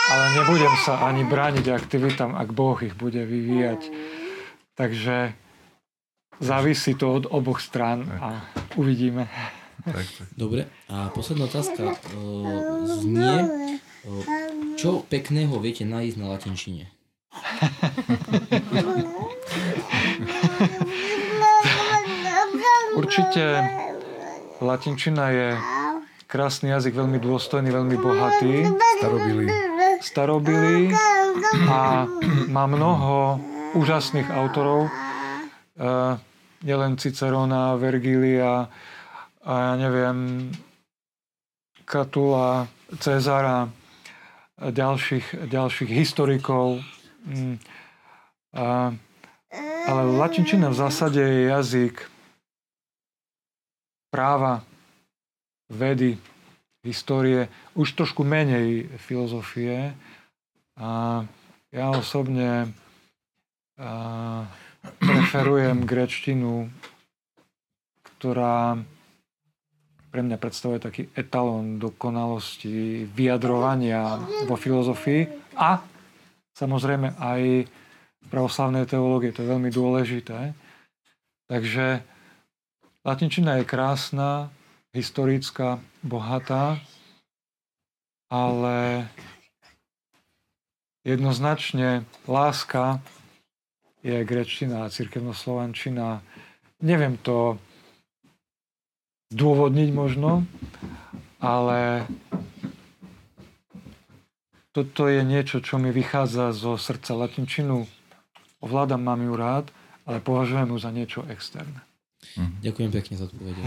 ale 0.06 0.24
nebudem 0.38 0.76
sa 0.86 1.02
ani 1.10 1.26
brániť 1.26 1.66
aktivitám, 1.74 2.38
ak 2.38 2.54
Boh 2.54 2.78
ich 2.86 2.94
bude 2.94 3.26
vyvíjať. 3.26 3.82
Takže 4.78 5.34
závisí 6.40 6.96
to 6.96 7.14
od 7.14 7.26
oboch 7.30 7.62
strán 7.62 8.06
a 8.22 8.46
uvidíme. 8.76 9.28
Tak, 9.86 10.06
tak. 10.18 10.28
Dobre, 10.34 10.66
a 10.90 11.14
posledná 11.14 11.46
otázka 11.46 11.94
uh, 11.94 12.90
znie, 12.90 13.36
uh, 13.46 14.24
čo 14.76 15.06
pekného 15.06 15.54
viete 15.62 15.86
nájsť 15.86 16.16
na 16.18 16.26
latinčine? 16.34 16.90
Určite 22.96 23.44
latinčina 24.64 25.30
je 25.30 25.48
krásny 26.26 26.72
jazyk, 26.74 26.96
veľmi 26.96 27.20
dôstojný, 27.20 27.70
veľmi 27.70 27.96
bohatý, 28.00 28.66
Starobilý. 28.98 29.48
starobilý 30.02 30.82
a 31.70 32.10
má 32.48 32.64
mnoho 32.66 33.38
úžasných 33.76 34.32
autorov. 34.32 34.88
Nielen 36.64 36.94
Cicerona, 36.96 37.76
Vergília 37.76 38.72
a 39.46 39.54
ja 39.54 39.74
neviem, 39.78 40.50
Katula, 41.86 42.66
Cezara, 42.98 43.70
ďalších, 44.58 45.52
ďalších 45.52 45.92
historikov. 45.92 46.82
Mm. 47.30 47.62
A, 48.56 48.96
ale 49.86 50.02
latinčina 50.18 50.74
v 50.74 50.80
zásade 50.80 51.22
je 51.22 51.52
jazyk 51.52 51.96
práva, 54.10 54.64
vedy, 55.70 56.18
histórie, 56.82 57.52
už 57.78 57.94
trošku 57.94 58.24
menej 58.24 58.90
filozofie. 58.98 59.94
A 60.80 61.22
ja 61.70 61.86
osobne 61.94 62.72
a, 63.78 63.92
preferujem 64.98 65.86
grečtinu, 65.86 66.70
ktorá 68.04 68.80
pre 70.10 70.22
mňa 70.24 70.40
predstavuje 70.40 70.80
taký 70.80 71.04
etalón 71.12 71.76
dokonalosti 71.76 73.04
vyjadrovania 73.12 74.16
vo 74.48 74.56
filozofii 74.56 75.28
a 75.60 75.84
samozrejme 76.56 77.20
aj 77.20 77.42
v 78.26 78.28
pravoslavnej 78.32 78.88
teológie. 78.88 79.36
To 79.36 79.44
je 79.44 79.52
veľmi 79.52 79.68
dôležité. 79.70 80.56
Takže 81.52 82.00
latinčina 83.04 83.60
je 83.60 83.68
krásna, 83.68 84.50
historická, 84.96 85.84
bohatá, 86.00 86.80
ale 88.32 89.06
jednoznačne 91.06 92.08
láska 92.26 93.04
je 94.06 94.22
grečtina 94.22 94.86
a 94.86 94.94
cirkevnoslovančina. 94.94 96.22
Neviem 96.86 97.18
to 97.18 97.58
zdôvodniť 99.34 99.90
možno, 99.90 100.46
ale 101.42 102.06
toto 104.70 105.10
je 105.10 105.26
niečo, 105.26 105.64
čo 105.66 105.82
mi 105.82 105.90
vychádza 105.90 106.54
zo 106.54 106.78
srdca 106.78 107.18
latinčinu. 107.18 107.90
Ovládam, 108.62 109.02
mám 109.02 109.26
ju 109.26 109.34
rád, 109.34 109.66
ale 110.06 110.22
považujem 110.22 110.70
ju 110.70 110.78
za 110.78 110.92
niečo 110.94 111.20
externé. 111.26 111.82
Ďakujem 112.62 112.92
pekne 112.94 113.14
za 113.18 113.26
odpovede. 113.26 113.62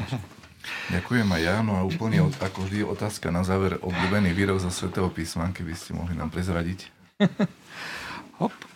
Ďakujem 0.93 1.29
aj 1.33 1.43
ja. 1.43 1.57
No 1.65 1.81
a 1.81 1.83
úplne 1.83 2.23
ako 2.45 2.69
vždy 2.69 2.85
otázka 2.85 3.33
na 3.33 3.43
záver. 3.43 3.81
Obľúbený 3.81 4.37
výrok 4.37 4.61
zo 4.61 4.69
Svetého 4.69 5.09
písma, 5.09 5.51
keby 5.51 5.73
ste 5.73 5.97
mohli 5.97 6.13
nám 6.13 6.29
prezradiť. 6.29 6.93
Hop. 8.43 8.68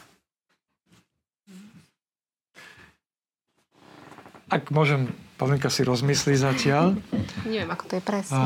Ak 4.53 4.69
môžem, 4.69 5.09
Pavlinka 5.41 5.73
si 5.73 5.81
rozmyslí 5.81 6.37
zatiaľ. 6.37 7.01
Neviem, 7.49 7.73
ako 7.73 7.85
to 7.89 7.95
je 7.97 8.03
presne. 8.05 8.37
A 8.37 8.45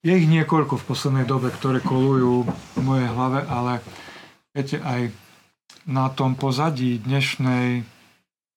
je 0.00 0.16
ich 0.16 0.24
niekoľko 0.24 0.80
v 0.80 0.86
poslednej 0.88 1.28
dobe, 1.28 1.52
ktoré 1.52 1.84
kolujú 1.84 2.48
v 2.48 2.80
mojej 2.80 3.12
hlave, 3.12 3.44
ale 3.44 3.84
viete, 4.56 4.80
aj 4.80 5.12
na 5.84 6.08
tom 6.08 6.32
pozadí 6.32 6.96
dnešnej 7.04 7.84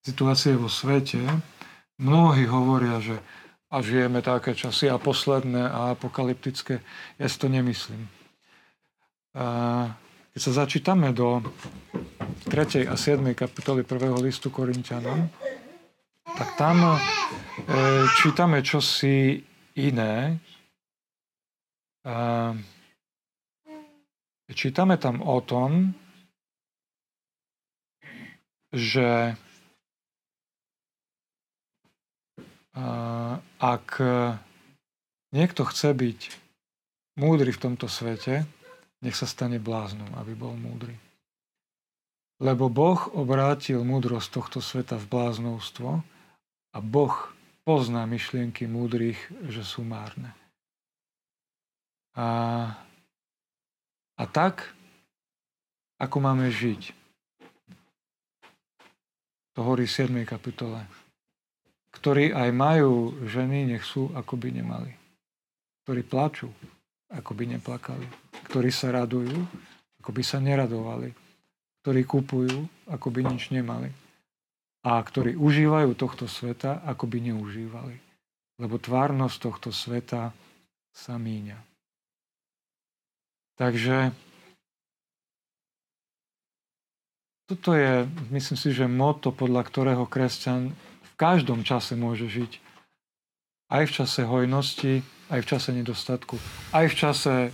situácie 0.07 0.55
vo 0.55 0.71
svete 0.71 1.19
mnohí 1.99 2.47
hovoria, 2.47 3.03
že 3.03 3.19
a 3.73 3.81
žijeme 3.81 4.21
také 4.21 4.53
časy 4.53 4.85
a 4.85 5.01
posledné 5.01 5.65
a 5.65 5.97
apokalyptické. 5.97 6.79
Ja 7.17 7.25
si 7.25 7.37
to 7.41 7.49
nemyslím. 7.49 8.05
A 9.33 9.89
keď 10.29 10.39
sa 10.39 10.51
začítame 10.63 11.09
do 11.09 11.41
3. 12.43 12.87
a 12.87 12.95
7. 12.97 13.35
kapitoly 13.35 13.83
1. 13.83 14.21
listu 14.21 14.49
Korintianom, 14.49 15.29
tak 16.37 16.49
tam 16.57 16.77
e, 16.83 16.97
čítame 18.21 18.63
čosi 18.63 19.43
iné. 19.75 20.39
E, 22.05 22.17
čítame 24.53 24.97
tam 24.97 25.21
o 25.21 25.41
tom, 25.41 25.93
že 28.73 29.37
ak 33.61 34.01
niekto 35.29 35.61
chce 35.61 35.89
byť 35.93 36.19
múdry 37.21 37.53
v 37.53 37.61
tomto 37.61 37.85
svete, 37.85 38.49
nech 39.05 39.13
sa 39.13 39.29
stane 39.29 39.61
bláznom, 39.61 40.09
aby 40.17 40.33
bol 40.33 40.57
múdry. 40.57 40.97
Lebo 42.43 42.67
Boh 42.67 42.99
obrátil 43.15 43.79
múdrosť 43.87 44.27
tohto 44.35 44.59
sveta 44.59 44.99
v 44.99 45.07
bláznovstvo 45.07 46.03
a 46.75 46.77
Boh 46.83 47.15
pozná 47.63 48.03
myšlienky 48.03 48.67
múdrych, 48.67 49.15
že 49.47 49.63
sú 49.63 49.87
márne. 49.87 50.35
A, 52.19 52.27
a 54.19 54.23
tak, 54.27 54.75
ako 56.03 56.19
máme 56.19 56.51
žiť, 56.51 56.91
to 59.55 59.59
hovorí 59.63 59.87
7. 59.87 60.11
kapitole. 60.27 60.83
Ktorí 61.95 62.35
aj 62.35 62.49
majú 62.51 63.23
ženy, 63.23 63.71
nech 63.71 63.87
sú, 63.87 64.11
ako 64.11 64.35
by 64.35 64.49
nemali. 64.51 64.91
Ktorí 65.87 66.01
plačú, 66.03 66.51
ako 67.07 67.31
by 67.37 67.55
neplakali. 67.55 68.03
Ktorí 68.51 68.67
sa 68.67 68.91
radujú, 68.91 69.37
ako 70.03 70.09
by 70.11 70.23
sa 70.25 70.43
neradovali. 70.43 71.22
Ktorí 71.83 72.07
kupujú, 72.07 72.63
ako 72.87 73.07
by 73.11 73.21
nič 73.27 73.51
nemali. 73.51 73.91
A 74.83 74.99
ktorí 74.99 75.35
užívajú 75.35 75.95
tohto 75.99 76.27
sveta, 76.31 76.79
ako 76.83 77.07
by 77.07 77.31
neužívali. 77.31 77.99
Lebo 78.59 78.79
tvárnosť 78.79 79.37
tohto 79.39 79.69
sveta 79.75 80.31
sa 80.95 81.15
míňa. 81.19 81.59
Takže 83.59 84.15
Toto 87.43 87.75
je, 87.75 88.07
myslím 88.31 88.57
si, 88.57 88.71
že 88.71 88.87
moto, 88.87 89.35
podľa 89.35 89.67
ktorého 89.67 90.07
kresťan 90.07 90.71
v 91.03 91.11
každom 91.19 91.67
čase 91.67 91.93
môže 91.93 92.31
žiť. 92.31 92.57
Aj 93.67 93.83
v 93.83 93.91
čase 93.91 94.23
hojnosti, 94.23 95.05
aj 95.27 95.39
v 95.43 95.49
čase 95.53 95.69
nedostatku. 95.75 96.39
Aj 96.71 96.87
v 96.87 96.95
čase, 96.95 97.51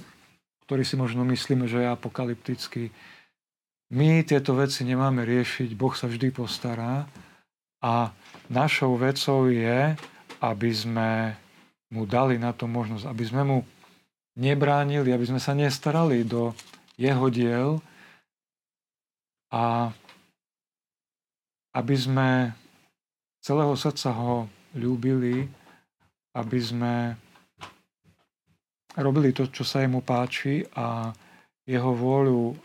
ktorý 0.64 0.86
si 0.86 0.94
možno 0.94 1.26
myslíme, 1.26 1.66
že 1.66 1.82
je 1.82 1.90
apokalyptický. 1.90 2.94
My 3.90 4.22
tieto 4.22 4.54
veci 4.54 4.86
nemáme 4.86 5.26
riešiť, 5.26 5.74
Boh 5.74 5.94
sa 5.98 6.06
vždy 6.06 6.30
postará 6.30 7.10
a 7.82 8.14
našou 8.52 8.94
vecou 9.02 9.50
je, 9.50 9.98
aby 10.46 10.70
sme 10.70 11.34
mu 11.90 12.06
dali 12.06 12.38
na 12.38 12.54
to 12.54 12.70
možnosť, 12.70 13.10
aby 13.10 13.24
sme 13.26 13.42
mu 13.42 13.58
nebránili, 14.38 15.10
aby 15.10 15.26
sme 15.26 15.42
sa 15.42 15.58
nestarali 15.58 16.22
do 16.22 16.54
jeho 17.02 17.28
diel, 17.34 17.82
a 19.50 19.90
aby 21.74 21.96
sme 21.98 22.54
celého 23.42 23.74
srdca 23.74 24.14
ho 24.14 24.46
ľúbili, 24.78 25.50
aby 26.38 26.60
sme 26.62 27.18
robili 28.94 29.34
to, 29.34 29.50
čo 29.50 29.66
sa 29.66 29.82
jemu 29.82 30.06
páči 30.06 30.66
a 30.78 31.10
jeho 31.70 31.94
vôľu 31.94 32.42
e, 32.50 32.56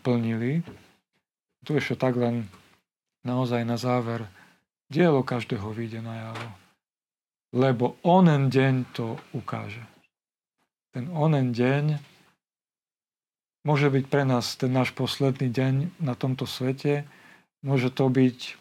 plnili. 0.00 0.64
Tu 1.60 1.76
ešte 1.76 2.00
tak 2.00 2.16
len 2.16 2.48
naozaj 3.20 3.60
na 3.68 3.76
záver. 3.76 4.24
Dielo 4.88 5.20
každého 5.20 5.68
vyjde 5.76 6.00
na 6.00 6.32
javo. 6.32 6.48
Lebo 7.52 8.00
onen 8.00 8.48
deň 8.48 8.96
to 8.96 9.20
ukáže. 9.36 9.84
Ten 10.96 11.12
onen 11.12 11.52
deň 11.52 12.16
Môže 13.66 13.90
byť 13.90 14.06
pre 14.06 14.22
nás 14.22 14.54
ten 14.54 14.70
náš 14.70 14.94
posledný 14.94 15.50
deň 15.50 15.98
na 15.98 16.14
tomto 16.14 16.46
svete, 16.46 17.02
môže 17.66 17.90
to 17.90 18.06
byť 18.06 18.54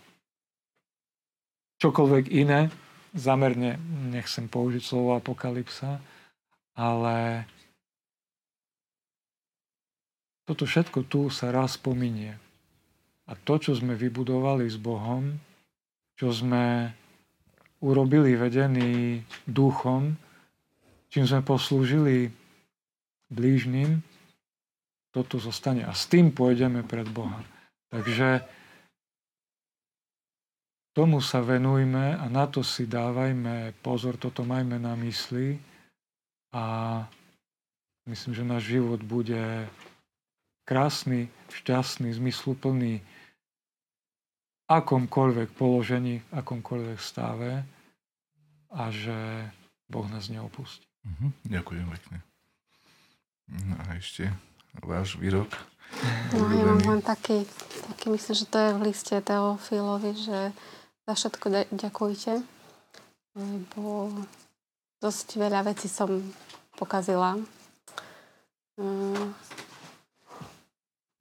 čokoľvek 1.78 2.34
iné, 2.34 2.74
zamerne 3.14 3.78
nechcem 4.10 4.50
použiť 4.50 4.82
slovo 4.82 5.14
apokalypsa, 5.14 6.02
ale 6.74 7.46
toto 10.46 10.64
všetko 10.70 11.10
tu 11.10 11.28
sa 11.34 11.50
raz 11.50 11.76
pominie. 11.78 12.38
A 13.26 13.34
to, 13.34 13.58
čo 13.58 13.74
sme 13.74 13.98
vybudovali 13.98 14.70
s 14.70 14.78
Bohom, 14.78 15.34
čo 16.14 16.30
sme 16.30 16.94
urobili 17.82 18.38
vedení 18.38 19.26
duchom, 19.50 20.14
čím 21.10 21.26
sme 21.26 21.42
poslúžili 21.42 22.30
blížnym, 23.34 24.00
toto 25.10 25.42
zostane 25.42 25.88
a 25.88 25.96
s 25.96 26.06
tým 26.06 26.30
pôjdeme 26.30 26.86
pred 26.86 27.08
Boha. 27.10 27.40
Takže 27.90 28.44
tomu 30.92 31.24
sa 31.24 31.40
venujme 31.40 32.20
a 32.20 32.26
na 32.28 32.46
to 32.48 32.62
si 32.64 32.86
dávajme 32.86 33.76
pozor, 33.80 34.20
toto 34.20 34.44
majme 34.44 34.76
na 34.76 34.96
mysli 35.00 35.56
a 36.52 36.64
myslím, 38.08 38.32
že 38.36 38.44
náš 38.44 38.64
život 38.76 39.00
bude 39.04 39.68
krásny, 40.66 41.30
šťastný, 41.54 42.12
zmysluplný 42.18 43.06
akomkoľvek 44.66 45.54
položení, 45.54 46.26
akomkoľvek 46.34 46.98
stave 46.98 47.62
a 48.74 48.84
že 48.90 49.46
Boh 49.86 50.10
nás 50.10 50.28
neopustí. 50.28 50.90
Mhm, 51.06 51.28
ďakujem 51.46 51.86
pekne. 51.86 52.18
No 53.46 53.78
a 53.78 54.02
ešte 54.02 54.34
váš 54.82 55.22
výrok? 55.22 55.54
No, 56.34 56.50
ja 56.50 56.66
mám 56.66 56.82
len 56.82 57.02
taký, 57.06 57.46
taký, 57.94 58.10
myslím, 58.10 58.34
že 58.34 58.50
to 58.50 58.58
je 58.58 58.70
v 58.74 58.86
liste 58.90 59.16
Teofilovi, 59.22 60.12
že 60.18 60.50
za 61.06 61.14
všetko 61.14 61.46
de- 61.54 61.70
ďakujte, 61.70 62.42
lebo 63.38 64.10
dosť 64.98 65.38
veľa 65.38 65.62
vecí 65.70 65.86
som 65.86 66.10
pokazila. 66.74 67.38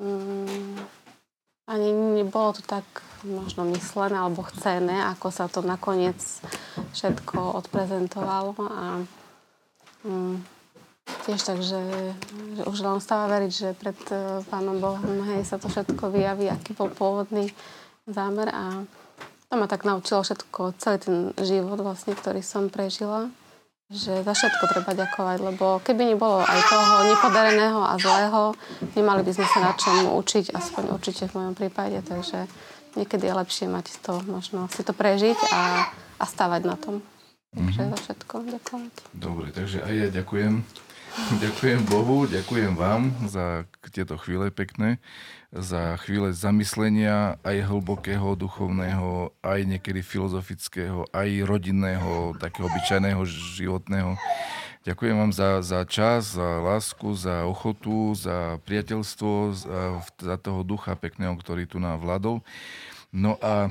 Mm, 0.02 0.74
ani 1.70 1.88
nebolo 1.92 2.52
to 2.52 2.62
tak 2.66 2.84
možno 3.24 3.64
myslené 3.72 4.18
alebo 4.18 4.42
chcené, 4.42 5.00
ako 5.06 5.32
sa 5.32 5.48
to 5.48 5.64
nakoniec 5.64 6.18
všetko 6.92 7.56
odprezentovalo 7.62 8.52
a 8.58 9.00
mm, 10.04 10.36
tiež 11.24 11.40
tak, 11.40 11.58
že, 11.64 11.80
že 12.58 12.62
už 12.68 12.78
len 12.84 12.98
stáva 13.00 13.32
veriť, 13.38 13.52
že 13.52 13.68
pred 13.78 13.96
uh, 14.12 14.44
Pánom 14.52 14.76
Bohom 14.76 15.24
hej, 15.32 15.46
sa 15.48 15.56
to 15.56 15.72
všetko 15.72 16.12
vyjaví, 16.12 16.52
aký 16.52 16.76
bol 16.76 16.92
pôvodný 16.92 17.48
zámer 18.04 18.52
a 18.52 18.84
to 19.48 19.54
ma 19.56 19.70
tak 19.70 19.86
naučilo 19.86 20.20
všetko, 20.20 20.76
celý 20.82 20.98
ten 21.00 21.16
život 21.40 21.78
vlastne, 21.80 22.12
ktorý 22.12 22.42
som 22.42 22.68
prežila, 22.68 23.30
že 23.92 24.24
za 24.24 24.32
všetko 24.32 24.64
treba 24.64 24.92
ďakovať, 24.96 25.38
lebo 25.44 25.76
keby 25.84 26.16
nebolo 26.16 26.40
aj 26.40 26.60
toho 26.72 26.94
nepodareného 27.04 27.80
a 27.84 27.94
zlého, 28.00 28.40
nemali 28.96 29.20
by 29.20 29.32
sme 29.36 29.46
sa 29.46 29.58
na 29.60 29.72
čom 29.76 30.16
učiť, 30.16 30.56
aspoň 30.56 30.96
určite 30.96 31.28
v 31.28 31.36
mojom 31.36 31.54
prípade, 31.54 32.00
takže 32.00 32.48
niekedy 32.96 33.28
je 33.28 33.34
lepšie 33.36 33.66
mať 33.68 34.00
to, 34.00 34.24
možno 34.24 34.72
si 34.72 34.80
to 34.80 34.96
prežiť 34.96 35.36
a, 35.52 35.92
a 36.16 36.24
stavať 36.24 36.62
na 36.64 36.76
tom. 36.80 37.04
Takže 37.54 37.80
mm-hmm. 37.86 37.92
za 37.94 37.98
všetko 38.02 38.34
ďakovať. 38.58 38.94
Dobre, 39.14 39.48
takže 39.54 39.78
aj 39.84 39.94
ja 39.94 40.08
ďakujem. 40.10 40.52
Ďakujem 41.44 41.86
Bohu, 41.86 42.26
ďakujem 42.26 42.74
vám 42.74 43.14
za 43.30 43.70
tieto 43.94 44.18
chvíle 44.18 44.50
pekné, 44.50 44.98
za 45.54 45.94
chvíle 46.02 46.34
zamyslenia 46.34 47.38
aj 47.46 47.70
hlbokého, 47.70 48.34
duchovného, 48.34 49.30
aj 49.38 49.60
niekedy 49.62 50.02
filozofického, 50.02 51.06
aj 51.14 51.28
rodinného, 51.46 52.34
takého 52.42 52.66
obyčajného, 52.66 53.22
životného. 53.54 54.18
Ďakujem 54.82 55.16
vám 55.16 55.32
za, 55.32 55.62
za 55.62 55.80
čas, 55.86 56.34
za 56.34 56.60
lásku, 56.60 57.14
za 57.14 57.46
ochotu, 57.46 58.18
za 58.18 58.58
priateľstvo, 58.66 59.54
za, 59.54 60.02
za 60.18 60.36
toho 60.36 60.66
ducha 60.66 60.98
pekného, 60.98 61.38
ktorý 61.38 61.70
tu 61.70 61.78
nám 61.78 62.02
vládol. 62.02 62.42
No 63.14 63.38
a 63.38 63.70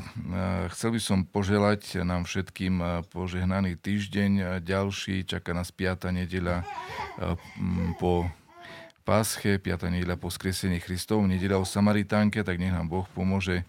chcel 0.71 0.95
by 0.95 1.01
som 1.03 1.27
poželať 1.27 1.99
nám 2.07 2.23
všetkým 2.23 3.03
požehnaný 3.11 3.75
týždeň. 3.75 4.63
Ďalší 4.63 5.27
čaká 5.27 5.51
nás 5.51 5.67
5. 5.67 6.15
nedeľa 6.15 6.63
po 7.99 8.31
Pásche, 9.03 9.59
5. 9.59 9.91
nedeľa 9.91 10.15
po 10.15 10.31
skresení 10.31 10.79
Christov, 10.79 11.27
nedeľa 11.27 11.59
o 11.59 11.67
Samaritánke, 11.67 12.39
tak 12.39 12.55
nech 12.55 12.71
nám 12.71 12.87
Boh 12.87 13.03
pomôže, 13.11 13.67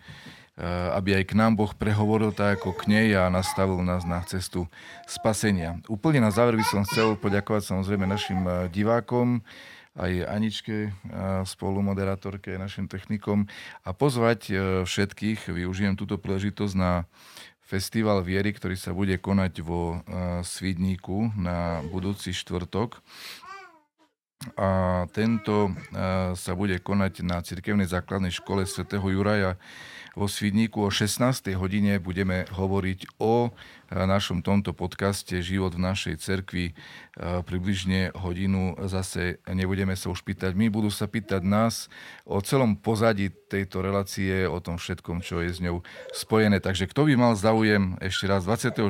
aby 0.94 1.18
aj 1.18 1.34
k 1.34 1.34
nám 1.34 1.58
Boh 1.58 1.74
prehovoril 1.74 2.30
tak 2.30 2.62
ako 2.62 2.78
k 2.78 2.94
nej 2.94 3.18
a 3.18 3.26
nastavil 3.26 3.82
nás 3.82 4.06
na 4.06 4.22
cestu 4.22 4.70
spasenia. 5.10 5.82
Úplne 5.90 6.22
na 6.22 6.30
záver 6.30 6.54
by 6.54 6.62
som 6.70 6.86
chcel 6.86 7.18
poďakovať 7.18 7.74
samozrejme 7.74 8.06
našim 8.06 8.46
divákom, 8.70 9.42
aj 9.94 10.26
Aničke, 10.26 10.90
spolumoderátorke, 11.46 12.58
našim 12.58 12.90
technikom 12.90 13.46
a 13.86 13.94
pozvať 13.94 14.50
všetkých, 14.82 15.54
využijem 15.54 15.94
túto 15.94 16.18
príležitosť 16.18 16.74
na 16.74 17.06
festival 17.62 18.20
viery, 18.26 18.52
ktorý 18.52 18.74
sa 18.74 18.90
bude 18.90 19.16
konať 19.22 19.62
vo 19.62 20.02
Svidníku 20.42 21.32
na 21.38 21.80
budúci 21.88 22.34
štvrtok 22.34 23.00
a 24.60 25.04
tento 25.16 25.72
sa 26.36 26.52
bude 26.52 26.76
konať 26.76 27.24
na 27.24 27.40
cirkevnej 27.40 27.88
základnej 27.88 28.28
škole 28.28 28.68
svätého 28.68 29.08
Juraja 29.08 29.56
vo 30.12 30.28
Svidníku. 30.28 30.84
O 30.84 30.92
16. 30.92 31.56
hodine 31.56 31.96
budeme 31.96 32.44
hovoriť 32.52 33.16
o 33.16 33.56
našom 33.94 34.42
tomto 34.42 34.74
podcaste 34.74 35.38
Život 35.38 35.78
v 35.78 35.86
našej 35.86 36.18
cerkvi. 36.18 36.74
Približne 37.46 38.10
hodinu 38.18 38.74
zase 38.90 39.38
nebudeme 39.46 39.94
sa 39.94 40.10
už 40.10 40.26
pýtať 40.26 40.58
my, 40.58 40.66
budú 40.66 40.90
sa 40.90 41.06
pýtať 41.06 41.46
nás 41.46 41.86
o 42.26 42.42
celom 42.42 42.74
pozadí 42.74 43.30
tejto 43.30 43.86
relácie, 43.86 44.50
o 44.50 44.58
tom 44.58 44.82
všetkom, 44.82 45.22
čo 45.22 45.38
je 45.38 45.54
s 45.54 45.62
ňou 45.62 45.86
spojené. 46.10 46.58
Takže 46.58 46.90
kto 46.90 47.06
by 47.06 47.14
mal 47.14 47.38
záujem 47.38 47.94
ešte 48.02 48.26
raz 48.26 48.42
26. 48.42 48.82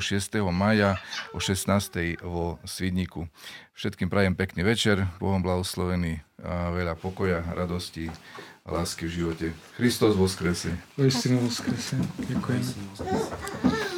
maja 0.49 0.97
o 1.37 1.39
16. 1.39 2.25
vo 2.25 2.57
Svidníku. 2.65 3.29
Všetkým 3.77 4.09
prajem 4.09 4.33
pekný 4.33 4.65
večer, 4.65 5.05
Bohom 5.21 5.45
blahoslovený 5.45 6.25
a 6.41 6.73
veľa 6.73 6.97
pokoja, 6.97 7.45
radosti 7.53 8.09
a 8.65 8.73
lásky 8.73 9.05
v 9.05 9.13
živote. 9.13 9.47
Kristus 9.77 10.17
voskrese. 10.17 10.73
Voistinu 10.97 11.45
voskrese. 11.45 12.01
Ďakujem. 12.25 13.93